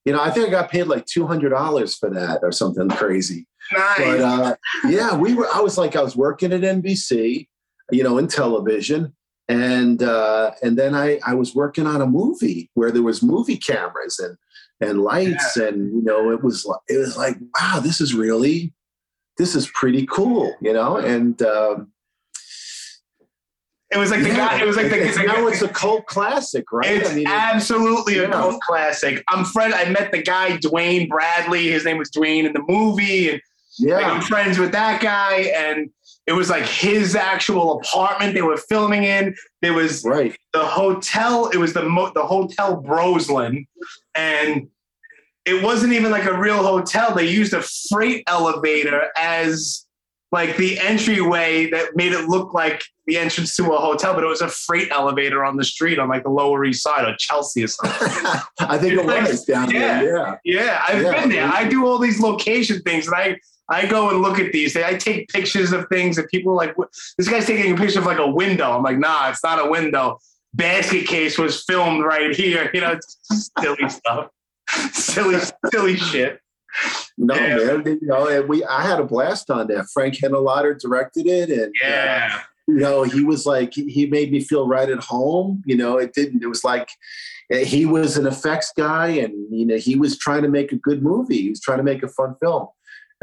you 0.05 0.13
know, 0.13 0.21
I 0.21 0.31
think 0.31 0.49
I 0.49 0.51
got 0.51 0.71
paid 0.71 0.85
like 0.85 1.07
two 1.07 1.27
hundred 1.27 1.51
dollars 1.51 1.97
for 1.97 2.11
that 2.11 2.41
or 2.43 2.53
something 2.53 2.89
crazy. 2.89 3.47
Nice. 3.73 3.99
But 3.99 4.21
uh, 4.21 4.57
yeah, 4.89 5.17
we 5.17 5.35
were. 5.35 5.47
I 5.53 5.61
was 5.61 5.79
like, 5.79 5.95
I 5.97 6.03
was 6.03 6.17
working 6.17 6.53
at 6.53 6.63
NBC, 6.63 7.49
you 7.91 8.03
know, 8.03 8.19
in 8.19 8.27
television, 8.27 9.15
and 9.49 10.03
uh, 10.03 10.53
and 10.63 10.77
then 10.77 10.95
I 10.95 11.21
I 11.25 11.35
was 11.35 11.55
working 11.55 11.87
on 11.87 12.01
a 12.01 12.07
movie 12.07 12.71
where 12.75 12.91
there 12.91 13.03
was 13.03 13.23
movie 13.23 13.57
cameras 13.57 14.19
and 14.19 14.37
and 14.81 15.01
lights, 15.03 15.57
and 15.57 15.93
you 15.93 16.03
know, 16.03 16.31
it 16.31 16.43
was 16.43 16.65
like 16.65 16.81
it 16.89 16.99
was 16.99 17.17
like, 17.17 17.37
wow, 17.61 17.81
this 17.81 18.01
is 18.01 18.15
really, 18.15 18.75
this 19.39 19.55
is 19.55 19.71
pretty 19.75 20.07
cool, 20.07 20.55
you 20.61 20.73
know, 20.73 20.97
and. 20.97 21.41
Um, 21.43 21.92
it 23.93 23.99
was 23.99 24.11
like 24.11 24.23
the 24.23 24.29
yeah, 24.29 24.37
guy. 24.37 24.63
It 24.63 24.67
was 24.67 24.77
like 24.77 24.89
the. 24.89 25.03
it's, 25.03 25.19
now 25.19 25.47
it's 25.47 25.63
a 25.63 25.69
cult 25.69 26.07
classic, 26.07 26.73
right? 26.73 26.91
It's 26.91 27.11
I 27.11 27.15
mean, 27.15 27.27
absolutely 27.27 28.19
a 28.19 28.23
yeah. 28.23 28.31
cult 28.31 28.61
classic. 28.63 29.23
I'm 29.29 29.45
friend. 29.45 29.75
I 29.75 29.89
met 29.91 30.13
the 30.13 30.23
guy 30.23 30.57
Duane 30.57 31.09
Bradley. 31.09 31.69
His 31.69 31.85
name 31.85 31.99
was 31.99 32.11
Dwayne 32.11 32.45
in 32.45 32.53
the 32.53 32.63
movie, 32.67 33.31
and 33.31 33.41
like, 33.81 34.05
I'm 34.05 34.23
friends 34.23 34.59
with 34.59 34.73
that 34.73 35.03
guy. 35.03 35.53
And 35.55 35.91
it 36.27 36.33
was 36.33 36.49
like 36.49 36.65
his 36.65 37.15
actual 37.15 37.81
apartment 37.81 38.35
they 38.35 38.43
were 38.43 38.57
filming 38.57 39.05
in. 39.05 39.35
There 39.61 39.75
was 39.75 40.05
right. 40.05 40.37
the 40.55 40.65
hotel. 40.65 41.51
It 41.51 41.59
was 41.59 41.75
the 41.75 41.85
mo- 41.85 42.13
the 42.15 42.25
hotel 42.25 42.83
Broslin, 42.83 43.67
and 44.15 44.69
it 45.45 45.63
wasn't 45.63 45.93
even 45.93 46.11
like 46.11 46.25
a 46.25 46.39
real 46.39 46.63
hotel. 46.63 47.15
They 47.15 47.29
used 47.29 47.53
a 47.53 47.63
freight 47.91 48.25
elevator 48.27 49.09
as 49.17 49.87
like 50.31 50.57
the 50.57 50.79
entryway 50.79 51.69
that 51.71 51.95
made 51.95 52.13
it 52.13 52.27
look 52.27 52.55
like 52.55 52.83
the 53.07 53.19
entrance 53.19 53.57
to 53.57 53.73
a 53.73 53.79
hotel, 53.79 54.15
but 54.15 54.23
it 54.23 54.29
was 54.29 54.43
a 54.43 54.49
freight 54.49 54.89
elevator 54.93 55.45
on 55.45 55.57
the 55.57 55.65
street 55.65 55.99
on 55.99 56.09
like 56.09 56.23
the 56.23 56.31
Lower 56.31 56.65
East 56.65 56.83
Side 56.83 57.05
or 57.09 57.17
Chelsea 57.19 57.65
or 57.65 57.67
something. 57.69 58.09
I 58.61 58.79
think 58.79 58.95
it 58.95 59.05
was 59.05 59.45
down 59.45 59.71
Yeah. 59.71 60.01
there. 60.03 60.17
Yeah. 60.17 60.37
Yeah, 60.45 60.85
I've 60.89 61.03
Yeah. 61.03 61.21
been 61.21 61.31
there. 61.31 61.47
I 61.53 61.65
do 61.69 61.87
all 61.87 61.99
these 61.99 62.21
location 62.21 62.81
things, 62.83 63.07
and 63.07 63.17
I 63.17 63.37
I 63.69 63.87
go 63.87 64.11
and 64.11 64.21
look 64.21 64.39
at 64.39 64.53
these. 64.53 64.77
I 64.77 64.95
take 64.95 65.29
pictures 65.29 65.73
of 65.73 65.87
things, 65.89 66.19
and 66.19 66.29
people 66.29 66.53
are 66.53 66.57
like, 66.57 66.75
"This 67.17 67.29
guy's 67.29 67.47
taking 67.47 67.73
a 67.73 67.77
picture 67.77 68.01
of 68.01 68.07
like 68.07 68.19
a 68.19 68.27
window." 68.31 68.71
I'm 68.73 68.83
like, 68.83 68.99
"Nah, 68.99 69.31
it's 69.31 69.43
not 69.43 69.65
a 69.65 69.71
window." 69.71 70.19
Basket 70.55 71.07
case 71.07 71.39
was 71.39 71.65
filmed 71.65 72.05
right 72.05 72.35
here. 72.37 72.71
You 72.75 72.83
know, 72.83 72.99
silly 73.59 73.89
stuff, 73.89 74.29
silly, 74.93 75.39
silly 75.73 75.97
shit. 75.97 76.39
No, 77.17 77.35
Yeah. 77.35 77.57
man. 77.79 77.87
You 77.87 77.99
know, 78.09 78.27
and 78.29 78.49
we 78.49 78.63
I 78.65 78.83
had 78.83 79.01
a 79.01 79.05
blast 79.05 79.51
on 79.51 79.67
that. 79.69 79.87
Frank 79.95 80.15
Henenlotter 80.19 80.79
directed 80.79 81.27
it, 81.27 81.49
and 81.51 81.69
uh, 81.83 81.87
Yeah, 81.87 82.41
know, 82.69 83.03
he 83.03 83.23
was 83.25 83.45
like 83.47 83.75
he 83.75 84.07
made 84.07 84.31
me 84.33 84.41
feel 84.41 84.67
right 84.69 84.89
at 84.89 85.01
home. 85.03 85.63
You 85.67 85.77
know, 85.77 85.99
it 85.99 86.13
didn't. 86.15 86.43
It 86.43 86.49
was 86.49 86.65
like 86.65 86.89
uh, 87.53 87.57
he 87.59 87.85
was 87.87 88.17
an 88.17 88.27
effects 88.27 88.73
guy, 88.77 89.09
and 89.09 89.33
you 89.51 89.67
know, 89.67 89.77
he 89.77 89.97
was 89.97 90.19
trying 90.19 90.43
to 90.43 90.49
make 90.49 90.73
a 90.73 90.77
good 90.77 91.03
movie. 91.03 91.43
He 91.43 91.51
was 91.51 91.61
trying 91.61 91.79
to 91.79 91.85
make 91.85 92.03
a 92.03 92.09
fun 92.09 92.35
film. 92.41 92.69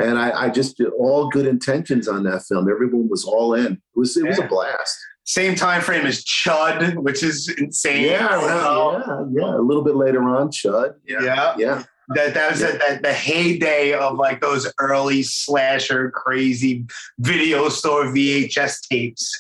And 0.02 0.18
I, 0.18 0.46
I 0.46 0.50
just 0.50 0.82
all 0.98 1.28
good 1.30 1.46
intentions 1.46 2.08
on 2.08 2.24
that 2.24 2.44
film. 2.44 2.70
Everyone 2.70 3.10
was 3.10 3.26
all 3.26 3.54
in. 3.54 3.74
It 3.74 3.80
was 3.96 4.16
it 4.16 4.26
was 4.26 4.38
Yeah. 4.38 4.46
a 4.46 4.48
blast. 4.48 4.98
same 5.26 5.56
time 5.56 5.82
frame 5.82 6.06
as 6.06 6.24
Chud, 6.24 6.96
which 7.04 7.22
is 7.22 7.50
insane. 7.58 8.04
Yeah, 8.06 8.28
know? 8.30 9.04
yeah, 9.36 9.42
yeah. 9.44 9.56
A 9.58 9.62
little 9.62 9.84
bit 9.84 9.96
later 9.96 10.24
on, 10.24 10.50
Chud. 10.50 10.96
yeah. 11.06 11.54
Yeah. 11.58 11.84
That 12.16 12.34
that 12.34 12.52
was 12.52 12.60
the, 12.62 12.68
the, 12.68 13.00
the 13.04 13.14
heyday 13.14 13.94
of 13.94 14.18
like 14.18 14.42
those 14.42 14.72
early 14.80 15.24
slasher 15.24 16.12
crazy 16.12 16.86
video 17.20 17.70
store 17.70 18.06
VHS 18.06 18.88
tapes. 18.90 19.32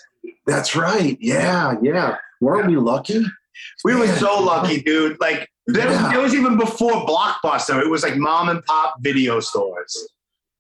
That's 0.45 0.76
right. 0.76 1.17
Yeah, 1.20 1.76
yeah. 1.82 2.17
Weren't 2.41 2.67
we 2.67 2.78
lucky? 2.78 3.26
We 3.84 3.95
were 3.95 4.07
so 4.07 4.41
lucky, 4.41 4.82
dude. 4.82 5.20
Like 5.20 5.49
that 5.67 5.88
was, 5.88 5.95
Yeah. 5.95 6.11
that 6.13 6.20
was 6.22 6.34
even 6.34 6.57
before 6.57 7.05
Blockbuster. 7.05 7.82
It 7.82 7.89
was 7.89 8.03
like 8.03 8.15
mom 8.17 8.49
and 8.49 8.63
pop 8.65 8.95
video 9.01 9.39
stores. 9.39 10.07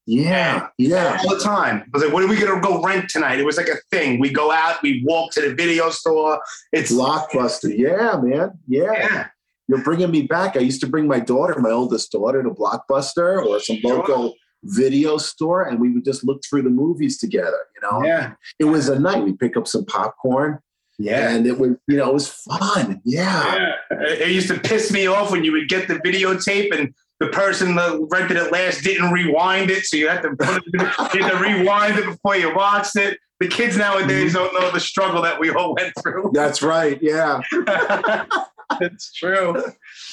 Yeah, 0.05 0.69
yeah. 0.79 1.19
all 1.23 1.35
the 1.35 1.39
time. 1.43 1.81
I 1.81 1.85
was 1.93 2.03
like, 2.03 2.11
"What 2.11 2.23
are 2.23 2.27
we 2.27 2.35
gonna 2.35 2.59
go 2.59 2.81
rent 2.81 3.09
tonight?" 3.09 3.39
It 3.39 3.45
was 3.45 3.57
like 3.57 3.67
a 3.67 3.75
thing. 3.91 4.19
We 4.19 4.31
go 4.31 4.51
out, 4.51 4.81
we 4.81 5.03
walk 5.05 5.31
to 5.33 5.41
the 5.41 5.53
video 5.53 5.91
store. 5.91 6.39
It's 6.71 6.91
Blockbuster. 6.91 7.71
Yeah, 7.77 8.19
man. 8.19 8.57
Yeah. 8.67 8.91
yeah, 8.91 9.27
You're 9.69 9.83
bringing 9.83 10.09
me 10.09 10.23
back. 10.23 10.57
I 10.57 10.61
used 10.61 10.81
to 10.81 10.87
bring 10.87 11.07
my 11.07 11.19
daughter, 11.19 11.59
my 11.59 11.69
oldest 11.69 12.11
daughter, 12.11 12.41
to 12.41 12.49
Blockbuster 12.49 13.45
or 13.45 13.59
some 13.59 13.77
Sure. 13.77 13.97
local 13.97 14.33
video 14.63 15.17
store, 15.17 15.61
and 15.61 15.79
we 15.79 15.91
would 15.91 16.03
just 16.03 16.23
look 16.23 16.41
through 16.43 16.63
the 16.63 16.71
movies 16.71 17.19
together. 17.19 17.59
You 17.75 17.89
know, 17.89 18.03
yeah, 18.03 18.33
it 18.57 18.65
was 18.65 18.89
a 18.89 18.99
night. 18.99 19.23
We 19.23 19.33
pick 19.33 19.55
up 19.55 19.67
some 19.67 19.85
popcorn, 19.85 20.57
yeah. 20.97 21.29
and 21.29 21.45
it 21.45 21.59
was, 21.59 21.75
you 21.87 21.97
know, 21.97 22.09
it 22.09 22.13
was 22.13 22.29
fun. 22.29 22.99
Yeah. 23.05 23.73
Yeah. 23.91 24.01
It 24.01 24.31
used 24.31 24.47
to 24.47 24.59
piss 24.59 24.91
me 24.91 25.05
off 25.05 25.31
when 25.31 25.43
you 25.43 25.51
would 25.51 25.69
get 25.69 25.87
the 25.87 25.95
videotape 25.95 26.77
and 26.77 26.93
the 27.19 27.27
person 27.27 27.75
that 27.75 28.07
rented 28.09 28.37
it 28.37 28.51
last 28.51 28.83
didn't 28.83 29.11
rewind 29.11 29.69
it, 29.69 29.85
so 29.85 29.97
you 29.97 30.09
had 30.09 30.23
to 30.23 30.29
put 30.35 30.63
it, 30.65 31.13
you 31.13 31.23
had 31.23 31.31
to 31.31 31.37
rewind 31.37 31.99
it 31.99 32.05
before 32.05 32.35
you 32.35 32.55
watched 32.55 32.95
it. 32.95 33.19
The 33.39 33.47
kids 33.47 33.77
nowadays 33.77 34.33
mm-hmm. 34.33 34.43
don't 34.43 34.53
know 34.59 34.71
the 34.71 34.79
struggle 34.79 35.21
that 35.21 35.39
we 35.39 35.51
all 35.51 35.75
went 35.75 35.93
through. 36.01 36.31
That's 36.33 36.63
right. 36.63 36.97
Yeah. 37.01 37.41
it's 38.81 39.13
true. 39.13 39.53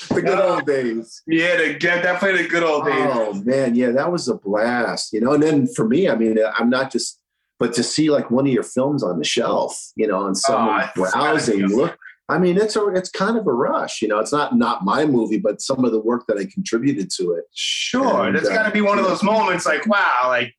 The 0.09 0.23
good 0.23 0.39
old 0.39 0.67
days. 0.67 1.23
Yeah, 1.27 1.57
the, 1.57 1.79
yeah, 1.81 2.03
definitely 2.03 2.43
the 2.43 2.49
good 2.49 2.63
old 2.63 2.87
days. 2.87 3.11
Oh 3.13 3.35
man, 3.45 3.75
yeah, 3.75 3.91
that 3.91 4.11
was 4.11 4.29
a 4.29 4.35
blast. 4.35 5.13
You 5.13 5.21
know, 5.21 5.33
and 5.33 5.43
then 5.43 5.67
for 5.67 5.87
me, 5.87 6.09
I 6.09 6.15
mean, 6.17 6.39
I'm 6.59 6.71
not 6.71 6.91
just, 6.91 7.21
but 7.59 7.73
to 7.75 7.83
see 7.83 8.11
like 8.11 8.31
one 8.31 8.47
of 8.47 8.53
your 8.53 8.63
films 8.63 9.03
on 9.03 9.19
the 9.19 9.25
shelf, 9.25 9.93
you 9.97 10.07
know, 10.07 10.27
and 10.27 10.37
someone 10.37 10.81
it's 10.83 10.93
browsing, 10.95 11.67
look. 11.67 11.99
I 12.29 12.39
mean, 12.39 12.57
it's 12.57 12.75
a, 12.75 12.85
it's 12.89 13.09
kind 13.09 13.37
of 13.37 13.47
a 13.47 13.53
rush. 13.53 14.03
You 14.03 14.09
know, 14.09 14.19
it's 14.19 14.33
not 14.33 14.57
not 14.57 14.85
my 14.85 15.05
movie, 15.07 15.39
but 15.39 15.61
some 15.61 15.85
of 15.85 15.93
the 15.93 16.01
work 16.01 16.25
that 16.27 16.39
I 16.39 16.47
contributed 16.47 17.11
to 17.19 17.33
it. 17.33 17.45
Sure, 17.55 18.27
And, 18.27 18.37
there's 18.37 18.49
uh, 18.49 18.55
got 18.55 18.65
to 18.65 18.73
be 18.73 18.81
one 18.81 18.99
of 18.99 19.05
those 19.05 19.23
moments 19.23 19.65
like, 19.65 19.87
wow, 19.87 20.23
like, 20.27 20.55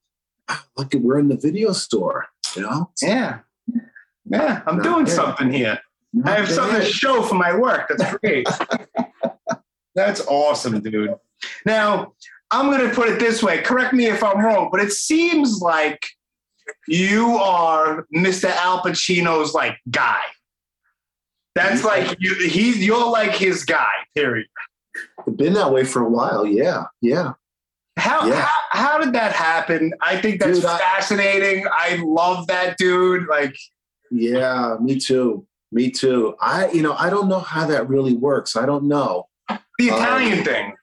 Look, 0.78 0.94
we're 0.94 1.20
in 1.20 1.28
the 1.28 1.36
video 1.36 1.74
store. 1.74 2.28
You 2.56 2.62
know, 2.62 2.90
yeah, 3.02 3.40
yeah, 4.26 4.62
I'm 4.66 4.78
Not 4.78 4.84
doing 4.84 5.06
bad. 5.06 5.14
something 5.14 5.52
here. 5.52 5.80
I 6.26 6.32
have 6.36 6.46
Not 6.48 6.50
something 6.56 6.80
to 6.80 6.86
show 6.86 7.22
for 7.22 7.36
my 7.36 7.56
work. 7.56 7.90
That's 7.96 8.18
great. 8.18 8.48
That's 9.96 10.22
awesome, 10.28 10.80
dude. 10.82 11.16
Now, 11.66 12.14
I'm 12.52 12.68
going 12.72 12.88
to 12.88 12.96
put 12.96 13.10
it 13.10 13.20
this 13.20 13.42
way. 13.44 13.60
Correct 13.62 13.94
me 13.94 14.06
if 14.08 14.24
I'm 14.24 14.40
wrong, 14.40 14.70
but 14.72 14.80
it 14.82 14.92
seems 14.92 15.60
like 15.62 16.06
you 16.88 17.38
are 17.38 18.06
Mr. 18.16 18.50
Al 18.50 18.82
Pacino's 18.82 19.54
like 19.54 19.78
guy. 19.90 20.20
That's 21.56 21.84
like 21.84 22.16
you. 22.20 22.36
He's 22.36 22.86
you're 22.86 23.10
like 23.10 23.32
his 23.32 23.66
guy. 23.66 23.90
Period. 24.16 24.48
Been 25.36 25.54
that 25.54 25.72
way 25.72 25.84
for 25.84 26.04
a 26.04 26.10
while. 26.10 26.46
Yeah, 26.46 26.86
yeah. 27.02 27.34
How, 27.98 28.28
Yeah. 28.28 28.42
how 28.42 28.54
how 28.70 28.98
did 29.00 29.14
that 29.14 29.32
happen? 29.34 29.92
I 30.02 30.18
think 30.22 30.40
that's 30.40 30.60
Dude, 30.60 30.66
I- 30.68 30.78
fascinating. 30.78 31.66
I 31.72 32.00
love 32.06 32.46
that 32.48 32.78
dude. 32.78 33.28
Like, 33.28 33.58
Yeah, 34.12 34.78
me 34.80 35.00
too. 35.00 35.48
Me 35.72 35.92
too. 35.92 36.36
I, 36.40 36.70
you 36.72 36.82
know, 36.82 36.94
I 36.94 37.10
don't 37.10 37.28
know 37.28 37.40
how 37.40 37.66
that 37.68 37.90
really 37.90 38.14
works. 38.14 38.56
I 38.56 38.66
don't 38.66 38.86
know. 38.86 39.28
the 39.50 39.56
Um, 39.92 39.98
Italian 39.98 40.44
thing. 40.46 40.74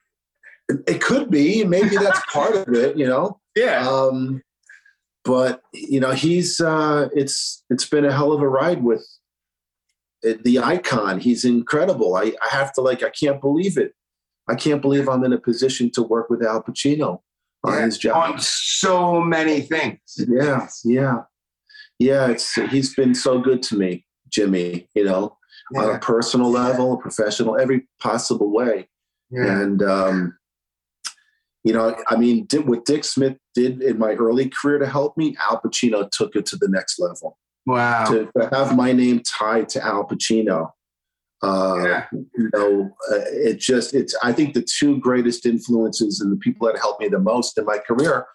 It, 0.69 0.77
it 0.87 1.01
could 1.01 1.29
be. 1.29 1.63
Maybe 1.63 1.95
that's 1.97 2.21
part 2.33 2.55
of 2.55 2.73
it. 2.73 2.97
You 2.97 3.07
know. 3.07 3.39
Yeah. 3.55 3.87
Um, 3.89 4.41
but 5.23 5.61
you 5.73 5.99
know, 5.99 6.11
he's 6.11 6.59
uh, 6.61 7.09
it's 7.15 7.63
it's 7.69 7.85
been 7.89 8.05
a 8.05 8.11
hell 8.11 8.31
of 8.31 8.41
a 8.41 8.47
ride 8.47 8.83
with 8.83 9.05
it, 10.21 10.43
the 10.43 10.59
icon. 10.59 11.19
He's 11.19 11.45
incredible. 11.45 12.15
I, 12.15 12.33
I 12.43 12.49
have 12.49 12.73
to 12.73 12.81
like. 12.81 13.01
I 13.03 13.09
can't 13.09 13.41
believe 13.41 13.77
it. 13.77 13.93
I 14.47 14.53
can't 14.53 14.81
believe 14.81 15.09
I'm 15.09 15.23
in 15.23 15.33
a 15.33 15.39
position 15.39 15.89
to 15.93 16.03
work 16.03 16.29
with 16.29 16.43
Al 16.43 16.61
Pacino 16.61 17.21
on 17.63 17.73
Yeah, 17.73 17.85
his 17.85 17.97
job. 17.97 18.33
on 18.33 18.39
so 18.39 19.19
many 19.19 19.61
things. 19.61 19.97
Yeah, 20.17 20.67
yeah, 20.83 21.21
yeah. 21.97 22.27
It's 22.29 22.53
he's 22.53 22.93
been 22.93 23.15
so 23.15 23.39
good 23.39 23.63
to 23.63 23.75
me, 23.77 24.04
Jimmy. 24.29 24.87
You 24.93 25.05
know, 25.05 25.37
on 25.75 25.95
a 25.95 25.99
personal 25.99 26.49
level, 26.51 26.93
a 26.93 26.97
professional, 26.97 27.59
every 27.59 27.87
possible 27.99 28.51
way. 28.51 28.87
Yeah. 29.31 29.61
And 29.61 29.81
um, 29.83 30.37
you 31.63 31.73
know, 31.73 31.95
I 32.07 32.15
mean, 32.15 32.45
did, 32.45 32.67
what 32.67 32.85
Dick 32.85 33.03
Smith 33.03 33.37
did 33.55 33.81
in 33.81 33.97
my 33.97 34.13
early 34.13 34.49
career 34.49 34.77
to 34.77 34.85
help 34.85 35.17
me, 35.17 35.35
Al 35.49 35.59
Pacino 35.59 36.09
took 36.11 36.35
it 36.35 36.45
to 36.47 36.57
the 36.57 36.67
next 36.67 36.99
level. 36.99 37.39
Wow. 37.65 38.05
To, 38.05 38.29
to 38.37 38.49
have 38.51 38.75
my 38.75 38.91
name 38.91 39.21
tied 39.21 39.69
to 39.69 39.83
Al 39.83 40.07
Pacino, 40.07 40.69
uh, 41.41 41.75
Yeah. 41.83 42.05
you 42.13 42.49
know, 42.53 42.91
uh, 43.11 43.19
it 43.31 43.59
just 43.59 43.95
it's. 43.95 44.15
I 44.21 44.31
think 44.31 44.53
the 44.53 44.61
two 44.61 44.99
greatest 44.99 45.45
influences 45.45 46.21
and 46.21 46.31
the 46.31 46.37
people 46.37 46.67
that 46.67 46.77
helped 46.77 47.01
me 47.01 47.07
the 47.07 47.19
most 47.19 47.57
in 47.57 47.65
my 47.65 47.79
career, 47.79 48.27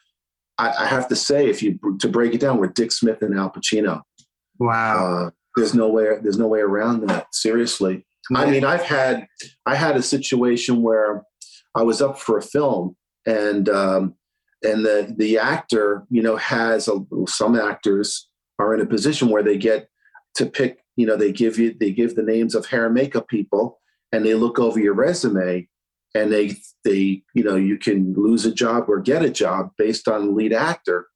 I, 0.59 0.73
I 0.81 0.87
have 0.87 1.07
to 1.09 1.17
say, 1.17 1.49
if 1.49 1.63
you 1.63 1.79
to 2.01 2.09
break 2.09 2.35
it 2.35 2.41
down, 2.41 2.59
were 2.59 2.67
Dick 2.67 2.91
Smith 2.91 3.23
and 3.23 3.39
Al 3.39 3.51
Pacino. 3.51 4.03
Wow. 4.59 5.27
Uh, 5.27 5.31
there's 5.57 5.75
no 5.75 5.89
way. 5.89 6.07
There's 6.23 6.39
no 6.39 6.49
way 6.49 6.61
around 6.61 7.07
that. 7.09 7.35
Seriously. 7.35 8.07
I 8.35 8.49
mean, 8.49 8.65
I've 8.65 8.83
had 8.83 9.27
I 9.67 9.75
had 9.75 9.97
a 9.97 10.03
situation 10.03 10.83
where 10.83 11.25
I 11.75 11.83
was 11.83 12.01
up 12.01 12.19
for 12.19 12.39
a 12.39 12.43
film, 12.43 12.97
and 13.27 13.69
um, 13.69 14.15
and 14.63 14.85
the 14.85 15.13
the 15.17 15.39
actor, 15.39 16.05
you 16.11 16.23
know, 16.23 16.37
has 16.37 16.89
a, 16.89 17.01
some 17.27 17.59
actors 17.59 18.29
are 18.59 18.75
in 18.75 18.81
a 18.81 18.87
position 18.87 19.29
where 19.29 19.43
they 19.43 19.57
get 19.57 19.89
to 20.37 20.47
pick. 20.47 20.79
You 20.97 21.07
know, 21.07 21.17
they 21.17 21.33
give 21.33 21.59
you 21.59 21.75
they 21.79 21.91
give 21.91 22.15
the 22.15 22.23
names 22.23 22.55
of 22.55 22.67
hair 22.67 22.87
and 22.87 22.95
makeup 22.95 23.29
people, 23.29 23.81
and 24.13 24.25
they 24.25 24.35
look 24.35 24.59
over 24.59 24.79
your 24.79 24.95
resume, 24.95 25.69
and 26.15 26.33
they 26.33 26.57
they 26.85 27.23
you 27.35 27.43
know 27.43 27.57
you 27.57 27.79
can 27.79 28.15
lose 28.15 28.45
a 28.45 28.55
job 28.55 28.85
or 28.89 29.01
get 29.01 29.25
a 29.25 29.31
job 29.31 29.71
based 29.77 30.09
on 30.09 30.37
lead 30.37 30.53
actor. 30.53 31.07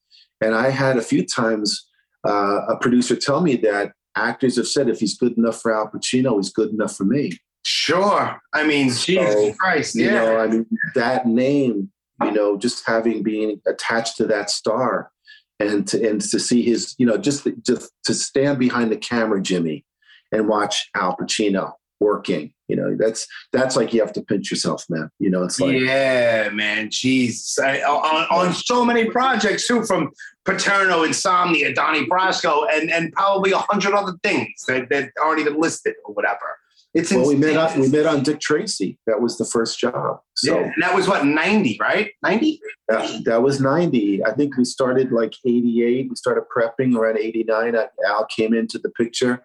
And 0.41 0.55
I 0.55 0.70
had 0.70 0.97
a 0.97 1.03
few 1.03 1.24
times 1.24 1.89
uh, 2.26 2.66
a 2.68 2.76
producer 2.80 3.16
tell 3.16 3.41
me 3.41 3.57
that 3.57 3.93
actors 4.17 4.57
have 4.57 4.69
said 4.69 4.89
if 4.89 5.01
he's 5.01 5.17
good 5.17 5.37
enough 5.37 5.61
for 5.61 5.75
Al 5.75 5.89
Pacino, 5.91 6.37
he's 6.37 6.53
good 6.53 6.71
enough 6.71 6.97
for 6.97 7.05
me. 7.05 7.39
Sure. 7.65 8.41
I 8.53 8.67
mean, 8.67 8.89
Jesus 8.89 9.05
So, 9.35 9.55
Christ. 9.59 9.95
You 9.95 10.07
Yeah. 10.07 10.15
know, 10.15 10.39
I 10.39 10.47
mean, 10.49 10.67
that 10.95 11.27
name, 11.27 11.91
you 12.23 12.31
know, 12.31 12.57
just 12.57 12.85
having 12.87 13.23
being 13.23 13.61
attached 13.67 14.17
to 14.19 14.27
that 14.27 14.51
star 14.51 15.11
and 15.59 15.87
to, 15.89 16.09
and 16.09 16.21
to 16.21 16.39
see 16.39 16.62
his, 16.62 16.95
you 16.99 17.07
know, 17.07 17.17
just, 17.17 17.47
just 17.62 17.91
to 18.05 18.15
stand 18.15 18.59
behind 18.59 18.93
the 18.93 18.97
camera, 18.97 19.41
Jimmy, 19.41 19.85
and 20.33 20.49
watch 20.49 20.91
Al 20.95 21.17
Pacino 21.17 21.73
working, 22.05 22.52
you 22.68 22.76
know, 22.76 22.96
that's, 22.98 23.26
that's 23.52 23.76
like 23.76 23.92
you 23.92 24.00
have 24.00 24.12
to 24.12 24.22
pinch 24.22 24.50
yourself, 24.50 24.84
man. 24.88 25.11
You 25.18 25.30
know, 25.30 25.42
it's 25.42 25.59
like, 25.59 25.78
yeah, 25.78 26.50
man. 26.52 26.90
Jesus. 26.90 27.59
I, 27.59 27.80
on, 27.80 28.26
on 28.30 28.52
so 28.52 28.84
many 28.84 29.07
projects 29.07 29.66
too, 29.66 29.84
from 29.84 30.11
Paterno, 30.44 31.02
Insomnia, 31.02 31.74
Donnie 31.74 32.07
Brasco, 32.07 32.66
and, 32.70 32.90
and 32.90 33.12
probably 33.12 33.52
a 33.52 33.59
hundred 33.59 33.94
other 33.94 34.12
things 34.22 34.64
that, 34.68 34.88
that 34.90 35.11
aren't 35.22 35.40
even 35.40 35.59
listed 35.59 35.94
or 36.05 36.14
whatever. 36.14 36.59
It's 36.94 37.12
well, 37.12 37.26
we 37.26 37.34
met, 37.34 37.50
insane. 37.50 37.59
on, 37.59 37.80
we 37.80 37.88
met 37.88 38.07
on 38.07 38.22
Dick 38.22 38.40
Tracy. 38.40 38.98
That 39.09 39.20
was 39.20 39.36
the 39.36 39.44
first 39.44 39.80
job. 39.80 40.20
So 40.36 40.55
yeah. 40.55 40.66
And 40.66 40.82
that 40.82 40.94
was 40.94 41.09
what, 41.09 41.26
90, 41.26 41.76
right? 41.80 42.12
90? 42.22 42.61
That, 42.88 43.24
that 43.24 43.42
was 43.42 43.61
90. 43.61 44.24
I 44.24 44.30
think 44.30 44.57
we 44.57 44.64
started 44.64 45.11
like 45.11 45.34
88. 45.44 46.09
We 46.09 46.14
started 46.14 46.44
prepping 46.55 46.96
around 46.96 47.18
89. 47.18 47.76
I- 47.76 47.88
Al 48.07 48.26
came 48.26 48.55
into 48.55 48.78
the 48.78 48.90
picture 48.90 49.44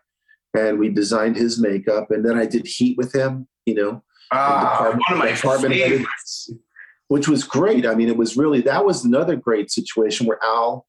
and 0.57 0.79
we 0.79 0.89
designed 0.89 1.35
his 1.35 1.59
makeup. 1.59 2.11
And 2.11 2.25
then 2.25 2.37
I 2.37 2.45
did 2.45 2.65
Heat 2.65 2.97
with 2.97 3.13
him, 3.13 3.47
you 3.65 3.75
know, 3.75 4.03
Ah, 4.31 4.71
department- 4.71 5.03
one 5.09 5.13
of 5.13 5.25
my 5.25 5.31
department 5.35 5.75
headed- 5.75 6.05
which 7.07 7.27
was 7.27 7.43
great. 7.43 7.85
I 7.87 7.95
mean, 7.95 8.07
it 8.07 8.17
was 8.17 8.37
really, 8.37 8.61
that 8.61 8.85
was 8.85 9.03
another 9.03 9.35
great 9.35 9.71
situation 9.71 10.27
where 10.27 10.37
Al 10.43 10.85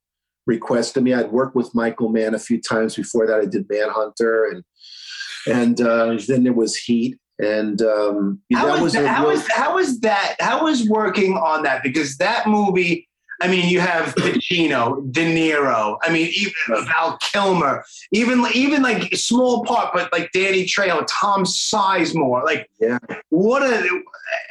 requested 0.46 1.02
me. 1.02 1.14
I'd 1.14 1.32
worked 1.32 1.56
with 1.56 1.74
Michael 1.74 2.10
Mann 2.10 2.34
a 2.34 2.38
few 2.38 2.60
times 2.60 2.94
before 2.94 3.26
that. 3.26 3.40
I 3.40 3.46
did 3.46 3.66
Manhunter 3.70 4.44
and, 4.46 4.64
and 5.46 5.80
uh, 5.80 6.18
then 6.28 6.44
there 6.44 6.52
was 6.52 6.76
Heat. 6.76 7.16
And 7.42 7.80
um, 7.80 8.40
How 8.52 8.66
that 8.66 8.72
was 8.72 8.80
was 8.82 8.92
that, 8.92 9.06
how 9.06 9.26
was 9.28 9.48
how 9.50 9.74
was 9.76 10.00
that? 10.00 10.36
How 10.40 10.64
was 10.64 10.86
working 10.86 11.38
on 11.38 11.62
that? 11.62 11.82
Because 11.82 12.18
that 12.18 12.46
movie, 12.46 13.08
I 13.42 13.48
mean, 13.48 13.68
you 13.68 13.80
have 13.80 14.14
Pacino, 14.16 15.10
De 15.10 15.24
Niro. 15.24 15.96
I 16.02 16.12
mean, 16.12 16.30
even 16.36 16.84
Val 16.86 17.16
Kilmer, 17.18 17.84
even 18.12 18.44
even 18.54 18.82
like 18.82 19.12
a 19.12 19.16
small 19.16 19.64
part, 19.64 19.94
but 19.94 20.12
like 20.12 20.30
Danny 20.32 20.64
Trejo, 20.66 21.06
Tom 21.08 21.44
Sizemore. 21.44 22.44
Like, 22.44 22.68
Yeah. 22.80 22.98
what 23.30 23.62
a 23.62 24.02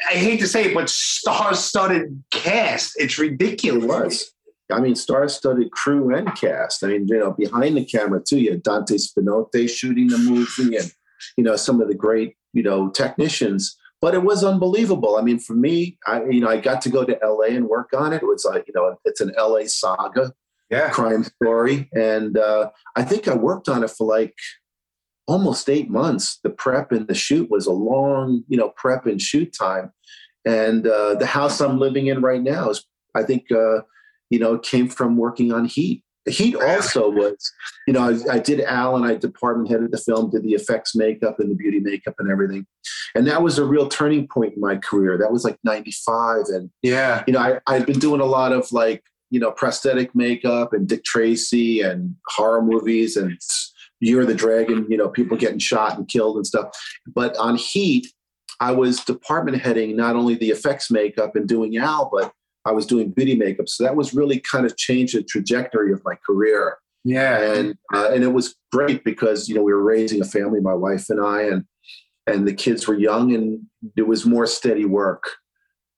I 0.10 0.14
hate 0.14 0.40
to 0.40 0.48
say 0.48 0.66
it, 0.66 0.74
but 0.74 0.90
star-studded 0.90 2.24
cast. 2.32 2.94
It's 2.98 3.18
ridiculous. 3.18 3.84
It 3.84 3.88
was. 3.88 4.32
I 4.72 4.80
mean, 4.80 4.96
star-studded 4.96 5.72
crew 5.72 6.14
and 6.16 6.36
cast. 6.36 6.84
I 6.84 6.88
mean, 6.88 7.08
you 7.08 7.18
know, 7.18 7.32
behind 7.32 7.78
the 7.78 7.86
camera 7.86 8.22
too. 8.22 8.40
You 8.40 8.52
had 8.52 8.64
Dante 8.64 8.96
Spinotti 8.96 9.70
shooting 9.70 10.08
the 10.08 10.18
movie, 10.18 10.78
and 10.78 10.92
you 11.38 11.44
know 11.44 11.56
some 11.56 11.82
of 11.82 11.88
the 11.88 11.96
great, 11.96 12.36
you 12.54 12.64
know, 12.64 12.90
technicians. 12.90 13.78
But 14.02 14.14
it 14.14 14.24
was 14.24 14.44
unbelievable. 14.44 15.18
I 15.18 15.22
mean, 15.22 15.40
for 15.40 15.54
me, 15.54 15.98
I 16.08 16.24
you 16.26 16.40
know, 16.42 16.50
I 16.50 16.58
got 16.58 16.82
to 16.84 16.90
go 16.90 17.04
to 17.04 17.22
L.A. 17.24 17.50
and 17.50 17.68
work 17.68 17.90
on 17.94 18.14
it. 18.14 18.22
It 18.22 18.26
was 18.26 18.46
like 18.46 18.66
you 18.68 18.74
know, 18.74 18.96
it's 19.06 19.22
an 19.22 19.34
L.A. 19.38 19.68
saga 19.68 20.34
Yeah. 20.70 20.90
crime 20.90 21.24
story, 21.26 21.90
and 21.94 22.38
uh, 22.38 22.70
I 22.96 23.04
think 23.04 23.28
I 23.28 23.36
worked 23.36 23.68
on 23.68 23.84
it 23.84 23.90
for 23.92 24.08
like 24.08 24.36
almost 25.28 25.70
eight 25.70 25.90
months. 25.90 26.40
The 26.44 26.50
prep 26.50 26.92
and 26.92 27.08
the 27.08 27.14
shoot 27.14 27.50
was 27.52 27.68
a 27.68 27.72
long, 27.72 28.44
you 28.48 28.58
know, 28.58 28.70
prep 28.76 29.06
and 29.06 29.22
shoot 29.22 29.54
time. 29.58 29.92
And 30.46 30.88
uh, 30.88 31.16
the 31.16 31.26
house 31.28 31.60
I'm 31.60 31.78
living 31.80 32.08
in 32.08 32.22
right 32.22 32.42
now 32.42 32.70
is, 32.70 32.84
I 33.16 33.24
think, 33.24 33.52
uh, 33.52 33.82
you 34.30 34.40
know, 34.40 34.58
came 34.58 34.88
from 34.88 35.18
working 35.18 35.52
on 35.52 35.66
Heat. 35.66 36.04
Heat 36.30 36.56
also 36.56 37.10
was, 37.10 37.52
you 37.88 37.94
know, 37.94 38.02
I, 38.02 38.36
I 38.36 38.40
did 38.40 38.62
Al 38.62 38.96
and 38.96 39.06
I 39.06 39.16
department 39.16 39.70
headed 39.70 39.92
the 39.92 39.98
film, 39.98 40.30
did 40.30 40.44
the 40.44 40.54
effects 40.54 40.96
makeup 40.96 41.40
and 41.40 41.52
the 41.52 41.56
beauty 41.56 41.80
makeup 41.80 42.16
and 42.20 42.30
everything. 42.32 42.66
And 43.16 43.28
that 43.28 43.42
was 43.42 43.58
a 43.58 43.66
real 43.66 43.88
turning 43.90 44.28
point 44.28 44.54
in 44.56 44.62
my 44.62 44.78
career. 44.78 45.18
That 45.18 45.32
was 45.32 45.44
like 45.44 45.58
95. 45.64 46.46
And, 46.50 46.70
Yeah. 46.82 47.24
you 47.28 47.34
know, 47.34 47.40
I, 47.40 47.60
I'd 47.68 47.86
been 47.86 48.00
doing 48.00 48.22
a 48.22 48.26
lot 48.26 48.52
of 48.52 48.72
like, 48.72 49.04
you 49.30 49.40
know, 49.40 49.52
prosthetic 49.52 50.16
makeup 50.16 50.74
and 50.74 50.88
Dick 50.88 51.04
Tracy 51.04 51.82
and 51.82 52.16
horror 52.28 52.62
movies 52.62 53.16
and 53.18 53.38
Year 54.00 54.22
of 54.22 54.28
the 54.28 54.34
Dragon, 54.36 54.88
you 54.90 54.98
know, 54.98 55.10
people 55.10 55.38
getting 55.38 55.60
shot 55.60 55.98
and 55.98 56.08
killed 56.08 56.38
and 56.38 56.48
stuff. 56.48 56.70
But 57.06 57.36
on 57.38 57.56
Heat, 57.56 58.08
I 58.62 58.72
was 58.72 59.04
department 59.04 59.62
heading 59.62 59.96
not 59.96 60.16
only 60.16 60.36
the 60.36 60.50
effects 60.50 60.90
makeup 60.90 61.36
and 61.36 61.48
doing 61.48 61.78
Al, 61.78 62.10
but 62.12 62.34
I 62.70 62.72
was 62.72 62.86
doing 62.86 63.10
beauty 63.12 63.36
makeup. 63.36 63.68
So 63.68 63.84
that 63.84 63.96
was 63.96 64.14
really 64.14 64.40
kind 64.40 64.66
of 64.66 64.78
changed 64.78 65.16
the 65.16 65.24
trajectory 65.24 65.92
of 65.92 66.02
my 66.06 66.16
career. 66.26 66.78
Yeah. 67.04 67.54
And 67.54 67.76
uh, 67.94 68.10
and 68.14 68.24
it 68.24 68.34
was 68.34 68.56
great 68.72 69.04
because 69.04 69.50
you 69.50 69.56
know 69.56 69.64
we 69.64 69.74
were 69.74 69.84
raising 69.84 70.22
a 70.22 70.26
family, 70.26 70.60
my 70.60 70.74
wife 70.76 71.10
and 71.10 71.20
I, 71.20 71.44
and 71.44 71.64
and 72.28 72.48
the 72.48 72.54
kids 72.54 72.88
were 72.88 72.94
young, 73.10 73.34
and 73.34 73.62
it 73.98 74.08
was 74.08 74.26
more 74.26 74.46
steady 74.46 74.86
work 74.86 75.24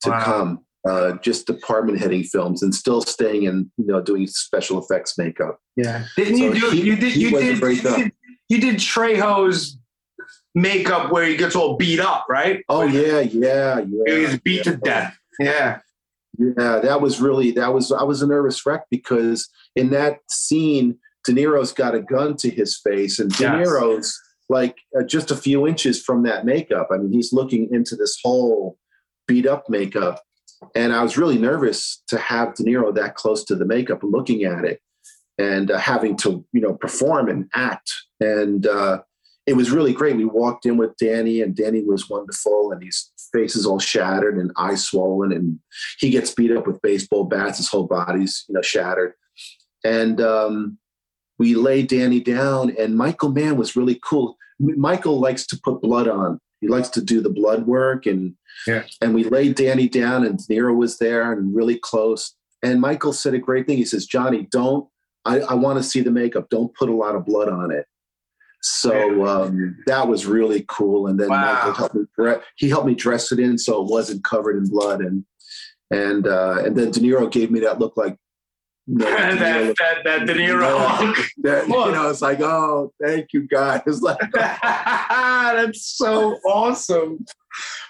to 0.04 0.10
Wow. 0.12 0.24
come. 0.24 0.60
Uh, 0.90 1.12
just 1.22 1.46
department 1.46 2.00
heading 2.00 2.24
films 2.24 2.64
and 2.64 2.74
still 2.74 3.02
staying 3.04 3.46
and 3.48 3.70
you 3.78 3.86
know, 3.86 4.02
doing 4.02 4.26
special 4.26 4.80
effects 4.84 5.16
makeup. 5.18 5.60
Yeah. 5.76 6.06
Didn't 6.16 6.38
you 6.38 6.54
do 6.60 6.70
he- 6.72 6.82
you 6.88 6.96
did 6.96 7.16
you 7.16 7.30
did, 7.32 7.60
you 7.62 7.82
did 7.82 8.12
you 8.50 8.58
did 8.60 8.76
Trejo's 8.78 9.78
makeup 10.56 11.12
where 11.12 11.26
he 11.26 11.36
gets 11.38 11.56
all 11.56 11.78
beat 11.78 12.00
up, 12.00 12.26
right? 12.30 12.64
Oh 12.68 12.84
yeah, 12.84 13.20
yeah, 13.20 13.80
yeah. 13.88 14.14
He 14.16 14.20
was 14.26 14.40
beat 14.40 14.64
to 14.64 14.76
death. 14.78 15.18
Yeah. 15.40 15.80
Yeah, 16.42 16.80
that 16.80 17.02
was 17.02 17.22
really 17.22 17.52
that 17.52 17.74
was 17.74 17.92
I 17.92 18.04
was 18.04 18.22
a 18.22 18.28
nervous 18.28 18.66
wreck 18.66 18.86
because 18.90 19.48
in 19.76 19.92
that 19.92 20.20
scene, 20.30 20.98
De 21.26 21.34
Niro's 21.34 21.72
got 21.72 21.96
a 21.96 22.02
gun 22.02 22.36
to 22.38 22.50
his 22.50 22.78
face, 22.78 23.20
and 23.20 23.32
De 23.32 23.44
Yes. 23.44 23.68
Niro's 23.68 24.20
like 24.50 24.78
uh, 24.98 25.04
just 25.04 25.32
a 25.32 25.36
few 25.36 25.68
inches 25.68 26.02
from 26.02 26.24
that 26.24 26.46
makeup. 26.46 26.88
I 26.92 26.98
mean, 26.98 27.12
he's 27.14 27.32
looking 27.32 27.70
into 27.72 27.96
this 27.96 28.18
whole 28.24 28.78
beat 29.28 29.46
up 29.46 29.70
makeup, 29.70 30.22
and 30.76 30.94
I 30.94 31.04
was 31.04 31.18
really 31.18 31.38
nervous 31.38 32.02
to 32.08 32.18
have 32.18 32.56
De 32.56 32.64
Niro 32.64 32.94
that 32.96 33.16
close 33.16 33.44
to 33.46 33.56
the 33.56 33.66
makeup, 33.66 34.00
looking 34.02 34.44
at 34.44 34.66
it, 34.66 34.82
and 35.38 35.70
uh, 35.70 35.78
having 35.78 36.18
to 36.18 36.44
you 36.54 36.62
know 36.62 36.74
perform 36.74 37.30
and 37.30 37.50
act, 37.54 37.92
and 38.20 38.66
uh, 38.66 39.02
it 39.46 39.54
was 39.54 39.70
really 39.70 39.94
great. 39.94 40.16
We 40.18 40.26
walked 40.26 40.66
in 40.66 40.78
with 40.78 40.98
Danny, 40.98 41.42
and 41.42 41.56
Danny 41.56 41.84
was 41.84 42.10
wonderful, 42.10 42.72
and 42.72 42.84
his 42.84 43.11
face 43.34 43.56
is 43.56 43.66
all 43.66 43.80
shattered 43.80 44.38
and 44.38 44.52
eyes 44.58 44.86
swollen, 44.86 45.32
and 45.32 45.60
he 46.00 46.10
gets 46.10 46.34
beat 46.34 46.52
up 46.52 46.68
with 46.68 46.82
baseball 46.82 47.24
bats. 47.26 47.58
His 47.58 47.70
whole 47.70 47.88
body's 47.88 48.46
you 48.48 48.54
know 48.56 48.62
shattered, 48.62 49.14
and 49.84 50.20
um, 50.22 50.78
we 51.40 51.56
lay 51.56 51.84
Danny 51.84 52.20
down. 52.20 52.76
And 52.78 52.98
Michael 52.98 53.32
Mann 53.32 53.58
was 53.58 53.76
really 53.76 54.00
cool. 54.04 54.38
Michael 54.60 55.20
likes 55.20 55.46
to 55.48 55.60
put 55.64 55.82
blood 55.82 56.08
on. 56.08 56.40
He 56.60 56.68
likes 56.68 56.90
to 56.90 57.02
do 57.02 57.22
the 57.22 57.30
blood 57.30 57.66
work, 57.66 58.06
and 58.06 58.36
Yeah. 58.68 58.84
and 59.02 59.16
we 59.16 59.24
laid 59.24 59.56
Danny 59.56 59.90
down, 59.90 60.26
and 60.26 60.40
Nero 60.50 60.74
was 60.74 61.00
there 61.00 61.32
and 61.32 61.56
really 61.56 61.78
close. 61.78 62.36
And 62.64 62.80
Michael 62.80 63.14
said 63.14 63.34
a 63.34 63.40
great 63.40 63.66
thing. 63.66 63.78
He 63.78 63.86
says, 63.86 64.06
"Johnny, 64.06 64.48
don't. 64.52 64.88
I, 65.26 65.40
I 65.40 65.54
want 65.56 65.78
to 65.78 65.84
see 65.84 66.02
the 66.02 66.12
makeup. 66.12 66.50
Don't 66.50 66.74
put 66.76 66.90
a 66.90 66.94
lot 66.96 67.16
of 67.16 67.26
blood 67.26 67.50
on 67.50 67.72
it." 67.72 67.86
So 68.62 69.26
um, 69.26 69.78
that 69.88 70.08
was 70.08 70.26
really 70.26 70.66
cool. 70.68 71.08
And 71.08 71.20
then 71.20 71.30
Wow. 71.30 71.54
Michael 71.54 71.74
helped 71.74 71.96
me. 71.96 72.04
dre- 72.18 72.40
He 72.56 72.70
helped 72.70 72.86
me 72.88 72.96
dress 72.96 73.32
it 73.32 73.40
in 73.40 73.58
so 73.58 73.82
it 73.84 73.90
wasn't 73.90 74.24
covered 74.24 74.58
in 74.58 74.70
blood. 74.70 75.02
And 75.02 75.26
and 75.92 76.28
uh, 76.28 76.62
and 76.64 76.76
then 76.76 76.92
De 76.92 77.00
Niro 77.00 77.30
gave 77.32 77.52
me 77.52 77.60
that 77.62 77.80
look 77.80 77.98
like 77.98 78.18
no, 78.88 79.06
De 79.06 79.12
that, 79.12 79.76
that 79.80 79.98
that 80.06 80.26
De 80.28 80.34
Niro 80.34 80.62
Yeah. 80.62 81.00
look. 81.06 81.18
that, 81.44 81.68
you 81.68 81.74
know, 81.92 82.10
it's 82.10 82.22
like, 82.22 82.40
oh, 82.42 82.92
thank 83.04 83.28
you, 83.34 83.48
guys. 83.48 83.82
Like, 84.02 84.20
That's 84.32 85.86
so 85.98 86.38
awesome. 86.46 87.26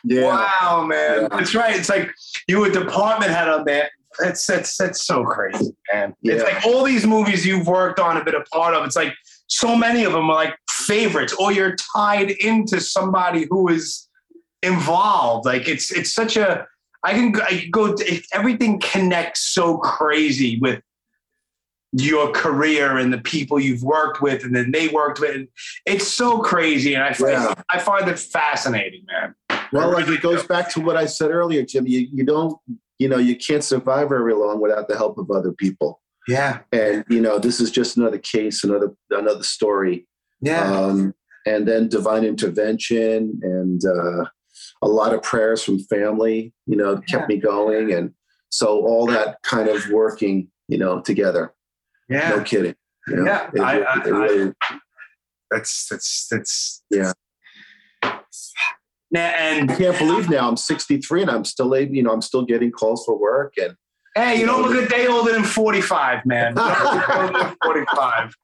yeah, 0.04 0.24
Wow, 0.24 0.86
man. 0.86 1.22
Yeah. 1.24 1.28
That's 1.32 1.54
right. 1.56 1.76
It's 1.76 1.90
like 1.90 2.12
you 2.48 2.60
were 2.60 2.70
department 2.70 3.32
head 3.32 3.48
on 3.50 3.66
that. 3.66 3.92
That's 4.20 4.46
that's 4.46 4.76
that's 4.76 5.06
so 5.06 5.24
crazy, 5.24 5.74
man. 5.94 6.14
It's 6.24 6.44
like 6.44 6.66
all 6.66 6.84
these 6.84 7.08
movies 7.08 7.46
you've 7.46 7.66
worked 7.68 7.98
on 8.00 8.18
and 8.18 8.26
been 8.26 8.36
a 8.36 8.44
part 8.54 8.74
of. 8.74 8.84
It's 8.86 8.96
like 8.98 9.14
so 9.52 9.76
many 9.76 10.06
of 10.06 10.14
them 10.14 10.30
are 10.30 10.36
like 10.36 10.56
favorites, 10.70 11.34
or 11.38 11.52
you're 11.52 11.76
tied 11.94 12.32
into 12.32 12.80
somebody 12.80 13.48
who 13.50 13.68
is 13.68 14.08
involved. 14.64 15.46
Like 15.46 15.68
it's 15.68 15.92
it's 15.92 16.14
such 16.14 16.38
a 16.38 16.66
I 17.04 17.12
can 17.12 17.34
go- 17.34 17.42
I 17.44 17.60
can 17.60 17.70
go 17.70 17.94
it, 18.00 18.26
everything 18.34 18.80
connects 18.80 19.42
so 19.54 19.78
crazy 19.78 20.58
with 20.60 20.82
your 21.92 22.32
career 22.32 22.98
and 22.98 23.12
the 23.12 23.18
people 23.18 23.60
you've 23.60 23.84
worked 23.84 24.22
with 24.22 24.46
and 24.46 24.56
then 24.56 24.72
they 24.72 24.88
worked 24.88 25.20
with. 25.20 25.36
And 25.36 25.48
it's 25.86 26.08
so 26.08 26.40
crazy, 26.40 26.94
and 26.94 27.04
I 27.04 27.12
find 27.12 27.32
Yeah. 27.34 27.54
I 27.70 27.80
find 27.80 28.08
it 28.08 28.20
fascinating, 28.20 29.04
man. 29.06 29.36
Well, 29.74 29.92
like 29.92 30.08
it 30.08 30.22
goes 30.22 30.46
back 30.46 30.72
to 30.72 30.80
what 30.80 30.96
I 30.96 31.06
said 31.06 31.30
earlier, 31.30 31.64
Jim. 31.64 31.86
You 31.86 32.08
you 32.10 32.24
don't, 32.24 32.58
you 33.00 33.10
know, 33.10 33.18
you 33.18 33.36
can't 33.36 33.66
survive 33.66 34.08
very 34.08 34.34
long 34.34 34.62
without 34.62 34.88
the 34.88 34.96
help 34.96 35.18
of 35.18 35.30
other 35.30 35.52
people. 35.52 36.01
Yeah, 36.28 36.60
And 36.72 37.04
you 37.10 37.20
know, 37.20 37.40
this 37.40 37.60
is 37.60 37.72
just 37.72 37.98
another 37.98 38.20
case, 38.20 38.64
another 38.64 38.92
another 39.10 39.44
story. 39.44 40.08
yeah. 40.42 40.64
Um, 40.72 41.14
and 41.48 41.68
then 41.68 41.88
divine 41.90 42.24
intervention 42.24 43.40
and 43.42 43.82
uh, 43.84 44.26
a 44.84 44.88
lot 44.88 45.14
of 45.14 45.24
prayers 45.24 45.64
from 45.64 45.80
family, 45.80 46.54
you 46.68 46.76
know, 46.78 46.98
kept 47.10 47.28
me 47.30 47.38
going. 47.38 47.92
And 47.92 48.12
so 48.50 48.80
all 48.86 49.08
that 49.08 49.38
kind 49.42 49.68
of 49.68 49.90
working, 49.90 50.50
you 50.68 50.78
know, 50.78 51.02
together. 51.02 51.54
yeah. 52.10 52.30
No 52.30 52.44
kidding. 52.44 52.76
You 53.08 53.16
know, 53.16 53.26
Yeah, 53.26 53.50
it- 53.56 53.60
I- 53.60 53.78
it 54.06 54.56
I- 54.62 54.76
That's 55.50 55.88
that's 55.90 56.28
that's 56.30 56.84
Yeah. 56.92 57.14
Now, 59.14 59.28
and 59.38 59.70
I 59.72 59.76
can't 59.76 59.98
believe 59.98 60.30
now 60.30 60.48
I'm 60.48 60.56
63 60.56 61.24
and 61.24 61.32
I'm 61.32 61.44
still 61.44 61.76
able, 61.76 61.94
you 61.96 62.04
know, 62.04 62.12
I'm 62.14 62.22
still 62.22 62.44
getting 62.46 62.72
calls 62.72 63.04
for 63.06 63.20
work 63.20 63.54
and 63.58 63.76
hey, 64.16 64.40
you 64.40 64.46
don't 64.46 64.62
look 64.62 64.84
a 64.84 64.88
day 64.88 65.08
older 65.08 65.32
than 65.34 65.44
forty 65.44 65.82
five, 65.82 66.26
man. 66.26 66.52
You 66.52 66.56
don't 66.64 66.96
look 66.96 67.10
older 67.10 67.34
than 67.40 67.56
forty 67.64 67.86
five. 67.96 68.36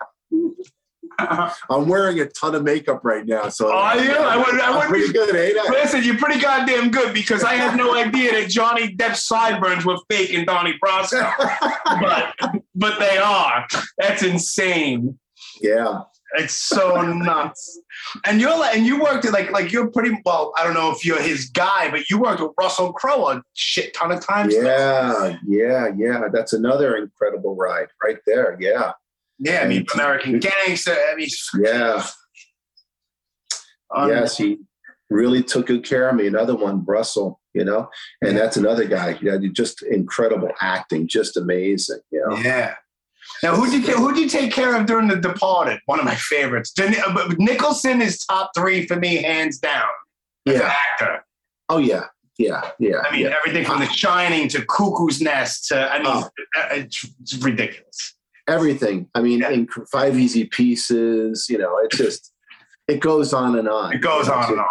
I'm 1.69 1.87
wearing 1.87 2.19
a 2.19 2.27
ton 2.27 2.53
of 2.53 2.63
makeup 2.63 2.99
right 3.03 3.25
now. 3.25 3.49
So 3.49 3.71
Are 3.75 3.97
you? 3.99 4.11
I 4.11 4.37
would- 4.37 4.61
I 4.61 4.77
would 4.77 4.87
pretty 4.87 5.07
be- 5.07 5.13
good, 5.13 5.35
ain't 5.35 5.57
I? 5.57 5.71
Listen, 5.71 6.03
you're 6.03 6.17
pretty 6.17 6.39
goddamn 6.39 6.91
good 6.91 7.11
because 7.13 7.43
I 7.43 7.55
had 7.55 7.75
no 7.75 7.95
idea 7.95 8.33
that 8.33 8.49
Johnny 8.49 8.95
Depp's 8.95 9.23
sideburns 9.23 9.83
were 9.83 9.97
fake 10.11 10.29
in 10.29 10.45
Donnie 10.45 10.77
Brasco, 10.83 11.31
but 11.85 12.35
but 12.75 12.99
they 12.99 13.17
are. 13.17 13.65
That's 13.97 14.21
insane. 14.21 15.17
yeah. 15.61 16.01
It's 16.35 16.53
so 16.55 17.01
nuts. 17.13 17.79
And 18.25 18.41
you're 18.41 18.57
like, 18.57 18.75
and 18.75 18.85
you 18.85 19.01
worked 19.01 19.23
at 19.25 19.31
like 19.33 19.51
like 19.51 19.71
you're 19.71 19.89
pretty 19.89 20.19
well. 20.25 20.51
I 20.57 20.63
don't 20.63 20.73
know 20.73 20.91
if 20.91 21.05
you're 21.05 21.21
his 21.21 21.49
guy, 21.49 21.89
but 21.89 22.09
you 22.09 22.19
worked 22.19 22.41
with 22.41 22.51
Russell 22.59 22.91
Crowe 22.93 23.29
a 23.29 23.41
shit 23.53 23.93
ton 23.93 24.11
of 24.11 24.19
times. 24.25 24.53
Yeah, 24.53 25.37
yeah, 25.47 25.87
yeah. 25.97 26.23
That's 26.33 26.51
another 26.53 26.97
incredible 26.97 27.55
ride 27.55 27.87
right 28.03 28.17
there. 28.27 28.57
Yeah, 28.59 28.91
Yeah, 29.39 29.61
I 29.61 29.67
mean 29.67 29.79
And- 29.79 29.89
American 29.93 30.39
Gangster. 30.39 30.91
I 30.93 31.15
mean, 31.15 31.29
yeah. 31.63 32.05
um, 33.95 34.09
yes, 34.09 34.37
he 34.37 34.57
really 35.09 35.41
took 35.43 35.67
good 35.67 35.85
care 35.85 36.09
of 36.09 36.15
me. 36.15 36.27
Another 36.27 36.55
one, 36.55 36.83
Russell, 36.85 37.39
you 37.53 37.63
know, 37.63 37.89
and 38.21 38.33
Yeah. 38.33 38.39
that's 38.43 38.57
another 38.57 38.83
guy. 38.85 39.17
Yeah, 39.21 39.37
just 39.53 39.81
incredible 39.83 40.49
acting, 40.61 41.07
just 41.07 41.37
amazing. 41.37 41.99
You 42.11 42.25
know, 42.27 42.35
Yeah. 42.37 42.75
Now, 43.43 43.55
who'd 43.55 43.71
you 43.73 43.81
who'd 43.95 44.17
you 44.17 44.27
take 44.29 44.51
care 44.51 44.75
of 44.75 44.85
during 44.85 45.07
The 45.07 45.15
Departed? 45.17 45.79
One 45.85 45.99
of 45.99 46.05
my 46.05 46.15
favorites. 46.15 46.73
Uh, 46.79 47.33
Nicholson 47.37 48.01
is 48.01 48.25
top 48.25 48.51
three 48.55 48.85
for 48.87 48.95
me, 48.95 49.17
hands 49.17 49.59
down. 49.59 49.87
As 50.47 50.55
an 50.55 50.61
yeah. 50.61 50.73
actor. 50.93 51.25
Oh 51.69 51.77
yeah, 51.77 52.05
yeah, 52.37 52.71
yeah. 52.79 52.99
I 53.05 53.11
mean, 53.11 53.21
yeah. 53.25 53.35
everything 53.37 53.65
from 53.65 53.79
The 53.79 53.87
Shining 53.87 54.47
to 54.49 54.65
Cuckoo's 54.65 55.21
Nest 55.21 55.67
to 55.69 55.91
I 55.91 55.97
mean, 55.99 56.07
Oh. 56.07 56.29
uh, 56.57 56.67
it's, 56.71 57.05
it's 57.21 57.37
ridiculous. 57.43 58.15
everything. 58.47 59.09
I 59.13 59.21
mean, 59.21 59.39
Yeah. 59.39 59.49
in 59.51 59.67
five 59.91 60.17
easy 60.17 60.45
pieces. 60.45 61.47
You 61.49 61.57
know, 61.57 61.77
it's 61.83 61.97
just 61.97 62.33
it 62.87 63.01
goes 63.01 63.33
on 63.33 63.57
and 63.57 63.67
on. 63.67 63.93
It 63.93 64.01
goes 64.01 64.29
on 64.29 64.51
and 64.51 64.59
on. 64.61 64.67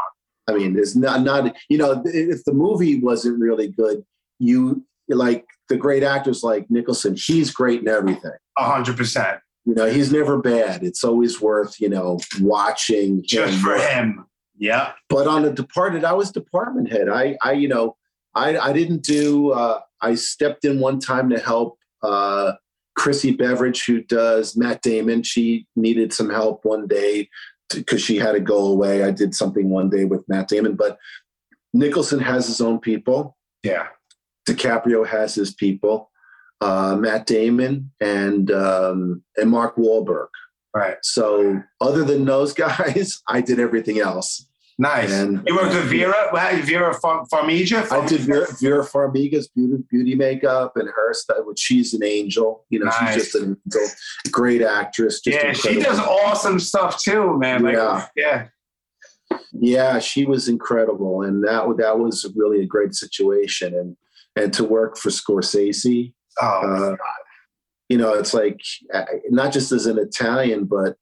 I 0.49 0.55
mean, 0.55 0.75
there's 0.75 0.97
not 0.97 1.23
not 1.23 1.55
you 1.69 1.79
know 1.79 2.03
if 2.05 2.45
the 2.45 2.53
movie 2.55 2.99
wasn't 2.99 3.39
really 3.41 3.69
good, 3.69 4.05
you 4.39 4.85
like 5.09 5.45
the 5.69 5.77
great 5.77 6.03
actors 6.03 6.43
like 6.43 6.71
Nicholson. 6.71 7.17
He's 7.17 7.51
great 7.53 7.81
in 7.83 7.89
everything. 7.89 8.33
A 8.59 8.65
hundred 8.65 8.97
percent. 8.97 9.39
You 9.65 9.75
know, 9.75 9.87
he's 9.87 10.13
never 10.13 10.39
bad. 10.39 10.85
It's 10.85 11.03
always 11.05 11.41
worth 11.41 11.81
you 11.81 11.89
know 11.89 12.19
watching 12.41 13.23
Just 13.25 13.55
him. 13.55 13.61
for 13.61 13.77
him. 13.77 14.27
Yeah. 14.59 14.93
But 15.09 15.27
on 15.27 15.43
the 15.43 15.53
Departed, 15.53 16.05
I 16.05 16.13
was 16.15 16.33
department 16.33 16.91
head. 16.91 17.09
I 17.09 17.37
I 17.43 17.53
you 17.53 17.69
know 17.69 17.97
I 18.35 18.57
I 18.59 18.73
didn't 18.73 19.03
do. 19.03 19.53
Uh, 19.53 19.81
I 20.01 20.15
stepped 20.15 20.65
in 20.65 20.81
one 20.81 20.99
time 21.01 21.31
to 21.31 21.39
help. 21.39 21.79
Uh, 22.03 22.53
Chrissy 22.97 23.33
Beveridge, 23.33 23.85
who 23.85 24.01
does 24.03 24.57
Matt 24.57 24.81
Damon, 24.81 25.23
she 25.23 25.67
needed 25.77 26.13
some 26.15 26.31
help 26.31 26.65
one 26.65 26.87
day 26.87 27.29
because 27.75 28.01
she 28.01 28.17
had 28.17 28.33
to 28.33 28.41
go 28.41 28.67
away. 28.67 29.05
I 29.05 29.11
did 29.11 29.35
something 29.35 29.69
one 29.69 29.91
day 29.91 30.05
with 30.07 30.27
Matt 30.29 30.49
Damon, 30.49 30.77
but 30.77 30.97
Nicholson 31.75 32.21
has 32.21 32.47
his 32.47 32.61
own 32.61 32.79
people. 32.79 33.37
Yeah. 33.63 33.89
DiCaprio 34.49 35.07
has 35.07 35.35
his 35.35 35.53
people. 35.53 36.11
Uh, 36.61 36.97
Matt 36.99 37.27
Damon, 37.27 37.91
and 38.01 38.51
um, 38.51 39.23
and 39.37 39.51
Mark 39.51 39.77
Wahlberg. 39.77 40.29
Right. 40.75 40.97
So 41.03 41.63
other 41.81 42.05
than 42.05 42.25
those 42.25 42.53
guys, 42.67 43.23
I 43.29 43.41
did 43.41 43.59
everything 43.59 43.99
else. 44.01 44.47
Nice. 44.79 45.11
And- 45.11 45.43
you 45.47 45.55
worked 45.57 45.75
with 45.75 45.85
Vera, 45.89 46.29
well, 46.35 46.57
Vera 46.63 46.93
Far- 46.93 47.25
Farmiga. 47.33 47.91
I 47.91 48.07
did 48.07 48.21
Vera, 48.21 48.47
Vera 48.61 48.85
Farmiga's 48.85 49.49
beauty, 49.49 49.83
beauty 49.91 50.15
makeup 50.15 50.73
and 50.77 50.87
her 50.87 51.15
stuff, 51.15 51.39
which 51.47 51.59
she's 51.59 51.95
an 51.95 52.05
angel. 52.05 52.67
You 52.69 52.81
know, 52.81 52.85
Nice. 52.87 53.15
she's 53.15 53.23
just 53.25 53.35
an 53.37 53.57
angel, 53.67 53.89
great 54.31 54.61
actress. 54.61 55.21
Just 55.21 55.43
Yeah, 55.43 55.53
she 55.55 55.81
does 55.81 55.99
awesome 55.99 56.61
stuff 56.61 57.03
too, 57.03 57.39
man. 57.39 57.63
Like, 57.63 57.73
Yeah. 57.77 58.07
yeah. 58.17 58.47
Yeah, 59.53 59.99
she 59.99 60.27
was 60.27 60.47
incredible, 60.49 61.23
and 61.23 61.43
that 61.45 61.65
that 61.79 61.99
was 61.99 62.31
really 62.37 62.63
a 62.63 62.67
great 62.67 62.95
situation. 62.95 63.75
And 63.75 63.97
and 64.37 64.53
to 64.53 64.63
work 64.65 64.99
for 64.99 65.09
Scorsese, 65.09 66.13
Oh, 66.41 66.93
uh, 66.93 66.97
you 67.89 67.99
know, 67.99 68.15
it's 68.15 68.35
like 68.35 68.61
uh, 68.93 69.05
not 69.31 69.53
just 69.53 69.73
as 69.73 69.87
an 69.87 69.99
Italian, 69.99 70.65
but 70.65 70.97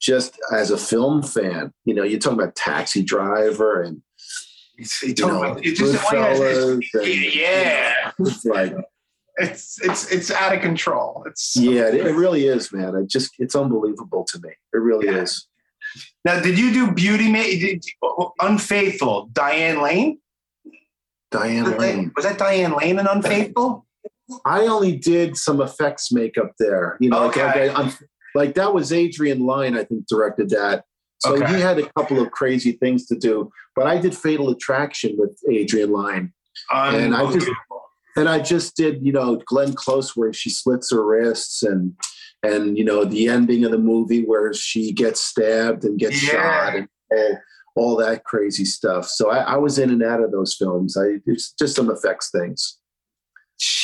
just 0.00 0.38
as 0.52 0.70
a 0.70 0.78
film 0.78 1.22
fan. 1.22 1.72
You 1.84 1.94
know, 1.94 2.02
you're 2.02 2.18
talking 2.18 2.38
about 2.40 2.54
Taxi 2.56 3.02
Driver 3.02 3.82
and 3.82 4.02
you 4.78 4.86
you 5.02 5.14
know, 5.26 5.42
about, 5.44 5.64
it's 5.66 5.78
just, 5.78 5.92
yeah, 5.94 6.00
Goodfellas 6.10 6.80
it's- 6.80 6.94
and- 6.94 7.34
yeah, 7.34 8.10
it's 8.18 8.44
like 8.46 8.74
it's 9.36 9.80
it's 9.82 10.10
it's 10.10 10.30
out 10.30 10.54
of 10.54 10.60
control. 10.62 11.22
It's 11.26 11.54
yeah, 11.56 11.88
it, 11.88 11.94
it 12.06 12.14
really 12.14 12.46
is, 12.46 12.72
man. 12.72 12.94
It 12.96 13.08
just 13.08 13.32
it's 13.38 13.54
unbelievable 13.54 14.24
to 14.24 14.40
me. 14.40 14.50
It 14.72 14.78
really 14.78 15.06
Yeah. 15.06 15.22
is. 15.22 15.46
now. 16.24 16.40
Did 16.40 16.58
you 16.58 16.72
do 16.72 16.92
Beauty 16.92 17.30
did, 17.32 17.84
Unfaithful? 18.40 19.28
Diane 19.32 19.82
Lane? 19.82 20.18
Diane 21.30 21.62
Was 21.64 21.72
that, 21.72 21.80
Lane. 21.80 22.12
was 22.16 22.24
that 22.24 22.38
Diane 22.38 22.72
Lane 22.72 22.98
in 22.98 23.06
Unfaithful? 23.06 23.86
I 24.44 24.66
only 24.66 24.96
did 24.96 25.36
some 25.36 25.60
effects 25.60 26.12
makeup 26.12 26.52
there. 26.58 26.96
You 27.00 27.10
know, 27.10 27.26
like, 27.26 27.36
Okay. 27.36 27.68
like, 27.68 27.78
I'm- 27.78 27.92
like 28.34 28.54
that 28.54 28.72
was 28.72 28.92
Adrian 28.92 29.40
Lyne, 29.44 29.76
I 29.76 29.84
think, 29.84 30.06
directed 30.06 30.50
that. 30.50 30.84
So 31.18 31.34
Okay. 31.34 31.54
he 31.54 31.60
had 31.60 31.78
a 31.78 31.88
couple 31.98 32.20
of 32.20 32.30
crazy 32.30 32.72
things 32.72 33.06
to 33.08 33.16
do. 33.16 33.50
But 33.76 33.86
I 33.86 33.98
did 33.98 34.16
Fatal 34.16 34.48
Attraction 34.50 35.16
with 35.18 35.38
Adrian 35.50 35.90
Lyne. 35.92 36.32
And 36.72 37.14
I 37.14 37.30
just 37.32 37.48
and 38.16 38.28
I 38.28 38.40
just 38.40 38.76
did, 38.76 39.04
you 39.06 39.12
know, 39.12 39.40
Glenn 39.46 39.72
Close 39.72 40.16
where 40.16 40.32
she 40.32 40.50
slits 40.50 40.90
her 40.92 41.04
wrists 41.04 41.62
and 41.62 41.94
and 42.42 42.76
you 42.78 42.84
know 42.84 43.04
the 43.04 43.28
ending 43.28 43.64
of 43.64 43.70
the 43.70 43.78
movie 43.78 44.24
where 44.24 44.52
she 44.54 44.92
gets 44.92 45.20
stabbed 45.20 45.84
and 45.84 45.98
gets 45.98 46.22
Yeah. 46.22 46.30
shot 46.30 46.74
and 46.76 46.88
all, 47.12 47.38
all 47.76 47.96
that 47.96 48.24
crazy 48.24 48.64
stuff. 48.64 49.06
So 49.08 49.30
I, 49.30 49.54
I 49.54 49.56
was 49.56 49.78
in 49.78 49.90
and 49.90 50.02
out 50.02 50.22
of 50.22 50.32
those 50.32 50.54
films. 50.54 50.96
I 50.96 51.20
it's 51.26 51.52
just 51.52 51.76
some 51.76 51.90
effects 51.90 52.30
things. 52.30 52.78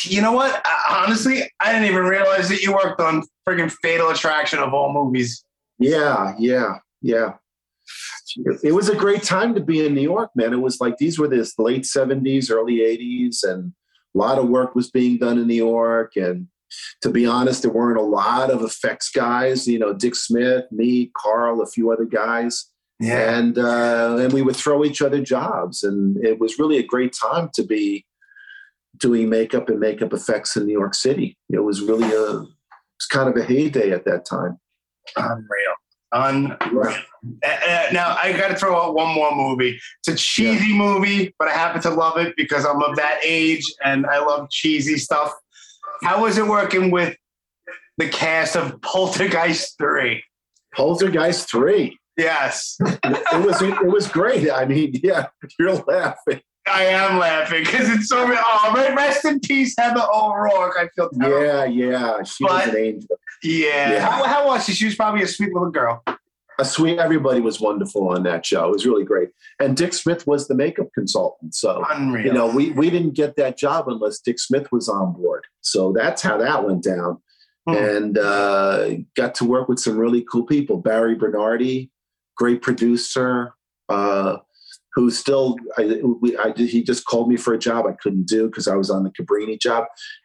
You 0.04 0.22
know 0.22 0.32
what? 0.32 0.64
Honestly, 0.90 1.42
I 1.60 1.72
didn't 1.72 1.88
even 1.88 2.04
realize 2.04 2.48
that 2.48 2.62
you 2.62 2.72
worked 2.72 3.00
on 3.00 3.24
freaking 3.46 3.70
Fatal 3.82 4.10
Attraction 4.10 4.58
of 4.58 4.72
all 4.72 4.92
movies. 4.92 5.44
Yeah, 5.78 6.34
yeah, 6.38 6.78
yeah. 7.02 7.34
It, 8.62 8.72
was 8.72 8.88
a 8.88 8.96
great 8.96 9.22
time 9.22 9.54
to 9.54 9.60
be 9.60 9.86
in 9.86 9.94
New 9.94 10.02
York, 10.02 10.30
man. 10.34 10.52
It 10.52 10.60
was 10.60 10.80
like 10.80 10.96
these 10.96 11.18
were 11.18 11.28
the 11.28 11.50
late 11.58 11.82
70s, 11.82 12.50
early 12.50 12.78
80s, 12.78 13.44
and 13.44 13.72
a 14.14 14.18
lot 14.18 14.38
of 14.38 14.48
work 14.48 14.74
was 14.74 14.90
being 14.90 15.18
done 15.18 15.38
in 15.38 15.46
New 15.46 15.54
York. 15.54 16.16
And 16.16 16.48
to 17.02 17.10
be 17.10 17.26
honest, 17.26 17.62
there 17.62 17.70
weren't 17.70 17.98
a 17.98 18.02
lot 18.02 18.50
of 18.50 18.62
effects 18.62 19.10
guys, 19.10 19.66
you 19.68 19.78
know, 19.78 19.92
Dick 19.92 20.16
Smith, 20.16 20.64
me, 20.70 21.10
Carl, 21.16 21.60
a 21.60 21.66
few 21.66 21.90
other 21.90 22.04
guys. 22.04 22.70
Yeah. 22.98 23.38
And 23.38 23.58
uh, 23.58 24.16
and 24.20 24.32
we 24.32 24.42
would 24.42 24.56
throw 24.56 24.84
each 24.84 25.02
other 25.02 25.20
jobs. 25.20 25.82
And 25.82 26.16
it 26.24 26.40
was 26.40 26.58
really 26.58 26.78
a 26.78 26.82
great 26.82 27.12
time 27.12 27.50
to 27.54 27.62
be 27.62 28.06
doing 28.98 29.28
makeup 29.28 29.68
and 29.68 29.80
makeup 29.80 30.12
effects 30.12 30.56
in 30.56 30.66
New 30.66 30.72
York 30.72 30.94
City. 30.94 31.36
It 31.50 31.60
was 31.60 31.80
really 31.80 32.12
a 32.12 32.44
it's 32.96 33.06
kind 33.06 33.28
of 33.28 33.36
a 33.36 33.44
heyday 33.44 33.90
at 33.92 34.04
that 34.06 34.24
time. 34.24 34.58
Unreal. 35.16 35.74
Unreal. 36.12 36.96
Uh, 37.44 37.48
uh, 37.48 37.86
now 37.92 38.16
I 38.22 38.32
got 38.32 38.48
to 38.48 38.56
throw 38.56 38.80
out 38.80 38.94
one 38.94 39.14
more 39.14 39.34
movie. 39.34 39.78
It's 40.00 40.08
a 40.08 40.14
cheesy 40.14 40.72
movie, 40.72 41.34
but 41.38 41.48
I 41.48 41.52
happen 41.52 41.82
to 41.82 41.90
love 41.90 42.16
it 42.18 42.34
because 42.36 42.64
I'm 42.64 42.82
of 42.82 42.96
that 42.96 43.20
age 43.24 43.64
and 43.84 44.06
I 44.06 44.18
love 44.18 44.48
cheesy 44.50 44.96
stuff. 44.96 45.32
How 46.02 46.22
was 46.22 46.38
it 46.38 46.46
working 46.46 46.90
with 46.90 47.16
the 47.98 48.08
cast 48.08 48.56
of 48.56 48.80
Poltergeist 48.80 49.76
Three? 49.78 50.22
Poltergeist 50.76 51.50
3. 51.50 51.98
Yes, 52.18 52.76
it 52.80 53.44
was 53.44 53.60
it 53.60 53.86
was 53.86 54.08
great. 54.08 54.50
I 54.50 54.64
mean, 54.64 54.92
yeah, 55.02 55.26
you're 55.58 55.74
laughing. 55.74 56.40
I 56.68 56.84
am 56.84 57.18
laughing 57.18 57.64
because 57.64 57.88
it's 57.88 58.08
so. 58.08 58.24
Oh, 58.28 58.94
rest 58.96 59.24
in 59.24 59.40
peace, 59.40 59.74
Heather 59.78 60.02
O'Rourke. 60.12 60.74
I 60.78 60.88
feel 60.94 61.10
terrible. 61.10 61.44
Yeah, 61.44 61.64
yeah, 61.64 62.22
she 62.24 62.44
was 62.44 62.68
an 62.68 62.76
angel. 62.76 63.18
Yeah. 63.42 63.92
Yeah. 63.92 64.10
How, 64.10 64.24
how 64.24 64.46
was 64.46 64.64
she? 64.64 64.72
She 64.72 64.86
was 64.86 64.94
probably 64.94 65.22
a 65.22 65.28
sweet 65.28 65.52
little 65.52 65.70
girl. 65.70 66.02
A 66.58 66.64
sweet. 66.64 66.98
Everybody 66.98 67.40
was 67.40 67.60
wonderful 67.60 68.08
on 68.08 68.22
that 68.24 68.46
show. 68.46 68.66
It 68.66 68.72
was 68.72 68.86
really 68.86 69.04
great. 69.04 69.28
And 69.60 69.76
Dick 69.76 69.92
Smith 69.92 70.26
was 70.26 70.48
the 70.48 70.54
makeup 70.54 70.88
consultant. 70.94 71.54
So 71.54 71.84
Unreal. 71.90 72.26
you 72.26 72.32
know, 72.32 72.46
we 72.46 72.72
we 72.72 72.90
didn't 72.90 73.14
get 73.14 73.36
that 73.36 73.58
job 73.58 73.88
unless 73.88 74.20
Dick 74.20 74.40
Smith 74.40 74.72
was 74.72 74.88
on 74.88 75.12
board. 75.12 75.44
So 75.60 75.92
that's 75.92 76.22
how 76.22 76.38
that 76.38 76.64
went 76.64 76.82
down. 76.82 77.18
Hmm. 77.68 77.74
And 77.74 78.18
uh, 78.18 78.88
got 79.14 79.34
to 79.36 79.44
work 79.44 79.68
with 79.68 79.78
some 79.78 79.98
really 79.98 80.24
cool 80.30 80.46
people. 80.46 80.78
Barry 80.78 81.14
Bernardi, 81.14 81.90
great 82.36 82.62
producer. 82.62 83.52
Uh, 83.88 84.38
who 84.96 85.10
still 85.10 85.56
I, 85.76 86.00
we, 86.20 86.36
I, 86.38 86.52
he 86.56 86.82
just 86.82 87.04
called 87.04 87.28
me 87.28 87.36
for 87.36 87.52
a 87.52 87.58
job 87.58 87.86
I 87.86 87.92
couldn't 87.92 88.26
do 88.26 88.46
because 88.46 88.66
I 88.66 88.74
was 88.74 88.90
on 88.90 89.04
the 89.04 89.10
Cabrini 89.10 89.60
job, 89.60 89.84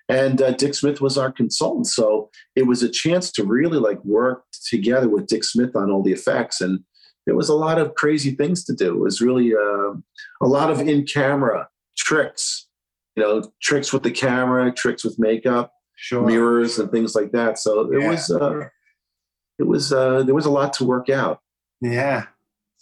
and 0.09 0.41
uh, 0.41 0.51
Dick 0.51 0.73
Smith 0.73 1.01
was 1.01 1.17
our 1.17 1.31
consultant. 1.31 1.87
So 1.87 2.29
it 2.55 2.65
was 2.65 2.81
a 2.81 2.89
chance 2.89 3.31
to 3.33 3.43
really 3.43 3.77
like 3.77 4.03
work 4.03 4.45
together 4.69 5.09
with 5.09 5.27
Dick 5.27 5.43
Smith 5.43 5.75
on 5.75 5.91
all 5.91 6.01
the 6.01 6.13
effects, 6.13 6.61
and 6.61 6.79
there 7.27 7.35
was 7.35 7.49
a 7.49 7.53
lot 7.53 7.77
of 7.77 7.93
crazy 7.95 8.31
things 8.31 8.63
to 8.65 8.73
do. 8.73 8.95
It 8.95 8.99
was 8.99 9.21
really 9.21 9.53
uh, 9.53 9.93
a 10.41 10.47
lot 10.47 10.71
of 10.71 10.79
in 10.79 11.05
camera 11.05 11.67
tricks, 11.97 12.67
you 13.15 13.23
know, 13.23 13.43
tricks 13.61 13.91
with 13.93 14.03
the 14.03 14.11
camera, 14.11 14.71
tricks 14.73 15.03
with 15.03 15.19
makeup, 15.19 15.73
sure. 15.97 16.25
mirrors, 16.25 16.79
and 16.79 16.89
things 16.91 17.13
like 17.13 17.33
that. 17.33 17.59
So 17.59 17.91
it 17.91 18.01
Yeah. 18.01 18.09
was 18.09 18.31
uh, 18.31 18.69
it 19.59 19.67
was 19.67 19.91
uh, 19.91 20.23
there 20.23 20.33
was 20.33 20.45
a 20.45 20.49
lot 20.51 20.71
to 20.73 20.85
work 20.85 21.09
out. 21.09 21.41
Yeah. 21.81 22.27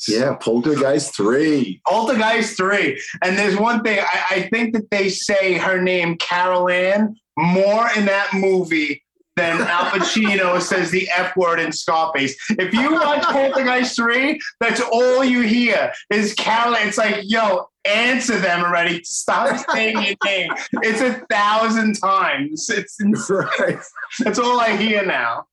Yeah, 0.08 0.36
Poltergeist 0.36 1.16
three. 1.16 1.82
Poltergeist 1.88 2.56
3. 2.58 3.02
And 3.24 3.38
there's 3.38 3.58
one 3.58 3.84
thing, 3.84 4.00
I, 4.00 4.24
I 4.32 4.42
think 4.50 4.74
that 4.74 4.90
they 4.92 5.10
say 5.10 5.58
her 5.58 5.82
name, 5.82 6.16
Carol 6.18 6.70
Ann, 6.70 7.16
more 7.38 7.90
in 7.98 8.06
that 8.06 8.30
movie 8.34 9.04
than 9.36 9.62
Al 9.62 9.86
Pacino 9.92 10.62
says 10.62 10.92
the 10.92 11.10
F 11.16 11.36
word 11.36 11.60
in 11.60 11.72
Scarface. 11.72 12.36
If 12.52 12.74
you 12.74 12.94
watch 12.94 13.24
Poltergeist 13.24 13.96
3, 13.98 14.40
that's 14.60 14.82
all 14.82 15.24
you 15.24 15.42
hear 15.42 15.92
is 16.12 16.34
Carol. 16.34 16.76
It's 16.76 16.98
like, 16.98 17.22
yo, 17.24 17.68
answer 17.86 18.40
them 18.40 18.64
already. 18.64 19.04
Stop 19.04 19.66
saying 19.72 19.98
your 20.02 20.16
name. 20.26 20.52
It's 20.82 21.02
a 21.02 21.26
thousand 21.30 22.00
times. 22.00 22.70
It's 22.70 23.30
right. 23.30 23.80
That's 24.20 24.40
all 24.40 24.60
I 24.60 24.76
hear 24.76 25.06
now. 25.06 25.46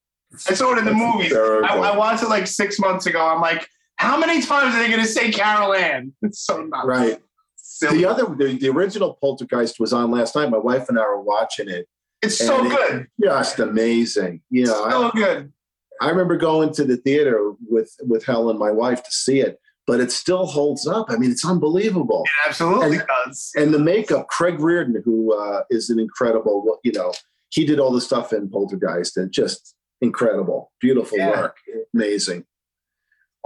I 0.48 0.54
saw 0.54 0.72
it 0.72 0.78
in 0.78 0.84
the 0.84 0.90
That's 0.90 1.14
movies. 1.14 1.32
I. 1.34 1.92
I 1.92 1.96
watched 1.96 2.22
it 2.22 2.28
like 2.28 2.46
six 2.46 2.78
months 2.78 3.06
ago. 3.06 3.24
I'm 3.26 3.40
like, 3.40 3.68
how 3.96 4.18
many 4.18 4.40
times 4.42 4.74
are 4.74 4.78
they 4.78 4.88
going 4.88 5.00
to 5.02 5.06
say 5.08 5.30
Carol 5.30 5.74
Ann? 5.74 6.12
It's 6.22 6.40
so 6.40 6.62
not 6.62 6.86
Right. 6.86 7.18
silly. 7.56 7.98
The 7.98 8.06
other, 8.06 8.24
the, 8.34 8.58
the 8.58 8.68
original 8.68 9.14
Poltergeist 9.20 9.80
was 9.80 9.92
on 9.92 10.10
last 10.10 10.34
night. 10.36 10.50
My 10.50 10.58
wife 10.58 10.88
and 10.88 10.98
I 10.98 11.02
were 11.02 11.20
watching 11.20 11.68
it. 11.68 11.88
it's 12.22 12.38
so 12.38 12.64
it- 12.64 12.70
good. 12.70 13.06
Just 13.22 13.58
amazing. 13.58 14.42
You 14.50 14.66
know, 14.66 14.88
So 14.90 15.10
good. 15.12 15.52
I, 16.00 16.06
I 16.06 16.10
remember 16.10 16.36
going 16.36 16.72
to 16.74 16.84
the 16.84 16.96
theater 16.98 17.52
with 17.68 17.94
with 18.02 18.24
Helen, 18.24 18.58
my 18.58 18.70
wife, 18.70 19.02
to 19.02 19.10
see 19.10 19.40
it, 19.40 19.58
but 19.86 19.98
it 20.00 20.12
still 20.12 20.44
holds 20.44 20.86
up. 20.86 21.06
I 21.08 21.16
mean, 21.16 21.30
it's 21.30 21.44
unbelievable. 21.46 22.24
It 22.24 22.48
absolutely 22.50 22.98
And- 22.98 23.06
does. 23.26 23.50
And 23.56 23.72
the 23.72 23.78
makeup, 23.78 24.28
Craig 24.28 24.60
Reardon, 24.60 25.00
who 25.04 25.34
uh, 25.34 25.62
is 25.70 25.88
an 25.88 25.98
incredible, 25.98 26.78
you 26.84 26.92
know, 26.92 27.12
he 27.48 27.64
did 27.64 27.80
all 27.80 27.92
the 27.92 28.00
stuff 28.02 28.32
in 28.34 28.50
Poltergeist 28.50 29.16
and 29.16 29.32
just 29.32 29.74
incredible, 30.02 30.70
beautiful 30.82 31.16
Yeah. 31.16 31.30
work, 31.30 31.56
amazing. 31.94 32.44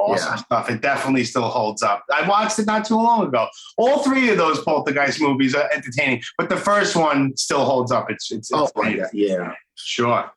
Awesome 0.00 0.32
Yeah. 0.34 0.36
stuff. 0.36 0.70
It 0.70 0.80
definitely 0.80 1.24
still 1.24 1.48
holds 1.48 1.82
up. 1.82 2.04
I 2.14 2.26
watched 2.26 2.58
it 2.58 2.66
not 2.66 2.84
too 2.86 2.96
long 2.96 3.26
ago. 3.26 3.46
All 3.76 4.02
three 4.02 4.30
of 4.30 4.38
those 4.38 4.58
Poltergeist 4.64 5.20
movies 5.20 5.54
are 5.54 5.68
entertaining, 5.72 6.22
but 6.38 6.48
the 6.48 6.56
first 6.56 6.96
one 6.96 7.36
still 7.36 7.64
holds 7.64 7.92
up. 7.92 8.10
It's 8.10 8.30
it's, 8.32 8.50
it's 8.50 8.52
Oh 8.52 8.70
god, 8.74 9.10
yeah. 9.12 9.52
sure. 9.74 10.30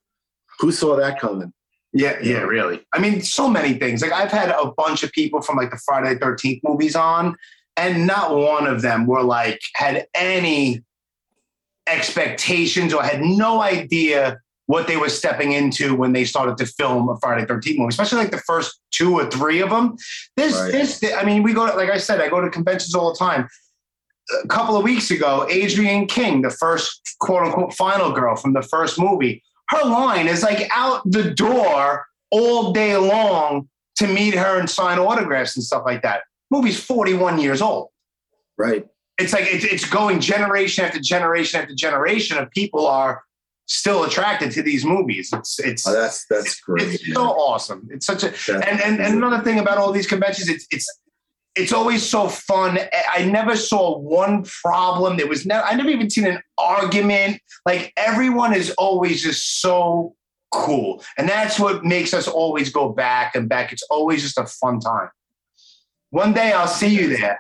Who 0.60 0.72
saw 0.72 0.96
that 0.98 1.20
coming? 1.20 1.54
Yeah, 1.94 2.18
yeah, 2.22 2.40
really. 2.40 2.86
I 2.92 3.00
mean, 3.00 3.22
so 3.22 3.48
many 3.48 3.74
things. 3.76 4.02
Like 4.02 4.12
I've 4.12 4.32
had 4.32 4.50
a 4.50 4.72
bunch 4.76 5.04
of 5.04 5.12
people 5.12 5.42
from 5.42 5.58
like 5.58 5.72
the 5.72 5.78
Friday 5.86 6.18
Thirteenth 6.20 6.62
movies 6.64 6.96
on, 6.96 7.36
and 7.78 8.06
not 8.06 8.36
one 8.36 8.68
of 8.68 8.82
them 8.82 9.06
were 9.06 9.24
like 9.24 9.62
had 9.76 10.08
any 10.16 10.84
expectations 11.88 12.94
or 12.94 13.04
had 13.04 13.22
no 13.22 13.62
idea 13.62 14.40
what 14.68 14.88
they 14.88 14.96
were 14.98 15.10
stepping 15.10 15.52
into 15.52 15.94
when 15.96 16.14
they 16.14 16.24
started 16.24 16.58
to 16.58 16.66
film 16.66 17.10
a 17.10 17.18
Friday 17.18 17.46
13 17.46 17.78
movie, 17.78 17.90
especially 17.90 18.18
like 18.20 18.32
the 18.32 18.38
first 18.38 18.80
two 18.92 19.14
or 19.20 19.30
three 19.30 19.62
of 19.62 19.70
them. 19.70 19.96
This, 20.38 20.54
Right. 20.54 20.72
this, 20.72 21.04
I 21.18 21.24
mean, 21.24 21.44
we 21.44 21.54
go 21.54 21.68
to, 21.68 21.74
like 21.76 21.90
I 21.90 21.98
said, 21.98 22.22
I 22.22 22.30
go 22.30 22.40
to 22.40 22.50
conventions 22.50 22.96
all 22.96 23.12
the 23.12 23.20
time. 23.20 23.48
a 24.44 24.48
couple 24.48 24.78
of 24.78 24.84
weeks 24.84 25.12
ago, 25.12 25.46
Adrienne 25.52 26.08
King, 26.08 26.44
the 26.44 26.50
first 26.50 27.18
quote 27.20 27.44
unquote 27.44 27.74
final 27.74 28.12
girl 28.14 28.38
from 28.38 28.54
the 28.54 28.62
first 28.62 28.98
movie, 28.98 29.44
her 29.70 29.84
line 29.84 30.28
is 30.28 30.44
like 30.44 30.70
out 30.74 31.02
the 31.06 31.32
door 31.32 32.06
all 32.32 32.72
day 32.72 32.96
long 32.96 33.68
to 33.98 34.08
meet 34.08 34.34
her 34.34 34.58
and 34.60 34.70
sign 34.70 34.98
autographs 34.98 35.56
and 35.58 35.64
stuff 35.64 35.84
like 35.86 36.02
that. 36.04 36.24
Movie's 36.52 36.80
41 36.82 37.40
years 37.40 37.62
old. 37.62 37.90
Right. 38.58 38.86
It's 39.18 39.34
like 39.34 39.46
it's, 39.46 39.66
it's 39.66 39.86
going 39.86 40.20
generation 40.22 40.86
after 40.86 41.00
generation 41.00 41.62
after 41.62 41.76
generation 41.76 42.38
of 42.38 42.50
people 42.52 42.88
are 42.88 43.24
still 43.66 44.04
attracted 44.04 44.52
to 44.52 44.62
these 44.62 44.84
movies. 44.86 45.30
It's 45.34 45.60
it's 45.60 45.88
Oh, 45.88 45.94
that's 45.94 46.26
that's 46.30 46.60
great. 46.62 46.94
it's 46.96 47.14
so 47.14 47.24
awesome. 47.24 47.88
It's 47.92 48.06
such 48.06 48.24
a 48.24 48.30
That- 48.52 48.68
and, 48.68 48.82
and 48.82 49.00
and 49.02 49.16
another 49.16 49.44
thing 49.44 49.60
about 49.60 49.78
all 49.78 49.92
these 49.92 50.08
conventions, 50.08 50.50
it's 50.50 50.68
it's 50.72 50.88
it's 51.56 51.72
always 51.72 52.08
so 52.08 52.28
fun. 52.30 52.80
I 53.16 53.26
never 53.26 53.56
saw 53.56 53.98
one 54.00 54.44
problem. 54.44 55.18
There 55.18 55.28
was 55.28 55.46
never 55.46 55.64
I 55.66 55.76
never 55.76 55.90
even 55.90 56.10
seen 56.10 56.26
an 56.26 56.42
argument. 56.58 57.40
Like 57.66 57.94
everyone 57.96 58.54
is 58.56 58.72
always 58.72 59.22
just 59.22 59.62
so 59.62 60.16
cool. 60.52 61.04
And 61.18 61.30
that's 61.30 61.60
what 61.60 61.84
makes 61.86 62.14
us 62.14 62.28
always 62.28 62.70
go 62.72 62.90
back 62.90 63.36
and 63.36 63.48
back. 63.48 63.72
It's 63.72 63.84
always 63.90 64.22
just 64.24 64.38
a 64.38 64.46
fun 64.46 64.80
time. 64.80 65.10
One 66.10 66.34
day 66.34 66.52
I'll 66.54 66.68
see 66.68 66.90
you 66.90 67.16
there. 67.16 67.38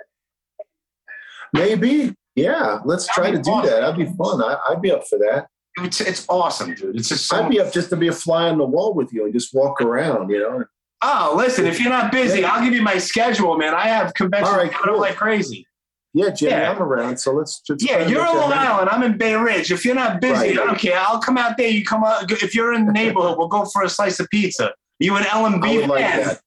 Maybe. 1.53 2.15
Yeah. 2.35 2.79
Let's 2.85 3.07
try 3.07 3.31
to 3.31 3.37
That'd 3.37 3.45
do 3.45 3.69
that. 3.69 3.81
That'd 3.81 3.97
be 3.97 4.11
fun. 4.17 4.41
I, 4.43 4.57
I'd 4.69 4.81
be 4.81 4.91
up 4.91 5.03
for 5.07 5.19
that. 5.19 5.47
It's 5.79 6.01
it's 6.01 6.25
awesome, 6.29 6.75
dude. 6.75 6.95
It's 6.95 7.09
just 7.09 7.27
so 7.27 7.43
I'd 7.43 7.49
be 7.49 7.59
up 7.59 7.73
just 7.73 7.89
to 7.89 7.95
be 7.95 8.07
a 8.07 8.11
fly 8.11 8.49
on 8.49 8.57
the 8.59 8.65
wall 8.65 8.93
with 8.93 9.11
you 9.11 9.25
and 9.25 9.33
just 9.33 9.53
walk 9.53 9.81
around, 9.81 10.29
you 10.29 10.39
know. 10.39 10.65
Oh, 11.01 11.33
listen, 11.35 11.65
if 11.65 11.79
you're 11.79 11.89
not 11.89 12.11
busy, 12.11 12.45
I'll 12.45 12.63
give 12.63 12.73
you 12.73 12.81
my 12.81 12.97
schedule, 12.97 13.57
man. 13.57 13.73
I 13.73 13.87
have 13.87 14.13
conventions 14.13 14.49
All 14.51 14.57
right, 14.57 14.71
cool. 14.71 14.99
like 14.99 15.15
crazy. 15.15 15.67
Yeah, 16.13 16.29
Jimmy, 16.29 16.51
Yeah. 16.51 16.71
I'm 16.71 16.81
around. 16.81 17.17
So 17.17 17.33
let's 17.33 17.59
just 17.61 17.83
Yeah, 17.83 18.07
you're 18.07 18.21
in 18.25 18.35
Long. 18.37 18.53
Island. 18.53 18.89
I'm 18.89 19.01
in 19.01 19.17
Bay 19.17 19.33
Ridge. 19.35 19.71
If 19.71 19.83
you're 19.83 19.95
not 19.95 20.21
busy, 20.21 20.33
Right. 20.33 20.59
I 20.59 20.65
don't 20.65 20.77
care. 20.77 20.97
I'll 20.99 21.19
come 21.19 21.37
out 21.39 21.57
there. 21.57 21.67
You 21.69 21.83
come 21.83 22.03
out. 22.03 22.31
If 22.31 22.53
you're 22.53 22.71
in 22.73 22.85
the 22.85 22.93
neighborhood, 22.93 23.37
we'll 23.39 23.47
go 23.47 23.65
for 23.65 23.81
a 23.83 23.89
slice 23.89 24.19
of 24.19 24.29
pizza. 24.29 24.73
You 24.99 25.15
an 25.15 25.25
L 25.25 25.47
and 25.47 25.55
I 25.55 25.67
B 25.67 25.77
would 25.79 25.89
like 25.89 26.01
that. 26.01 26.41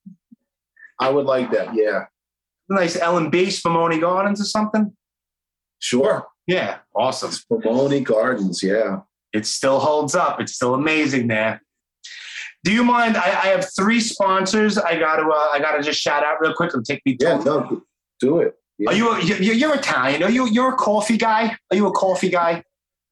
I 1.00 1.10
would 1.10 1.26
like 1.26 1.50
that. 1.50 1.74
Yeah. 1.74 2.04
Nice 2.68 2.96
L 2.96 3.16
and 3.18 3.30
B, 3.30 3.46
Spumoni 3.46 4.00
Gardens 4.00 4.40
or 4.40 4.44
something. 4.44 4.96
Sure. 5.80 6.26
Yeah, 6.46 6.78
awesome. 6.94 7.30
Spumoni 7.32 8.02
Gardens. 8.04 8.62
Yeah. 8.62 9.00
It 9.36 9.46
still 9.46 9.78
holds 9.78 10.14
up. 10.14 10.40
It's 10.40 10.54
still 10.54 10.74
amazing 10.74 11.28
there. 11.28 11.62
Do 12.64 12.72
you 12.72 12.82
mind? 12.82 13.16
I, 13.16 13.26
I 13.26 13.46
have 13.48 13.66
three 13.76 14.00
sponsors. 14.00 14.76
I 14.78 14.98
got 14.98 15.16
to. 15.16 15.28
Uh, 15.28 15.48
I 15.52 15.60
got 15.60 15.76
to 15.76 15.82
just 15.82 16.00
shout 16.00 16.24
out 16.24 16.40
real 16.40 16.54
quick. 16.54 16.68
It'll 16.68 16.82
take 16.82 17.02
me. 17.06 17.16
Yeah. 17.20 17.38
No, 17.38 17.82
do 18.18 18.40
it. 18.40 18.54
Yeah. 18.78 18.90
Are 18.90 18.94
you? 18.94 19.12
A, 19.12 19.22
you- 19.22 19.52
you're 19.52 19.74
Italian. 19.74 20.22
Are 20.22 20.30
you? 20.30 20.48
You're 20.48 20.74
a 20.74 20.76
coffee 20.76 21.16
guy. 21.16 21.56
Are 21.70 21.76
you 21.76 21.86
a 21.86 21.92
coffee 21.92 22.28
guy? 22.28 22.64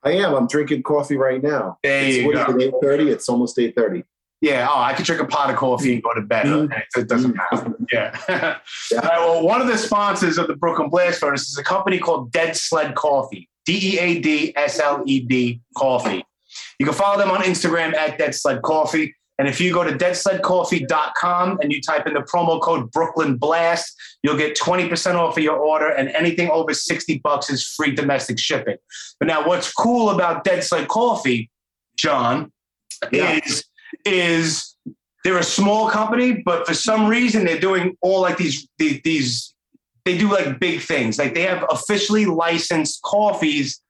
I 0.02 0.12
am. 0.12 0.34
I'm 0.34 0.46
drinking 0.46 0.82
coffee 0.82 1.16
right 1.16 1.42
now. 1.42 1.78
There 1.82 2.04
it's, 2.04 2.16
you 2.18 2.26
what 2.26 2.34
go. 2.46 2.52
8.30? 2.52 3.10
It's 3.10 3.28
almost 3.28 3.56
8.30. 3.56 4.04
Yeah. 4.42 4.68
Oh, 4.70 4.78
I 4.78 4.92
could 4.92 5.06
drink 5.06 5.22
a 5.22 5.24
pot 5.24 5.48
of 5.48 5.56
coffee 5.56 5.94
and 5.94 6.02
go 6.02 6.12
to 6.12 6.20
bed. 6.20 6.44
Mm. 6.44 6.64
Okay, 6.66 6.82
it 6.98 7.08
doesn't 7.08 7.34
matter. 7.34 7.74
Yeah. 7.90 8.14
Yeah. 8.92 9.00
All 9.00 9.08
right, 9.08 9.18
well, 9.18 9.42
one 9.42 9.62
of 9.62 9.66
the 9.66 9.78
sponsors 9.78 10.36
of 10.36 10.46
the 10.46 10.56
Brooklyn 10.56 10.90
Blast 10.90 11.20
Furnace 11.20 11.48
is 11.48 11.56
a 11.56 11.64
company 11.64 11.98
called 11.98 12.30
Dead 12.32 12.54
Sled 12.54 12.94
Coffee. 12.94 13.48
D 13.66 13.94
E 13.94 13.98
A 13.98 14.20
D 14.20 14.52
S 14.56 14.78
L 14.78 15.02
E 15.06 15.20
D 15.20 15.60
Coffee. 15.76 16.24
You 16.78 16.86
can 16.86 16.94
follow 16.94 17.18
them 17.18 17.30
on 17.30 17.40
Instagram 17.42 17.94
at 17.94 18.18
Dead 18.18 18.34
Sled 18.34 18.62
Coffee. 18.62 19.14
And 19.38 19.48
if 19.48 19.60
you 19.60 19.72
go 19.72 19.82
to 19.82 19.90
deadsledcoffee.com 19.92 21.58
and 21.60 21.72
you 21.72 21.80
type 21.80 22.06
in 22.06 22.14
the 22.14 22.20
promo 22.20 22.60
code 22.60 22.90
Brooklyn 22.92 23.36
Blast, 23.36 23.92
you'll 24.22 24.36
get 24.36 24.56
20% 24.56 25.16
off 25.16 25.36
of 25.36 25.42
your 25.42 25.56
order, 25.56 25.88
and 25.88 26.08
anything 26.10 26.48
over 26.50 26.72
60 26.72 27.18
bucks 27.18 27.50
is 27.50 27.66
free 27.66 27.92
domestic 27.94 28.38
shipping. 28.38 28.76
But 29.18 29.26
now, 29.26 29.46
what's 29.46 29.72
cool 29.72 30.10
about 30.10 30.44
Dead 30.44 30.62
Sled 30.62 30.86
Coffee, 30.88 31.50
John, 31.96 32.52
Yeah. 33.10 33.40
is 33.44 33.64
is 34.04 34.76
they're 35.24 35.38
a 35.38 35.42
small 35.42 35.88
company, 35.88 36.42
but 36.44 36.66
for 36.66 36.74
some 36.74 37.06
reason 37.06 37.44
they're 37.44 37.60
doing 37.60 37.96
all 38.02 38.20
like 38.20 38.36
these 38.36 38.68
these, 38.78 39.00
these 39.02 39.53
they 40.04 40.18
do 40.18 40.30
like 40.30 40.58
big 40.58 40.80
things. 40.80 41.18
Like 41.18 41.34
they 41.34 41.42
have 41.42 41.64
officially 41.70 42.26
licensed 42.26 43.02
coffees 43.02 43.80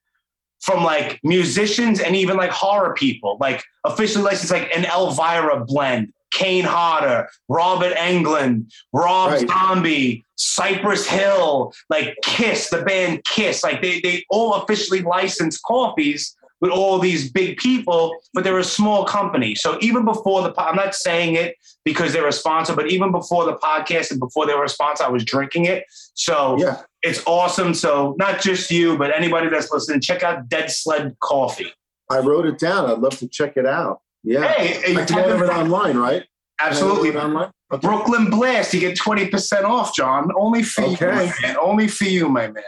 from 0.60 0.82
like 0.82 1.20
musicians 1.22 2.00
and 2.00 2.16
even 2.16 2.36
like 2.36 2.50
horror 2.50 2.94
people, 2.94 3.36
like 3.40 3.62
officially 3.84 4.24
licensed 4.24 4.52
like 4.52 4.70
an 4.74 4.84
Elvira 4.84 5.64
blend, 5.64 6.12
Kane 6.30 6.64
Hodder, 6.64 7.28
Robert 7.48 7.94
Englund, 7.94 8.72
Rob 8.92 9.32
Right. 9.32 9.48
Zombie, 9.48 10.24
Cypress 10.36 11.06
Hill, 11.06 11.72
like 11.90 12.16
Kiss, 12.22 12.70
the 12.70 12.82
band 12.82 13.24
Kiss. 13.24 13.62
Like 13.62 13.82
they 13.82 14.00
they 14.00 14.24
all 14.30 14.54
officially 14.54 15.02
licensed 15.02 15.62
coffees 15.62 16.34
with 16.60 16.70
all 16.70 16.98
these 16.98 17.30
big 17.30 17.58
people, 17.58 18.14
but 18.32 18.42
they're 18.44 18.58
a 18.58 18.64
small 18.64 19.04
company. 19.04 19.54
So 19.54 19.76
even 19.80 20.04
before 20.04 20.42
the, 20.42 20.54
I'm 20.58 20.76
not 20.76 20.94
saying 20.94 21.34
it 21.34 21.56
because 21.84 22.12
they're 22.12 22.26
a 22.28 22.32
sponsor, 22.32 22.74
but 22.74 22.88
even 22.90 23.12
before 23.12 23.44
the 23.44 23.54
podcast 23.56 24.10
and 24.10 24.18
before 24.20 24.46
they 24.46 24.54
were 24.54 24.64
a 24.64 24.68
sponsor, 24.68 25.04
I 25.04 25.08
was 25.08 25.24
drinking 25.24 25.66
it. 25.66 25.84
So 26.14 26.56
Yeah. 26.58 26.82
it's 27.02 27.22
awesome. 27.26 27.74
So 27.74 28.14
not 28.18 28.40
just 28.40 28.70
you, 28.70 28.96
but 28.96 29.14
anybody 29.14 29.48
that's 29.50 29.70
listening, 29.70 30.00
check 30.00 30.22
out 30.22 30.48
Dead 30.48 30.70
Sled 30.70 31.16
Coffee. 31.20 31.72
I 32.10 32.18
wrote 32.18 32.46
it 32.46 32.58
down. 32.58 32.90
I'd 32.90 32.98
love 32.98 33.18
to 33.18 33.28
check 33.28 33.56
it 33.56 33.66
out. 33.66 34.00
Yeah. 34.22 34.46
Hey, 34.48 34.92
you 34.92 34.98
I 35.00 35.04
can 35.04 35.18
order 35.18 35.44
it 35.44 35.50
online, 35.50 35.96
right? 35.98 36.24
Absolutely. 36.60 37.14
online? 37.16 37.50
Okay. 37.72 37.86
Brooklyn 37.86 38.30
Blast, 38.30 38.72
you 38.72 38.80
get 38.80 38.96
20% 38.96 39.64
off, 39.64 39.94
John. 39.94 40.30
Only 40.38 40.62
for 40.62 40.84
Okay. 40.84 41.06
my 41.06 41.32
man. 41.42 41.56
Only 41.60 41.88
for 41.88 42.04
you, 42.04 42.28
my 42.28 42.46
man. 42.48 42.62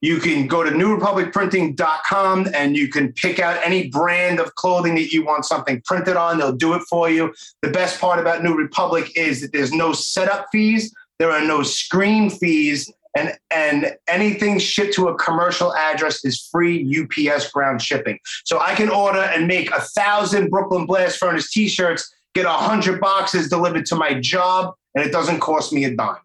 you 0.00 0.18
can 0.18 0.46
go 0.46 0.62
to 0.62 0.70
newrepublicprinting.com 0.70 2.48
and 2.54 2.76
you 2.76 2.88
can 2.88 3.12
pick 3.12 3.40
out 3.40 3.60
any 3.64 3.88
brand 3.88 4.38
of 4.38 4.54
clothing 4.54 4.94
that 4.94 5.10
you 5.12 5.24
want 5.24 5.44
something 5.44 5.82
printed 5.84 6.16
on. 6.16 6.38
They'll 6.38 6.52
do 6.52 6.74
it 6.74 6.82
for 6.88 7.10
you. 7.10 7.34
The 7.62 7.70
best 7.70 8.00
part 8.00 8.18
about 8.18 8.42
New 8.42 8.54
Republic 8.54 9.10
is 9.16 9.40
that 9.40 9.52
there's 9.52 9.72
no 9.72 9.92
setup 9.92 10.46
fees, 10.52 10.94
there 11.18 11.32
are 11.32 11.44
no 11.44 11.62
screen 11.62 12.30
fees, 12.30 12.92
and, 13.16 13.36
and 13.50 13.96
anything 14.06 14.58
shipped 14.58 14.94
to 14.94 15.08
a 15.08 15.16
commercial 15.16 15.74
address 15.74 16.24
is 16.24 16.48
free 16.52 17.02
UPS 17.02 17.50
ground 17.50 17.82
shipping. 17.82 18.18
So 18.44 18.60
I 18.60 18.74
can 18.74 18.88
order 18.88 19.20
and 19.20 19.46
make 19.48 19.70
a 19.72 19.80
thousand 19.80 20.50
Brooklyn 20.50 20.86
Blast 20.86 21.18
Furnace 21.18 21.50
t 21.50 21.68
shirts, 21.68 22.14
get 22.34 22.46
a 22.46 22.50
hundred 22.50 23.00
boxes 23.00 23.48
delivered 23.48 23.86
to 23.86 23.96
my 23.96 24.14
job, 24.14 24.74
and 24.94 25.04
it 25.04 25.10
doesn't 25.10 25.40
cost 25.40 25.72
me 25.72 25.84
a 25.84 25.94
dime. 25.94 26.16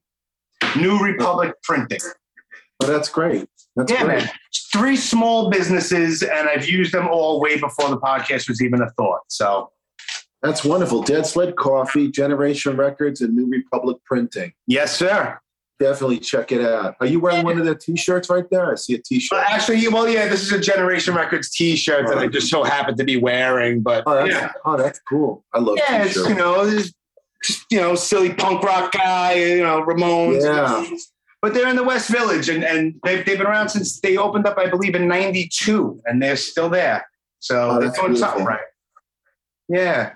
New 0.76 0.99
Republic 0.99 1.53
Printing. 1.63 1.99
Well, 2.80 2.91
that's 2.91 3.09
great. 3.09 3.47
That's 3.76 3.91
Yeah, 3.91 4.03
great. 4.05 4.17
man. 4.19 4.30
Three 4.71 4.95
small 4.97 5.49
businesses, 5.49 6.21
and 6.24 6.49
I've 6.49 6.67
used 6.67 6.93
them 6.93 7.07
all 7.07 7.39
way 7.39 7.59
before 7.59 7.89
the 7.89 7.97
podcast 7.99 8.47
was 8.49 8.61
even 8.61 8.82
a 8.82 8.89
thought. 8.91 9.21
So, 9.30 9.71
That's 10.41 10.63
wonderful. 10.65 11.01
Dead 11.03 11.26
Sled 11.26 11.55
Coffee, 11.55 12.11
Generation 12.11 12.76
Records, 12.76 13.21
and 13.21 13.36
New 13.36 13.47
Republic 13.49 13.97
Printing. 14.05 14.51
yes, 14.67 14.95
sir. 14.95 15.39
Definitely 15.80 16.19
check 16.19 16.51
it 16.51 16.61
out. 16.61 16.95
Are 16.99 17.05
you 17.07 17.19
wearing 17.19 17.43
one 17.43 17.57
of 17.57 17.65
their 17.65 17.76
t-shirts 17.76 18.30
right 18.30 18.45
there? 18.51 18.71
I 18.71 18.76
see 18.76 18.93
a 18.93 18.99
t-shirt. 18.99 19.36
Well, 19.36 19.45
actually, 19.47 19.86
well, 19.88 20.07
yeah, 20.07 20.28
this 20.28 20.41
is 20.43 20.51
a 20.51 20.59
Generation 20.59 21.13
Records 21.15 21.49
T-shirt 21.49 22.07
that 22.07 22.17
I 22.19 22.28
just 22.28 22.47
so 22.49 22.63
happen 22.63 22.95
to 22.97 23.03
be 23.03 23.17
wearing. 23.17 23.82
But 23.82 24.03
Oh, 24.05 24.13
that's, 24.15 24.30
yeah, 24.32 24.51
oh, 24.65 24.78
that's 24.78 24.99
cool. 24.99 25.43
I 25.53 25.59
love 25.59 25.78
yeah, 25.78 26.05
you 26.05 26.36
know, 26.36 26.69
just, 27.43 27.65
you 27.71 27.80
know, 27.82 27.95
silly 27.95 28.34
punk 28.34 28.63
rock 28.63 28.91
guy, 28.93 29.34
you 29.34 29.63
know, 29.63 29.82
Ramones. 29.84 30.43
Yeah. 30.43 30.97
But 31.43 31.53
they're 31.53 31.67
in 31.67 31.75
the 31.75 31.83
West 31.83 32.09
Village, 32.09 32.47
and 32.49 32.63
and 32.63 32.95
they've 33.03 33.23
they've 33.25 33.37
been 33.37 33.45
around 33.45 33.69
since 33.69 33.99
they 33.99 34.15
opened 34.17 34.47
up, 34.47 34.57
I 34.57 34.67
believe, 34.69 34.95
in 34.95 35.07
'92, 35.07 36.01
and 36.05 36.23
they're 36.23 36.37
still 36.37 36.69
there. 36.69 37.05
So 37.39 37.69
Oh, 37.71 37.79
they're 37.79 37.89
that's 37.89 37.99
doing 37.99 38.15
something 38.15 38.45
right. 38.45 38.61
Yeah, 39.69 40.13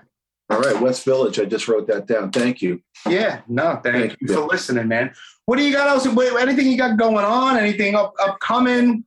All 0.50 0.60
right, 0.60 0.80
West 0.80 1.04
Village. 1.04 1.38
I 1.38 1.44
just 1.44 1.68
wrote 1.68 1.86
that 1.88 2.06
down. 2.06 2.30
Thank 2.30 2.62
you. 2.62 2.80
yeah. 3.08 3.40
No, 3.48 3.80
thank, 3.84 3.96
Thank 3.96 4.10
you 4.12 4.26
you. 4.28 4.34
for 4.34 4.40
listening, 4.46 4.88
man. 4.88 5.12
What 5.46 5.56
do 5.58 5.64
you 5.64 5.72
got 5.72 5.88
else? 5.88 6.06
wait, 6.06 6.32
Anything 6.38 6.66
you 6.70 6.76
got 6.78 6.96
going 6.98 7.24
on? 7.24 7.56
Anything 7.58 7.94
up 7.94 8.14
upcoming? 8.20 9.04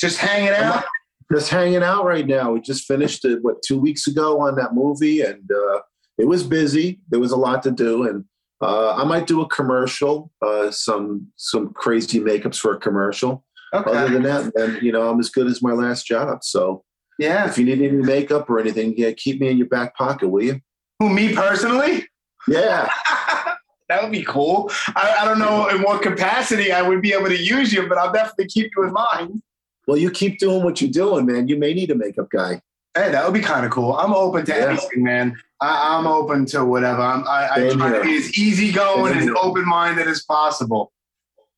Just 0.00 0.18
hanging 0.18 0.50
out. 0.54 0.84
Just 1.32 1.48
hanging 1.50 1.82
out 1.82 2.04
right 2.04 2.26
now. 2.26 2.52
We 2.52 2.60
just 2.60 2.84
finished 2.84 3.24
it 3.24 3.42
what 3.42 3.62
two 3.62 3.78
weeks 3.78 4.06
ago 4.06 4.40
on 4.40 4.54
that 4.56 4.74
movie, 4.74 5.22
and 5.22 5.50
uh, 5.50 5.80
it 6.18 6.26
was 6.26 6.42
busy. 6.42 7.00
There 7.08 7.20
was 7.20 7.32
a 7.32 7.36
lot 7.36 7.62
to 7.64 7.70
do, 7.70 8.04
and 8.08 8.24
uh, 8.62 8.94
I 8.94 9.04
might 9.04 9.26
do 9.26 9.40
a 9.42 9.48
commercial, 9.48 10.30
uh, 10.42 10.70
some 10.70 11.28
some 11.36 11.72
crazy 11.74 12.20
makeups 12.20 12.58
for 12.58 12.72
a 12.74 12.78
commercial. 12.78 13.44
Other 13.72 14.08
than 14.08 14.22
that, 14.22 14.52
then 14.54 14.78
you 14.80 14.92
know 14.92 15.10
I'm 15.10 15.20
as 15.20 15.28
good 15.28 15.46
as 15.46 15.60
my 15.62 15.72
last 15.72 16.06
job. 16.06 16.42
So 16.42 16.82
Yeah. 17.18 17.46
if 17.48 17.58
you 17.58 17.64
need 17.64 17.82
any 17.82 17.90
makeup 18.02 18.48
or 18.48 18.58
anything, 18.58 18.94
yeah, 18.96 19.10
keep 19.12 19.40
me 19.40 19.48
in 19.48 19.58
your 19.58 19.66
back 19.68 19.94
pocket, 19.96 20.28
will 20.28 20.42
you? 20.44 20.60
Who 21.00 21.10
me 21.10 21.34
personally? 21.34 22.06
Yeah. 22.48 22.88
that 23.88 24.02
would 24.02 24.12
be 24.12 24.22
cool. 24.22 24.70
I, 24.94 25.16
I 25.20 25.24
don't 25.26 25.38
know 25.38 25.68
in 25.68 25.82
what 25.82 26.00
capacity 26.02 26.72
I 26.72 26.80
would 26.80 27.02
be 27.02 27.12
able 27.12 27.26
to 27.28 27.36
use 27.36 27.72
you, 27.72 27.86
but 27.88 27.98
I'll 27.98 28.12
definitely 28.12 28.46
keep 28.46 28.70
you 28.76 28.84
in 28.84 28.92
mind. 28.92 29.42
Well, 29.86 29.98
you 29.98 30.10
keep 30.10 30.38
doing 30.38 30.64
what 30.64 30.80
you're 30.80 30.90
doing, 30.90 31.26
man. 31.26 31.48
You 31.48 31.58
may 31.58 31.74
need 31.74 31.90
a 31.90 31.94
makeup 31.94 32.28
guy. 32.30 32.60
Hey, 32.96 33.10
that 33.12 33.24
would 33.24 33.34
be 33.34 33.40
kind 33.40 33.66
of 33.66 33.70
cool. 33.72 33.92
I'm 33.94 34.14
open 34.14 34.46
to 34.46 34.52
Yeah. 34.52 34.68
anything, 34.70 35.02
man. 35.04 35.36
I, 35.60 35.96
I'm 35.96 36.06
open 36.06 36.46
to 36.46 36.64
whatever. 36.64 37.02
I'm, 37.02 37.26
I, 37.28 37.48
I 37.52 37.70
try 37.74 37.92
to 37.98 38.02
be 38.02 38.16
as 38.16 38.36
easygoing 38.38 39.12
Same 39.14 39.28
and 39.28 39.36
open 39.36 39.66
minded 39.66 40.06
as 40.08 40.22
possible. 40.24 40.92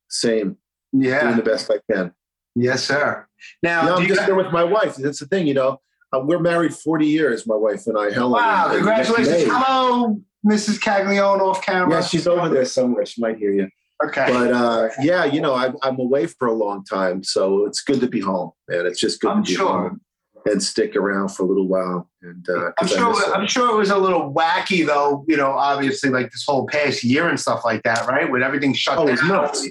Same. 0.09 0.57
Yeah. 0.91 1.21
Doing 1.23 1.37
the 1.37 1.43
best 1.43 1.71
I 1.71 1.79
can. 1.91 2.13
Yes, 2.55 2.83
sir. 2.83 3.25
Now, 3.63 3.83
No, 3.85 3.95
I'm 3.95 4.05
just 4.07 4.19
got- 4.19 4.25
there 4.25 4.35
with 4.35 4.51
my 4.51 4.63
wife. 4.63 4.95
That's 4.97 5.19
the 5.19 5.27
thing, 5.27 5.47
you 5.47 5.53
know. 5.53 5.79
Uh, 6.11 6.19
we're 6.25 6.39
married 6.39 6.73
40 6.73 7.05
years, 7.05 7.45
my 7.47 7.55
wife 7.55 7.85
and 7.87 7.97
I. 7.97 8.09
Helen. 8.11 8.31
wow, 8.33 8.69
congratulations. 8.73 9.43
Hello, 9.45 10.19
Mrs. 10.45 10.81
Caglione 10.81 11.39
off 11.39 11.63
camera. 11.63 11.95
Yeah, 11.95 12.01
she's 12.01 12.25
over 12.27 12.49
there 12.49 12.65
somewhere. 12.65 13.05
She 13.05 13.21
might 13.21 13.37
hear 13.37 13.51
you. 13.53 13.69
okay. 14.03 14.25
But 14.29 14.51
uh, 14.51 14.89
yeah, 15.01 15.25
you 15.25 15.39
know, 15.39 15.53
I'm, 15.53 15.75
I'm 15.83 15.99
away 15.99 16.25
for 16.25 16.47
a 16.47 16.53
long 16.53 16.83
time, 16.83 17.23
so 17.23 17.65
it's 17.65 17.81
good 17.83 18.01
to 18.01 18.07
be 18.07 18.19
home, 18.19 18.51
man. 18.67 18.87
It's 18.87 18.99
just 18.99 19.21
good 19.21 19.29
I'm 19.31 19.43
to 19.43 19.49
be 19.51 19.55
sure. 19.55 19.67
home 19.89 20.01
and 20.49 20.61
stick 20.61 20.95
around 20.95 21.29
for 21.29 21.43
a 21.43 21.45
little 21.45 21.67
while. 21.67 22.09
And 22.21 22.47
uh, 22.49 22.71
I'm 22.79 22.87
sure. 22.87 23.35
I'm 23.35 23.47
sure 23.47 23.69
it 23.73 23.77
was 23.77 23.89
a 23.89 23.97
little 23.97 24.33
wacky, 24.33 24.85
though. 24.85 25.23
You 25.27 25.37
know, 25.37 25.51
obviously, 25.51 26.09
like 26.09 26.31
this 26.31 26.43
whole 26.47 26.67
past 26.67 27.03
year 27.03 27.29
and 27.29 27.39
stuff 27.39 27.63
like 27.63 27.83
that, 27.83 28.07
right? 28.07 28.29
With 28.29 28.41
everything 28.43 28.73
shut 28.73 28.97
Oh, 28.97 29.07
down. 29.07 29.27
nuts. 29.27 29.67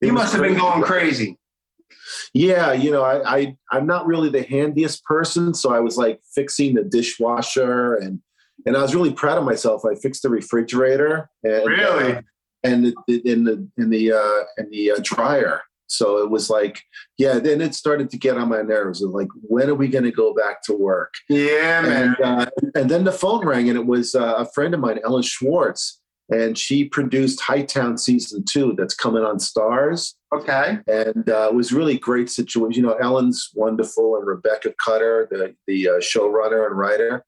You 0.00 0.12
must 0.12 0.32
have 0.32 0.42
been 0.42 0.56
going 0.56 0.82
crazy. 0.82 1.38
Yeah, 2.34 2.72
you 2.72 2.90
know, 2.90 3.02
I, 3.02 3.38
I 3.38 3.56
I'm 3.72 3.86
not 3.86 4.06
really 4.06 4.28
the 4.28 4.42
handiest 4.42 5.02
person, 5.04 5.54
so 5.54 5.72
I 5.72 5.80
was 5.80 5.96
like 5.96 6.20
fixing 6.34 6.74
the 6.74 6.84
dishwasher 6.84 7.94
and 7.94 8.20
and 8.64 8.76
I 8.76 8.82
was 8.82 8.94
really 8.94 9.12
proud 9.12 9.38
of 9.38 9.44
myself. 9.44 9.82
I 9.84 9.94
fixed 9.94 10.22
the 10.22 10.30
refrigerator 10.30 11.28
and 11.42 11.66
Really? 11.66 12.12
uh, 12.14 12.20
and 12.64 12.84
the, 12.86 12.94
the- 13.06 13.30
in 13.30 13.44
the 13.44 13.68
in 13.76 13.90
the 13.90 14.12
uh, 14.12 14.44
in 14.58 14.70
the 14.70 14.92
uh, 14.92 14.96
dryer. 15.02 15.62
So 15.88 16.18
it 16.18 16.30
was 16.30 16.50
like, 16.50 16.82
yeah. 17.18 17.38
Then 17.38 17.60
it 17.60 17.74
started 17.74 18.10
to 18.10 18.18
get 18.18 18.36
on 18.36 18.48
my 18.48 18.62
nerves. 18.62 19.02
And 19.02 19.12
like, 19.12 19.28
when 19.42 19.68
are 19.70 19.74
we 19.74 19.88
going 19.88 20.04
to 20.04 20.12
go 20.12 20.34
back 20.34 20.62
to 20.64 20.72
work? 20.74 21.14
Yeah, 21.28 21.82
man. 21.82 22.16
And 22.22 22.40
uh, 22.40 22.46
and 22.74 22.90
then 22.90 23.04
the 23.04 23.12
phone 23.12 23.46
rang, 23.46 23.68
and 23.68 23.78
it 23.78 23.86
was 23.86 24.14
uh, 24.14 24.34
a 24.38 24.46
friend 24.46 24.74
of 24.74 24.80
mine, 24.80 25.00
Ellen 25.04 25.22
Schwartz, 25.22 26.00
and 26.28 26.58
she 26.58 26.84
produced 26.88 27.40
Hightown 27.40 27.98
season 27.98 28.44
two. 28.48 28.74
That's 28.76 28.94
coming 28.94 29.24
on 29.24 29.38
Starz 29.38 30.14
Okay. 30.32 30.78
and 30.88 31.28
uh, 31.30 31.48
it 31.50 31.54
was 31.54 31.72
really 31.72 31.98
great 31.98 32.28
situation. 32.28 32.82
You 32.82 32.88
know, 32.88 32.94
Ellen's 32.94 33.50
wonderful, 33.54 34.16
and 34.16 34.26
Rebecca 34.26 34.74
Cutter, 34.84 35.28
the 35.30 35.54
the 35.66 35.88
uh, 35.88 35.92
showrunner 36.00 36.66
and 36.66 36.76
writer, 36.76 37.24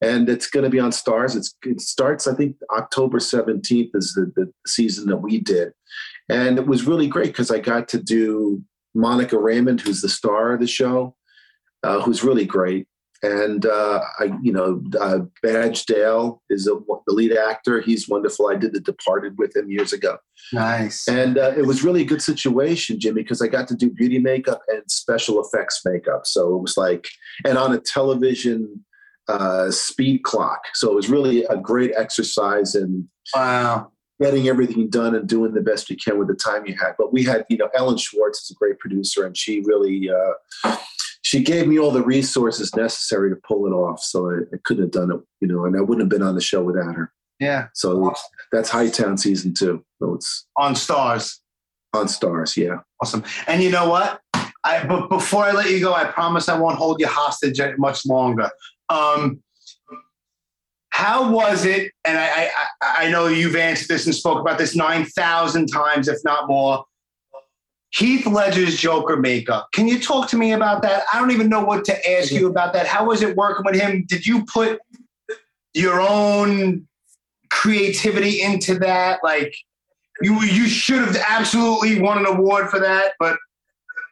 and 0.00 0.28
it's 0.28 0.48
going 0.48 0.64
to 0.64 0.70
be 0.70 0.78
on 0.78 0.90
Starz. 0.90 1.36
It's 1.36 1.54
it 1.64 1.80
starts, 1.80 2.26
I 2.28 2.34
think, 2.34 2.56
October 2.70 3.18
seventeenth 3.18 3.90
is 3.94 4.14
the, 4.14 4.32
the 4.36 4.52
season 4.66 5.08
that 5.08 5.16
we 5.16 5.40
did, 5.40 5.72
and 6.28 6.58
it 6.58 6.66
was 6.66 6.86
really 6.86 7.06
great 7.06 7.28
because 7.28 7.50
I 7.50 7.58
got 7.58 7.88
to 7.88 8.02
do 8.02 8.62
Monica 8.94 9.36
Raymund, 9.36 9.80
who's 9.80 10.00
the 10.00 10.08
star 10.08 10.52
of 10.52 10.60
the 10.60 10.66
show, 10.66 11.14
uh, 11.82 12.00
who's 12.00 12.24
really 12.24 12.44
great. 12.44 12.86
And 13.20 13.66
uh, 13.66 14.00
I, 14.20 14.30
you 14.42 14.52
know, 14.52 14.80
uh, 15.00 15.20
Badge 15.42 15.86
Dale 15.86 16.40
is 16.50 16.68
a, 16.68 16.74
the 17.06 17.12
lead 17.12 17.32
actor. 17.32 17.80
He's 17.80 18.08
wonderful. 18.08 18.48
I 18.48 18.54
did 18.54 18.72
The 18.72 18.80
Departed 18.80 19.36
with 19.38 19.56
him 19.56 19.68
years 19.68 19.92
ago. 19.92 20.18
Nice. 20.52 21.08
And 21.08 21.36
uh, 21.36 21.52
it 21.56 21.66
was 21.66 21.82
really 21.82 22.02
a 22.02 22.06
good 22.06 22.22
situation, 22.22 23.00
Jimmy, 23.00 23.22
because 23.22 23.42
I 23.42 23.48
got 23.48 23.66
to 23.68 23.74
do 23.74 23.90
beauty 23.90 24.20
makeup 24.20 24.62
and 24.68 24.88
special 24.88 25.42
effects 25.44 25.80
makeup. 25.84 26.26
So 26.26 26.54
it 26.54 26.62
was 26.62 26.76
like, 26.76 27.08
and 27.44 27.58
on 27.58 27.72
a 27.72 27.80
television 27.80 28.84
uh, 29.26 29.70
speed 29.70 30.22
clock. 30.22 30.60
So 30.74 30.90
it 30.90 30.94
was 30.94 31.10
really 31.10 31.44
a 31.44 31.56
great 31.56 31.92
exercise 31.96 32.74
in 32.74 33.08
Wow. 33.34 33.92
Getting 34.20 34.48
everything 34.48 34.88
done 34.88 35.14
and 35.14 35.28
doing 35.28 35.54
the 35.54 35.60
best 35.60 35.88
you 35.88 35.96
can 35.96 36.18
with 36.18 36.28
the 36.28 36.34
time 36.34 36.66
you 36.66 36.74
had. 36.74 36.94
But 36.98 37.12
we 37.12 37.22
had, 37.22 37.46
you 37.48 37.56
know, 37.56 37.68
Ellen 37.74 37.98
Schwartz 37.98 38.42
is 38.42 38.50
a 38.50 38.54
great 38.54 38.78
producer, 38.80 39.24
and 39.24 39.36
she 39.36 39.60
really, 39.60 40.10
uh, 40.10 40.76
she 41.22 41.42
gave 41.42 41.68
me 41.68 41.78
all 41.78 41.92
the 41.92 42.02
resources 42.02 42.74
necessary 42.74 43.30
to 43.30 43.36
pull 43.46 43.66
it 43.66 43.70
off. 43.70 44.00
So 44.00 44.30
I, 44.30 44.38
I 44.52 44.58
couldn't 44.64 44.84
have 44.84 44.92
done 44.92 45.12
it, 45.12 45.20
you 45.40 45.46
know, 45.46 45.64
and 45.66 45.76
I 45.76 45.80
wouldn't 45.80 46.00
have 46.00 46.08
been 46.08 46.26
on 46.26 46.34
the 46.34 46.40
show 46.40 46.62
without 46.62 46.94
her. 46.94 47.12
Yeah. 47.38 47.68
So 47.74 48.12
that's 48.50 48.68
Hightown 48.70 49.16
season 49.18 49.54
two. 49.54 49.84
So 50.00 50.14
it's 50.14 50.46
On 50.56 50.74
Starz. 50.74 51.38
on 51.94 52.06
Starz, 52.06 52.56
yeah. 52.56 52.78
Awesome. 53.00 53.22
And 53.46 53.62
you 53.62 53.70
know 53.70 53.88
what? 53.88 54.20
I 54.64 54.84
but 54.84 55.08
before 55.08 55.44
I 55.44 55.52
let 55.52 55.70
you 55.70 55.78
go, 55.80 55.94
I 55.94 56.04
promise 56.06 56.48
I 56.48 56.58
won't 56.58 56.76
hold 56.76 57.00
you 57.00 57.06
hostage 57.06 57.60
much 57.78 58.04
longer. 58.04 58.50
Um, 58.88 59.40
how 60.98 61.30
was 61.30 61.64
it? 61.64 61.92
And 62.04 62.18
I, 62.18 62.50
I 62.82 63.04
I- 63.04 63.10
know 63.10 63.28
you've 63.28 63.54
answered 63.54 63.86
this 63.86 64.06
and 64.06 64.12
spoke 64.12 64.40
about 64.40 64.58
this 64.58 64.74
nine 64.74 65.04
thousand 65.04 65.68
times, 65.68 66.08
if 66.08 66.18
not 66.24 66.48
more. 66.48 66.84
Heath 67.90 68.26
Ledger's 68.26 68.76
Joker 68.76 69.16
makeup. 69.16 69.68
Can 69.72 69.86
you 69.86 70.00
talk 70.00 70.28
to 70.30 70.36
me 70.36 70.50
about 70.52 70.82
that? 70.82 71.04
I 71.12 71.20
don't 71.20 71.30
even 71.30 71.48
know 71.48 71.62
what 71.62 71.84
to 71.84 72.10
ask 72.10 72.32
you 72.32 72.48
about 72.48 72.72
that. 72.72 72.88
How 72.88 73.06
was 73.06 73.22
it 73.22 73.36
working 73.36 73.64
with 73.64 73.80
him? 73.80 74.06
Did 74.08 74.26
you 74.26 74.44
put 74.46 74.80
your 75.72 76.00
own 76.00 76.88
creativity 77.50 78.42
into 78.42 78.76
that? 78.80 79.20
Like 79.22 79.54
you 80.20 80.42
you 80.42 80.66
should 80.66 80.98
have 80.98 81.16
absolutely 81.28 82.00
won 82.00 82.18
an 82.18 82.26
award 82.26 82.70
for 82.70 82.80
that, 82.80 83.12
but 83.20 83.38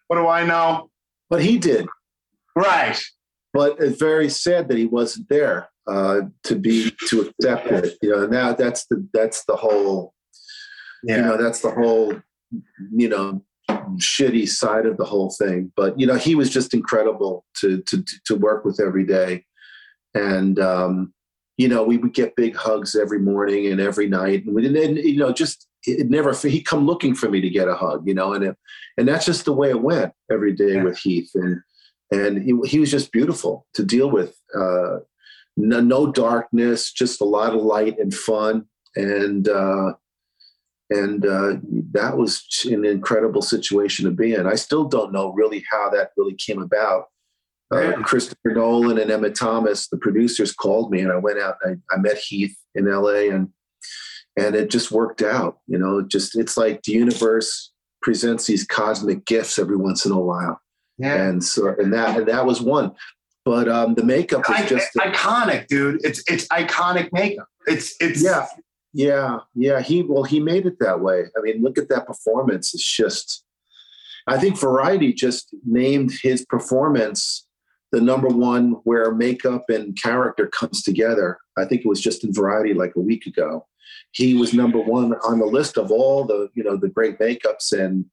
what 0.07 0.16
do 0.16 0.28
I 0.28 0.47
know? 0.47 0.89
But 1.30 1.43
he 1.43 1.59
did. 1.59 1.89
Right. 2.55 2.97
But 3.53 3.80
it's 3.80 3.99
very 3.99 4.28
sad 4.28 4.68
that 4.68 4.78
he 4.78 4.87
wasn't 4.87 5.28
there 5.28 5.68
uh, 5.89 6.22
to 6.45 6.57
be 6.57 6.93
to 7.09 7.20
accept 7.22 7.66
it. 7.68 7.97
You 8.03 8.11
know, 8.11 8.26
now 8.26 8.53
that's 8.53 8.87
the 8.87 9.07
that's 9.12 9.45
the 9.45 9.57
whole 9.57 10.14
Yeah. 11.05 11.16
you 11.16 11.22
know 11.22 11.37
that's 11.37 11.61
the 11.61 11.70
whole 11.70 12.14
you 12.93 13.09
know 13.09 13.43
shitty 13.99 14.49
side 14.49 14.87
of 14.87 14.97
the 14.97 15.05
whole 15.05 15.30
thing. 15.30 15.72
But 15.76 15.99
you 15.99 16.07
know, 16.07 16.16
he 16.16 16.34
was 16.34 16.51
just 16.51 16.74
incredible 16.74 17.45
to 17.61 17.82
to 17.82 18.05
to 18.26 18.34
work 18.34 18.64
with 18.64 18.80
every 18.80 19.05
day, 19.05 19.45
and 20.14 20.59
um, 20.59 21.12
you 21.57 21.68
know, 21.68 21.82
we 21.84 21.97
would 21.97 22.14
get 22.14 22.37
big 22.37 22.57
hugs 22.57 22.95
every 22.95 23.18
morning 23.18 23.66
and 23.66 23.80
every 23.80 24.09
night, 24.09 24.45
and 24.45 24.55
we 24.55 24.66
and, 24.66 24.99
you 24.99 25.18
know 25.18 25.32
just 25.32 25.66
it 25.84 26.11
never 26.11 26.34
he'd 26.34 26.62
come 26.62 26.84
looking 26.84 27.14
for 27.14 27.28
me 27.30 27.41
to 27.41 27.49
get 27.49 27.68
a 27.68 27.74
hug, 27.74 28.07
you 28.09 28.14
know, 28.14 28.32
and 28.32 28.45
it, 28.45 28.57
and 28.99 29.07
that's 29.07 29.24
just 29.24 29.45
the 29.45 29.53
way 29.53 29.70
it 29.70 29.80
went 29.80 30.12
every 30.32 30.53
day 30.53 30.74
Yeah. 30.74 30.82
with 30.84 30.99
Heath 30.99 31.30
and. 31.34 31.61
And 32.12 32.41
he, 32.41 32.55
he 32.68 32.78
was 32.78 32.93
just 32.93 33.11
beautiful 33.11 33.66
to 33.74 33.82
deal 33.84 34.09
with. 34.09 34.32
Uh, 34.57 34.99
no, 35.57 35.80
no 35.80 36.12
darkness, 36.12 36.92
just 36.92 37.20
a 37.20 37.24
lot 37.24 37.54
of 37.54 37.62
light 37.62 37.98
and 37.98 38.12
fun. 38.12 38.66
And 38.94 39.48
uh, 39.48 39.94
and 40.90 41.26
uh, 41.26 41.54
that 41.92 42.16
was 42.16 42.44
an 42.64 42.84
incredible 42.84 43.42
situation 43.42 44.04
to 44.04 44.11
be 44.12 44.34
in. 44.34 44.46
I 44.46 44.54
still 44.54 44.84
don't 44.84 45.12
know 45.12 45.32
really 45.32 45.64
how 45.70 45.90
that 45.90 46.11
really 46.16 46.34
came 46.34 46.62
about. 46.62 47.07
Uh, 47.72 47.94
Christopher 48.04 48.52
Nolan 48.54 48.96
and 48.98 49.11
Emma 49.11 49.30
Thomas, 49.30 49.88
the 49.88 49.96
producers, 49.96 50.52
called 50.52 50.92
me, 50.92 51.00
and 51.00 51.11
I 51.11 51.16
went 51.16 51.40
out. 51.40 51.57
And 51.62 51.82
I, 51.90 51.94
I 51.96 51.98
met 51.98 52.16
Heath 52.16 52.57
in 52.76 52.88
L.A. 52.88 53.28
and 53.30 53.48
and 54.38 54.54
it 54.54 54.70
just 54.70 54.92
worked 54.92 55.22
out. 55.22 55.59
You 55.66 55.78
know, 55.78 55.98
it 55.98 56.09
just 56.09 56.36
it's 56.38 56.57
like 56.57 56.82
the 56.84 56.92
universe 56.92 57.72
presents 58.02 58.46
these 58.46 58.64
cosmic 58.64 59.24
gifts 59.24 59.59
every 59.59 59.76
once 59.76 60.07
in 60.07 60.12
a 60.12 60.20
while, 60.20 60.61
Yeah. 60.98 61.14
and 61.26 61.42
so 61.42 61.74
and 61.76 61.92
that 61.92 62.16
and 62.16 62.28
that 62.28 62.46
was 62.46 62.62
one. 62.62 62.92
But 63.47 63.68
um, 63.68 63.94
the 63.94 64.05
makeup 64.05 64.47
was 64.49 64.61
I- 64.61 64.66
just 64.66 64.88
iconic, 64.99 65.68
dude. 65.68 66.05
It's 66.05 66.22
it's 66.26 66.47
iconic 66.49 67.09
makeup. 67.12 67.49
It's 67.66 67.94
it's 68.01 68.22
yeah. 68.22 68.47
Yeah. 68.92 69.38
Yeah. 69.55 69.80
He 69.80 70.03
well 70.03 70.24
he 70.24 70.40
made 70.40 70.66
it 70.66 70.78
that 70.80 71.01
way. 71.01 71.26
I 71.38 71.40
mean 71.40 71.62
look 71.62 71.78
at 71.78 71.88
that 71.88 72.07
performance. 72.07 72.74
It's 72.74 72.84
just 72.84 73.44
i 74.28 74.36
think 74.36 74.59
variety 74.59 75.12
just 75.12 75.55
named 75.64 76.11
his 76.20 76.44
performance 76.47 77.47
the 77.92 78.01
number 78.01 78.28
one 78.28 78.72
where 78.82 79.12
makeup 79.12 79.64
and 79.68 79.97
character 80.01 80.49
comes 80.49 80.82
together. 80.82 81.38
I 81.57 81.64
think 81.64 81.82
it 81.82 81.88
was 81.88 82.01
just 82.01 82.24
in 82.24 82.32
variety 82.32 82.74
like 82.74 82.94
a 82.97 83.01
week 83.01 83.26
ago. 83.26 83.66
He 84.11 84.34
was 84.34 84.53
number 84.53 84.80
one 84.80 85.14
on 85.24 85.38
the 85.38 85.47
list 85.47 85.78
of 85.78 85.90
all 85.92 86.24
the 86.24 86.49
you 86.55 86.64
know 86.64 86.76
the 86.76 86.88
great 86.88 87.18
makeups 87.18 87.72
and 87.72 88.07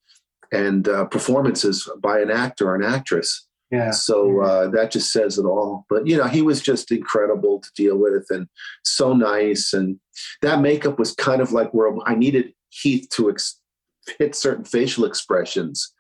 and 0.51 0.88
uh, 0.88 1.05
performances 1.05 1.89
by 2.01 2.19
an 2.19 2.29
actor 2.29 2.69
or 2.69 2.75
an 2.75 2.84
actress. 2.84 3.47
Yeah. 3.74 3.89
So 3.89 4.41
uh, 4.41 4.67
that 4.69 4.91
just 4.91 5.11
says 5.11 5.39
it 5.39 5.45
all. 5.45 5.88
But 5.89 6.05
you 6.05 6.15
know, 6.15 6.28
he 6.28 6.43
was 6.43 6.61
just 6.61 6.91
incredible 6.91 7.59
to 7.59 7.69
deal 7.76 7.97
with 7.97 8.28
and 8.30 8.47
so 8.84 9.13
nice. 9.13 9.74
And 9.74 9.99
that 10.43 10.61
makeup 10.61 10.99
was 10.99 11.15
kind 11.15 11.41
of 11.41 11.51
like 11.51 11.74
where 11.74 11.91
I 12.05 12.13
needed 12.13 12.53
Heath 12.69 13.07
to 13.13 13.32
ex- 13.32 13.59
hit 14.19 14.36
certain 14.36 14.63
facial 14.63 15.05
expressions, 15.05 15.91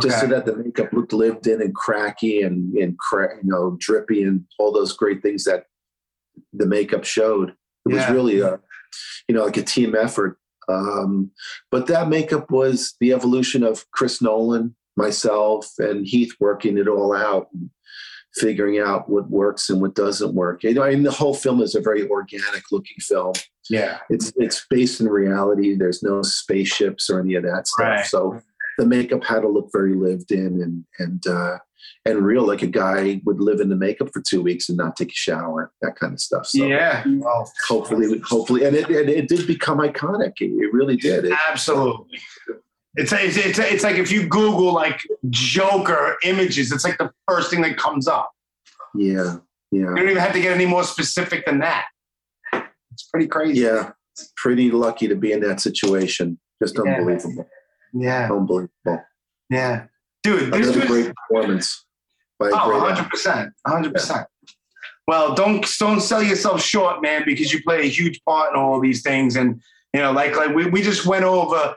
just 0.00 0.20
so 0.20 0.26
that 0.28 0.46
the 0.46 0.56
makeup 0.56 0.90
looked 0.94 1.12
lived 1.12 1.46
in 1.46 1.60
and 1.60 1.74
cracky 1.74 2.40
and 2.40 2.72
and 2.78 2.98
cra- 2.98 3.36
you 3.36 3.50
know 3.50 3.76
drippy 3.78 4.22
and 4.22 4.46
all 4.58 4.72
those 4.72 4.94
great 4.94 5.20
things 5.20 5.44
that 5.44 5.64
the 6.54 6.66
makeup 6.66 7.04
showed. 7.04 7.50
It 7.84 7.92
was 7.92 8.08
really 8.08 8.40
a 8.40 8.58
you 9.28 9.34
know 9.34 9.44
like 9.44 9.58
a 9.58 9.62
team 9.62 9.94
effort. 9.94 10.38
Um, 10.66 11.30
but 11.70 11.88
that 11.88 12.08
makeup 12.08 12.50
was 12.50 12.94
the 13.00 13.12
evolution 13.12 13.62
of 13.62 13.90
Chris 13.90 14.22
Nolan, 14.22 14.74
myself, 14.98 15.72
and 15.78 16.06
Heath 16.06 16.34
working 16.40 16.76
it 16.76 16.88
all 16.88 17.14
out, 17.14 17.48
and 17.54 17.70
figuring 18.34 18.78
out 18.78 19.08
what 19.08 19.30
works 19.30 19.70
and 19.70 19.80
what 19.80 19.94
doesn't 19.94 20.34
work. 20.34 20.62
You 20.62 20.74
know, 20.74 20.82
I 20.82 20.90
mean, 20.90 21.02
the 21.02 21.10
whole 21.10 21.34
film 21.34 21.62
is 21.62 21.74
a 21.74 21.80
very 21.80 22.08
organic 22.08 22.64
looking 22.70 22.98
film. 22.98 23.32
Yeah. 23.70 23.98
It's 24.10 24.32
it's 24.36 24.66
based 24.68 25.00
in 25.00 25.08
reality. 25.08 25.74
There's 25.76 26.02
no 26.02 26.22
spaceships 26.22 27.10
or 27.10 27.20
any 27.20 27.34
of 27.34 27.42
that 27.44 27.66
stuff. 27.66 27.86
Right. 27.86 28.06
So 28.06 28.40
the 28.78 28.86
makeup 28.86 29.24
had 29.24 29.40
to 29.40 29.48
look 29.48 29.70
very 29.72 29.94
lived 29.94 30.30
in 30.30 30.62
and 30.62 30.84
and 30.98 31.26
uh, 31.26 31.58
and 32.04 32.24
real, 32.24 32.46
like 32.46 32.62
a 32.62 32.66
guy 32.66 33.20
would 33.24 33.40
live 33.40 33.60
in 33.60 33.68
the 33.68 33.76
makeup 33.76 34.10
for 34.12 34.22
two 34.22 34.42
weeks 34.42 34.68
and 34.68 34.78
not 34.78 34.96
take 34.96 35.10
a 35.10 35.14
shower, 35.14 35.72
that 35.82 35.96
kind 35.96 36.12
of 36.12 36.20
stuff. 36.20 36.46
So 36.46 36.64
yeah. 36.64 37.04
Well, 37.06 37.50
hopefully, 37.66 38.18
hopefully, 38.20 38.64
and 38.64 38.74
it, 38.74 38.88
it, 38.90 39.08
it 39.08 39.28
did 39.28 39.46
become 39.46 39.78
iconic. 39.78 40.40
It, 40.40 40.52
it 40.52 40.72
really 40.72 40.96
did. 40.96 41.26
It, 41.26 41.34
absolutely. 41.50 42.18
It's, 42.96 43.12
it's 43.12 43.36
it's 43.36 43.58
it's 43.58 43.84
like 43.84 43.96
if 43.96 44.10
you 44.10 44.26
Google 44.26 44.72
like 44.72 45.00
Joker 45.30 46.16
images, 46.24 46.72
it's 46.72 46.84
like 46.84 46.98
the 46.98 47.10
first 47.28 47.50
thing 47.50 47.60
that 47.62 47.76
comes 47.76 48.08
up. 48.08 48.30
yeah, 48.94 49.36
yeah, 49.70 49.80
You 49.80 49.94
don't 49.94 49.98
even 50.08 50.16
have 50.16 50.32
to 50.32 50.40
get 50.40 50.52
any 50.52 50.66
more 50.66 50.82
specific 50.84 51.44
than 51.46 51.58
that. 51.60 51.86
It's 52.92 53.04
pretty 53.12 53.28
crazy. 53.28 53.60
yeah. 53.60 53.90
It's 54.16 54.32
pretty 54.36 54.70
lucky 54.72 55.06
to 55.06 55.14
be 55.14 55.30
in 55.32 55.40
that 55.40 55.60
situation. 55.60 56.40
Just 56.60 56.74
Yeah. 56.76 56.94
unbelievable, 56.94 57.48
Yeah. 57.92 58.28
unbelievable. 58.32 59.04
Yeah. 59.50 59.84
Dude, 60.24 60.52
this 60.52 60.66
Another 60.68 60.78
was 60.80 60.88
great 60.88 61.12
performance 61.14 61.84
by 62.40 62.50
Oh, 62.52 62.68
great 62.70 62.80
100%. 62.82 63.52
hundred 63.66 63.92
percent. 63.92 64.26
Well, 65.06 65.34
don't 65.34 65.64
don't 65.78 66.00
sell 66.00 66.22
yourself 66.22 66.60
short, 66.62 67.00
man, 67.00 67.22
because 67.24 67.52
you 67.52 67.62
play 67.62 67.82
a 67.82 67.88
huge 67.88 68.20
part 68.24 68.52
in 68.52 68.58
all 68.58 68.80
these 68.80 69.02
things, 69.02 69.36
and 69.36 69.60
you 69.94 70.00
know, 70.00 70.10
like 70.12 70.36
like 70.36 70.54
we, 70.54 70.66
we 70.66 70.82
just 70.82 71.06
went 71.06 71.24
over 71.24 71.76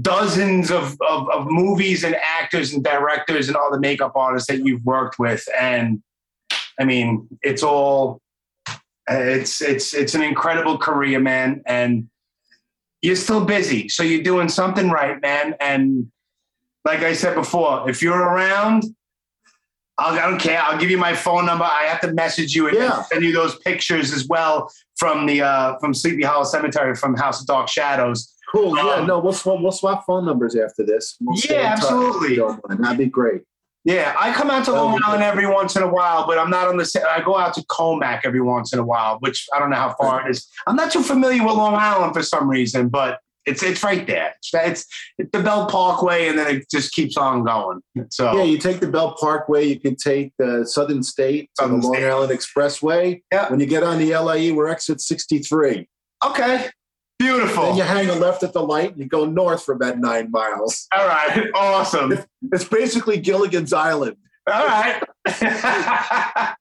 dozens 0.00 0.70
of, 0.70 0.96
of 1.08 1.28
of 1.30 1.46
movies 1.48 2.04
and 2.04 2.16
actors 2.16 2.72
and 2.72 2.84
directors 2.84 3.48
and 3.48 3.56
all 3.56 3.70
the 3.70 3.80
makeup 3.80 4.12
artists 4.14 4.48
that 4.48 4.64
you've 4.64 4.84
worked 4.84 5.18
with, 5.18 5.46
and 5.58 6.02
I 6.78 6.84
mean, 6.84 7.28
it's 7.42 7.62
all 7.62 8.20
it's 9.08 9.60
it's 9.62 9.94
it's 9.94 10.14
an 10.14 10.22
incredible 10.22 10.78
career, 10.78 11.20
man, 11.20 11.62
and 11.66 12.08
you're 13.02 13.16
still 13.16 13.44
busy, 13.44 13.88
so 13.88 14.02
you're 14.02 14.22
doing 14.22 14.48
something 14.48 14.90
right, 14.90 15.20
man, 15.22 15.54
and 15.60 16.10
like 16.84 17.00
I 17.00 17.12
said 17.12 17.34
before, 17.34 17.88
if 17.88 18.02
you're 18.02 18.18
around, 18.18 18.84
I'll, 19.98 20.18
I 20.18 20.28
don't 20.30 20.38
care. 20.40 20.60
I'll 20.62 20.78
give 20.78 20.90
you 20.90 20.98
my 20.98 21.14
phone 21.14 21.44
number. 21.46 21.64
I 21.64 21.82
have 21.84 22.00
to 22.00 22.12
message 22.12 22.54
you 22.54 22.68
and 22.68 22.76
Yeah. 22.76 23.02
send 23.02 23.24
you 23.24 23.32
those 23.32 23.56
pictures 23.58 24.12
as 24.12 24.26
well 24.26 24.70
from 24.96 25.26
the 25.26 25.42
uh, 25.42 25.78
from 25.78 25.92
Sleepy 25.94 26.22
Hollow 26.22 26.44
Cemetery 26.44 26.94
from 26.94 27.14
House 27.16 27.40
of 27.40 27.46
Dark 27.46 27.68
Shadows. 27.68 28.34
Cool. 28.50 28.76
Yeah, 28.76 28.94
Um, 28.94 29.06
no, 29.06 29.18
we'll 29.18 29.32
swap, 29.32 29.60
we'll 29.60 29.72
swap 29.72 30.04
phone 30.06 30.24
numbers 30.24 30.56
after 30.56 30.84
this. 30.84 31.16
We'll 31.20 31.38
Yeah, 31.48 31.72
absolutely. 31.72 32.26
if 32.28 32.30
you 32.32 32.36
don't 32.36 32.68
mind. 32.68 32.84
That'd 32.84 32.98
be 32.98 33.06
great. 33.06 33.42
Yeah, 33.84 34.14
I 34.18 34.32
come 34.32 34.50
out 34.50 34.64
to 34.66 34.72
Long 34.72 35.00
Island 35.06 35.22
every 35.22 35.46
once 35.46 35.76
in 35.76 35.82
a 35.82 35.88
while, 35.88 36.26
but 36.26 36.38
I'm 36.38 36.50
not 36.50 36.68
on 36.68 36.76
the. 36.76 37.06
I 37.10 37.22
go 37.22 37.38
out 37.38 37.54
to 37.54 37.62
Commack 37.66 38.20
every 38.24 38.40
once 38.40 38.72
in 38.72 38.78
a 38.78 38.84
while, 38.84 39.18
which 39.20 39.46
I 39.54 39.58
don't 39.58 39.70
know 39.70 39.76
how 39.76 39.94
far 39.94 40.26
it 40.26 40.30
is. 40.30 40.46
I'm 40.66 40.76
not 40.76 40.90
too 40.92 41.02
familiar 41.02 41.42
with 41.44 41.54
Long 41.54 41.74
Island 41.74 42.12
for 42.12 42.22
some 42.22 42.50
reason, 42.50 42.88
but 42.88 43.18
it's 43.46 43.62
it's 43.62 43.82
right 43.82 44.06
there. 44.06 44.34
It's, 44.38 44.50
it's, 44.52 44.86
it's 45.16 45.30
the 45.32 45.42
Belt 45.42 45.70
Parkway, 45.70 46.28
and 46.28 46.38
then 46.38 46.56
it 46.56 46.66
just 46.70 46.92
keeps 46.92 47.16
on 47.16 47.44
going. 47.44 47.80
So 48.10 48.36
Yeah, 48.36 48.42
you 48.42 48.58
take 48.58 48.80
the 48.80 48.88
Belt 48.88 49.16
Parkway, 49.18 49.64
you 49.66 49.80
can 49.80 49.96
take 49.96 50.32
the 50.38 50.66
Southern 50.66 51.02
State 51.02 51.48
Southern 51.58 51.80
the 51.80 51.86
Long 51.86 51.94
State. 51.94 52.08
Island 52.08 52.32
Expressway. 52.32 53.22
Yeah. 53.32 53.48
When 53.48 53.58
you 53.60 53.66
get 53.66 53.84
on 53.84 53.98
the 53.98 54.14
LIE, 54.18 54.50
we're 54.52 54.68
exit 54.68 55.00
63. 55.00 55.88
okay, 56.26 56.68
beautiful. 57.18 57.62
Then 57.64 57.76
you 57.76 57.82
hang 57.82 58.08
a 58.10 58.14
left 58.14 58.42
at 58.42 58.52
the 58.52 58.62
light 58.62 58.90
and 58.92 58.98
you 59.00 59.06
go 59.06 59.24
north 59.26 59.64
for 59.64 59.72
about 59.74 59.98
nine 59.98 60.30
miles. 60.30 60.86
All 60.96 61.06
right, 61.06 61.48
awesome. 61.54 62.18
It's 62.52 62.64
basically 62.64 63.18
Gilligan's 63.18 63.72
Island, 63.72 64.16
All 64.50 64.66
right. 64.66 65.02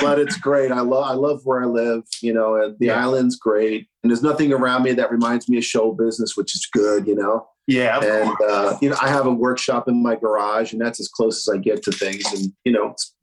but 0.00 0.18
it's 0.18 0.36
great. 0.36 0.70
I 0.70 0.80
love 0.80 1.04
I 1.04 1.14
love 1.14 1.40
where 1.44 1.62
I 1.62 1.66
live, 1.66 2.02
you 2.22 2.32
know, 2.32 2.56
and 2.56 2.78
the 2.78 2.86
Yeah. 2.86 3.02
island's 3.04 3.36
great. 3.36 3.88
And 4.02 4.10
there's 4.10 4.22
nothing 4.22 4.52
around 4.52 4.82
me 4.84 4.92
that 4.92 5.10
reminds 5.10 5.48
me 5.48 5.58
of 5.58 5.64
show 5.64 5.92
business, 5.92 6.36
which 6.36 6.54
is 6.54 6.66
good, 6.72 7.06
you 7.06 7.14
know. 7.16 7.46
yeah, 7.66 7.98
and 8.02 8.34
uh, 8.48 8.76
you 8.82 8.88
know 8.90 8.96
i 9.00 9.06
have 9.08 9.26
a 9.26 9.32
workshop 9.32 9.86
in 9.88 10.02
my 10.02 10.16
garage 10.16 10.72
and 10.72 10.80
that's 10.80 10.98
as 10.98 11.06
close 11.08 11.46
as 11.46 11.54
i 11.54 11.56
get 11.58 11.82
to 11.84 11.92
things 11.92 12.24
and 12.32 12.52
you 12.64 12.72
know 12.72 12.88
it's, 12.88 13.14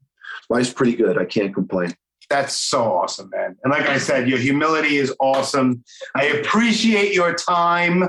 life's 0.50 0.72
pretty 0.72 0.96
good 0.96 1.18
i 1.18 1.26
can't 1.26 1.54
complain 1.54 1.94
that's 2.30 2.56
so 2.58 2.84
awesome, 2.84 3.30
man. 3.30 3.56
And 3.64 3.72
like 3.72 3.88
I 3.88 3.98
said, 3.98 4.28
your 4.28 4.38
humility 4.38 4.98
is 4.98 5.14
awesome. 5.20 5.84
I 6.16 6.26
appreciate 6.26 7.14
your 7.14 7.34
time. 7.34 8.02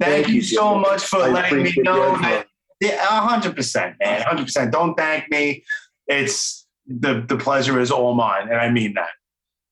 Thank, 0.00 0.26
Thank 0.26 0.28
you, 0.28 0.42
so 0.42 0.76
much 0.78 1.02
for 1.04 1.22
I 1.22 1.28
letting 1.28 1.62
me 1.62 1.74
know 1.78 2.16
that. 2.18 2.46
Yeah, 2.80 2.98
hundred 3.20 3.54
percent, 3.54 3.96
man. 4.00 4.22
Hundred 4.22 4.44
percent. 4.44 4.72
Don't 4.72 4.94
thank 4.96 5.30
me. 5.30 5.64
It's 6.08 6.66
the 6.86 7.24
the 7.26 7.36
pleasure 7.36 7.78
is 7.80 7.90
all 7.90 8.14
mine, 8.14 8.48
and 8.48 8.56
I 8.56 8.70
mean 8.70 8.94
that. 8.94 9.10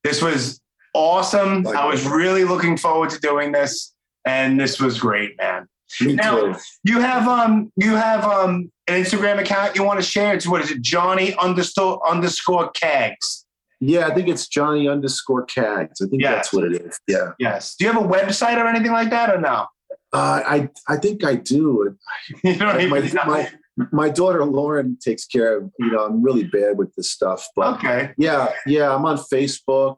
This 0.05 0.23
was 0.23 0.61
awesome. 0.95 1.67
I 1.67 1.87
was 1.87 2.07
really 2.07 2.45
looking 2.45 2.77
forward 2.77 3.11
to 3.11 3.19
doing 3.21 3.53
this, 3.53 3.93
and 4.25 4.59
this 4.61 4.81
was 4.81 4.99
great, 5.01 5.37
man. 5.39 5.67
me 6.01 6.15
Now- 6.15 6.53
too 6.53 6.55
You 6.85 7.01
have 7.01 7.27
um 7.27 7.73
you 7.77 7.97
have 7.97 8.25
um 8.25 8.71
an 8.87 9.03
Instagram 9.03 9.41
account 9.41 9.75
you 9.77 9.83
want 9.83 9.99
to 9.99 10.07
share? 10.07 10.33
It's 10.35 10.47
what 10.47 10.63
is 10.63 10.71
it? 10.71 10.81
Johnny 10.81 11.35
underscore 11.37 12.01
underscore 12.09 12.71
Cags. 12.73 13.45
Yeah 13.81 14.07
i 14.07 14.15
think 14.15 14.29
it's 14.29 14.47
johnny 14.49 14.89
underscore 14.89 15.47
cags 15.47 16.03
i 16.03 16.07
think 16.09 16.23
Yeah. 16.23 16.35
that's 16.35 16.53
what 16.53 16.65
it 16.65 16.73
is 16.81 16.99
yeah 17.09 17.33
Yes. 17.39 17.75
Do 17.77 17.85
you 17.87 17.93
have 17.93 18.03
a 18.03 18.07
website 18.07 18.57
or 18.57 18.67
anything 18.67 18.93
like 18.93 19.11
that 19.11 19.31
or 19.35 19.41
no? 19.41 19.67
uh, 20.13 20.43
i 20.47 20.69
i 20.89 20.97
think 20.97 21.25
i 21.25 21.35
do 21.35 21.97
You 22.45 22.55
don't 22.57 22.91
my, 22.91 22.99
even 22.99 23.15
know. 23.15 23.25
my, 23.27 23.51
my 23.93 24.09
daughter 24.09 24.45
lauren 24.45 24.99
takes 25.03 25.25
care 25.27 25.59
of 25.59 25.71
you 25.79 25.91
know 25.91 26.05
i'm 26.05 26.23
really 26.23 26.45
bad 26.45 26.77
with 26.79 26.95
this 26.97 27.11
stuff 27.11 27.47
but 27.57 27.75
Okay. 27.77 28.13
yeah 28.19 28.53
yeah 28.67 28.95
i'm 28.95 29.05
on 29.07 29.17
facebook 29.17 29.97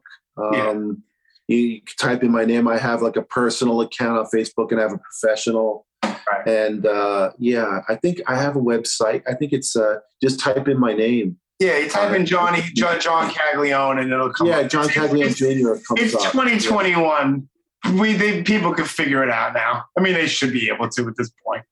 Yeah. 0.51 0.69
um 0.69 1.03
you, 1.49 1.57
you 1.57 1.81
type 1.99 2.23
in 2.23 2.31
my 2.31 2.45
name 2.45 2.67
i 2.67 2.77
have 2.77 3.01
like 3.01 3.17
a 3.17 3.21
personal 3.23 3.81
account 3.81 4.17
on 4.19 4.25
facebook 4.33 4.71
and 4.71 4.79
i 4.79 4.83
have 4.83 4.93
a 4.93 4.99
professional 4.99 5.85
Right. 6.31 6.47
and 6.47 6.85
uh 6.85 7.31
yeah 7.37 7.81
i 7.89 7.95
think 7.95 8.21
i 8.27 8.35
have 8.37 8.55
a 8.55 8.59
website 8.61 9.23
i 9.27 9.33
think 9.33 9.51
it's 9.51 9.75
uh 9.75 9.95
just 10.21 10.39
type 10.39 10.67
in 10.69 10.79
my 10.79 10.93
name 10.93 11.37
Yeah, 11.59 11.77
you 11.77 11.89
type 11.89 12.13
in 12.15 12.25
Johnny 12.25 12.61
John, 12.75 12.99
John 12.99 13.29
Caglione 13.31 14.01
and 14.01 14.11
it'll 14.11 14.31
come 14.33 14.47
yeah 14.47 14.59
up. 14.59 14.69
john 14.71 14.89
caglione 14.89 15.31
jr 15.33 15.75
It's 15.95 16.15
up 16.15 16.31
2021. 16.31 17.47
We 17.95 18.13
they, 18.13 18.41
people 18.43 18.73
can 18.73 18.85
figure 18.85 19.23
it 19.23 19.29
out 19.29 19.53
now. 19.53 19.85
I 19.97 20.01
mean, 20.01 20.13
they 20.13 20.27
should 20.27 20.51
be 20.53 20.69
able 20.69 20.89
to 20.89 21.07
at 21.07 21.15
this 21.17 21.31
point. 21.45 21.63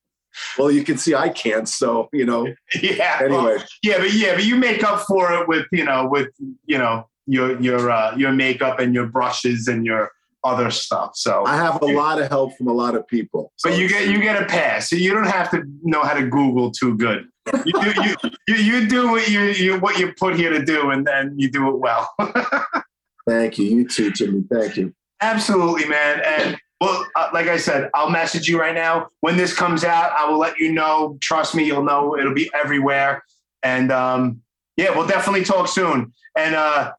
well 0.58 0.70
you 0.70 0.82
can 0.82 0.96
see 0.96 1.14
i 1.14 1.28
can't 1.28 1.68
so 1.68 2.08
you 2.12 2.24
know 2.24 2.46
Yeah. 2.82 3.22
well, 3.28 3.48
anyway 3.48 3.64
yeah, 3.82 3.98
but 3.98 4.12
yeah, 4.14 4.34
but 4.34 4.44
you 4.44 4.56
make 4.56 4.82
up 4.82 5.00
for 5.06 5.32
it 5.32 5.46
with 5.48 5.66
you 5.72 5.84
know 5.84 6.06
with 6.06 6.28
you 6.64 6.78
know 6.78 7.06
your 7.26 7.60
your 7.60 7.90
uh, 7.90 8.16
your 8.16 8.32
makeup 8.32 8.78
and 8.80 8.94
your 8.94 9.06
brushes 9.06 9.68
and 9.68 9.84
your 9.86 10.10
other 10.44 10.70
stuff. 10.72 11.12
So 11.14 11.44
i 11.46 11.54
have 11.56 11.80
a 11.82 11.86
lot 11.86 12.20
of 12.20 12.28
help 12.28 12.56
from 12.56 12.66
a 12.66 12.72
lot 12.72 12.96
of 12.96 13.06
people 13.06 13.52
so 13.56 13.70
But 13.70 13.78
you 13.78 13.88
get 13.88 14.08
you 14.08 14.20
get 14.20 14.42
a 14.42 14.46
pass. 14.46 14.90
So 14.90 14.96
you 14.96 15.12
don't 15.14 15.28
have 15.28 15.50
to 15.52 15.62
know 15.82 16.02
how 16.02 16.14
to 16.14 16.26
Google 16.26 16.70
too 16.72 16.96
good. 16.96 17.28
You 17.64 17.72
do 17.72 18.02
you, 18.02 18.16
you, 18.48 18.54
you 18.54 18.88
do 18.88 19.10
what 19.10 19.28
you, 19.28 19.40
you 19.40 19.80
what 19.80 19.98
you 19.98 20.12
put 20.18 20.36
here 20.36 20.50
to 20.50 20.64
do, 20.64 20.90
and 20.90 21.06
then 21.06 21.34
you 21.36 21.50
do 21.50 21.68
it 21.68 21.78
well. 21.78 22.14
thank 23.28 23.56
you 23.56 23.66
you 23.66 23.88
too 23.88 24.10
jimmy 24.10 24.42
thank 24.50 24.76
you 24.76 24.92
Absolutely, 25.22 25.88
man. 25.88 26.20
And 26.20 26.58
well, 26.80 27.06
uh, 27.14 27.30
like 27.32 27.46
I 27.46 27.56
said, 27.56 27.88
I'll 27.94 28.10
message 28.10 28.48
you 28.48 28.60
right 28.60 28.74
now 28.74 29.08
when 29.20 29.36
this 29.36 29.54
comes 29.54 29.84
out. 29.84 30.10
I 30.10 30.28
will 30.28 30.38
let 30.38 30.58
you 30.58 30.72
know. 30.72 31.16
Trust 31.20 31.54
me, 31.54 31.64
you'll 31.64 31.84
know. 31.84 32.18
It'll 32.18 32.34
be 32.34 32.50
everywhere. 32.52 33.24
And 33.62 33.92
um, 33.92 34.42
yeah, 34.76 34.94
we'll 34.94 35.06
definitely 35.06 35.44
talk 35.44 35.68
soon. 35.68 36.12
And 36.36 36.56
uh, 36.56 36.92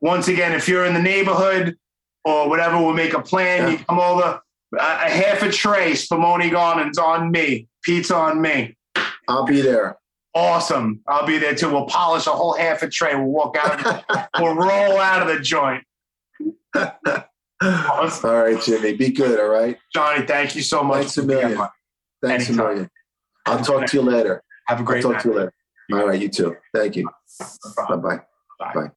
once 0.00 0.28
again, 0.28 0.52
if 0.54 0.66
you're 0.66 0.86
in 0.86 0.94
the 0.94 1.02
neighborhood 1.02 1.76
or 2.24 2.48
whatever, 2.48 2.78
we'll 2.78 2.94
make 2.94 3.12
a 3.12 3.20
plan. 3.20 3.70
You 3.70 3.78
come 3.84 4.00
over. 4.00 4.40
A, 4.72 4.76
a 4.78 5.10
half 5.10 5.42
a 5.42 5.52
tray 5.52 5.92
Spumoni 5.92 6.50
Gardens 6.50 6.96
on 6.96 7.30
me. 7.30 7.68
Pizza 7.82 8.16
on 8.16 8.40
me. 8.40 8.78
I'll 9.28 9.44
be 9.46 9.60
there 9.60 9.96
Awesome. 10.34 11.00
I'll 11.06 11.26
be 11.26 11.36
there 11.36 11.54
too. 11.54 11.70
We'll 11.70 11.84
polish 11.84 12.26
a 12.26 12.30
whole 12.30 12.54
half 12.56 12.82
a 12.82 12.88
tray. 12.88 13.14
We'll 13.14 13.26
walk 13.26 13.54
out. 13.58 14.28
we'll 14.38 14.54
roll 14.54 14.98
out 14.98 15.20
of 15.20 15.28
the 15.28 15.40
joint. 15.40 15.84
All 16.74 16.82
right, 17.62 18.60
Jimmy. 18.62 18.94
Be 18.94 19.10
good. 19.10 19.38
All 19.38 19.48
right. 19.48 19.76
Johnny, 19.94 20.24
thank 20.26 20.56
you 20.56 20.62
so 20.62 20.82
much. 20.82 21.00
Thanks 21.00 21.18
a 21.18 21.22
million. 21.24 21.58
Thanks 22.22 22.48
Anytime. 22.48 22.66
a 22.66 22.68
million. 22.70 22.90
I'll 23.46 23.62
talk 23.62 23.86
to 23.86 23.96
you 23.96 24.02
later. 24.02 24.42
Have 24.68 24.78
a 24.78 24.80
I'll 24.80 24.86
great 24.86 25.02
talk 25.02 25.12
night. 25.12 25.20
to 25.22 25.28
you 25.28 25.34
later. 25.34 25.54
All 25.92 26.06
right. 26.08 26.20
You 26.20 26.28
too. 26.30 26.56
Thank 26.74 26.96
you. 26.96 27.08
Bye 27.76 27.96
bye. 27.96 28.20
Bye. 28.58 28.72
Bye. 28.74 28.90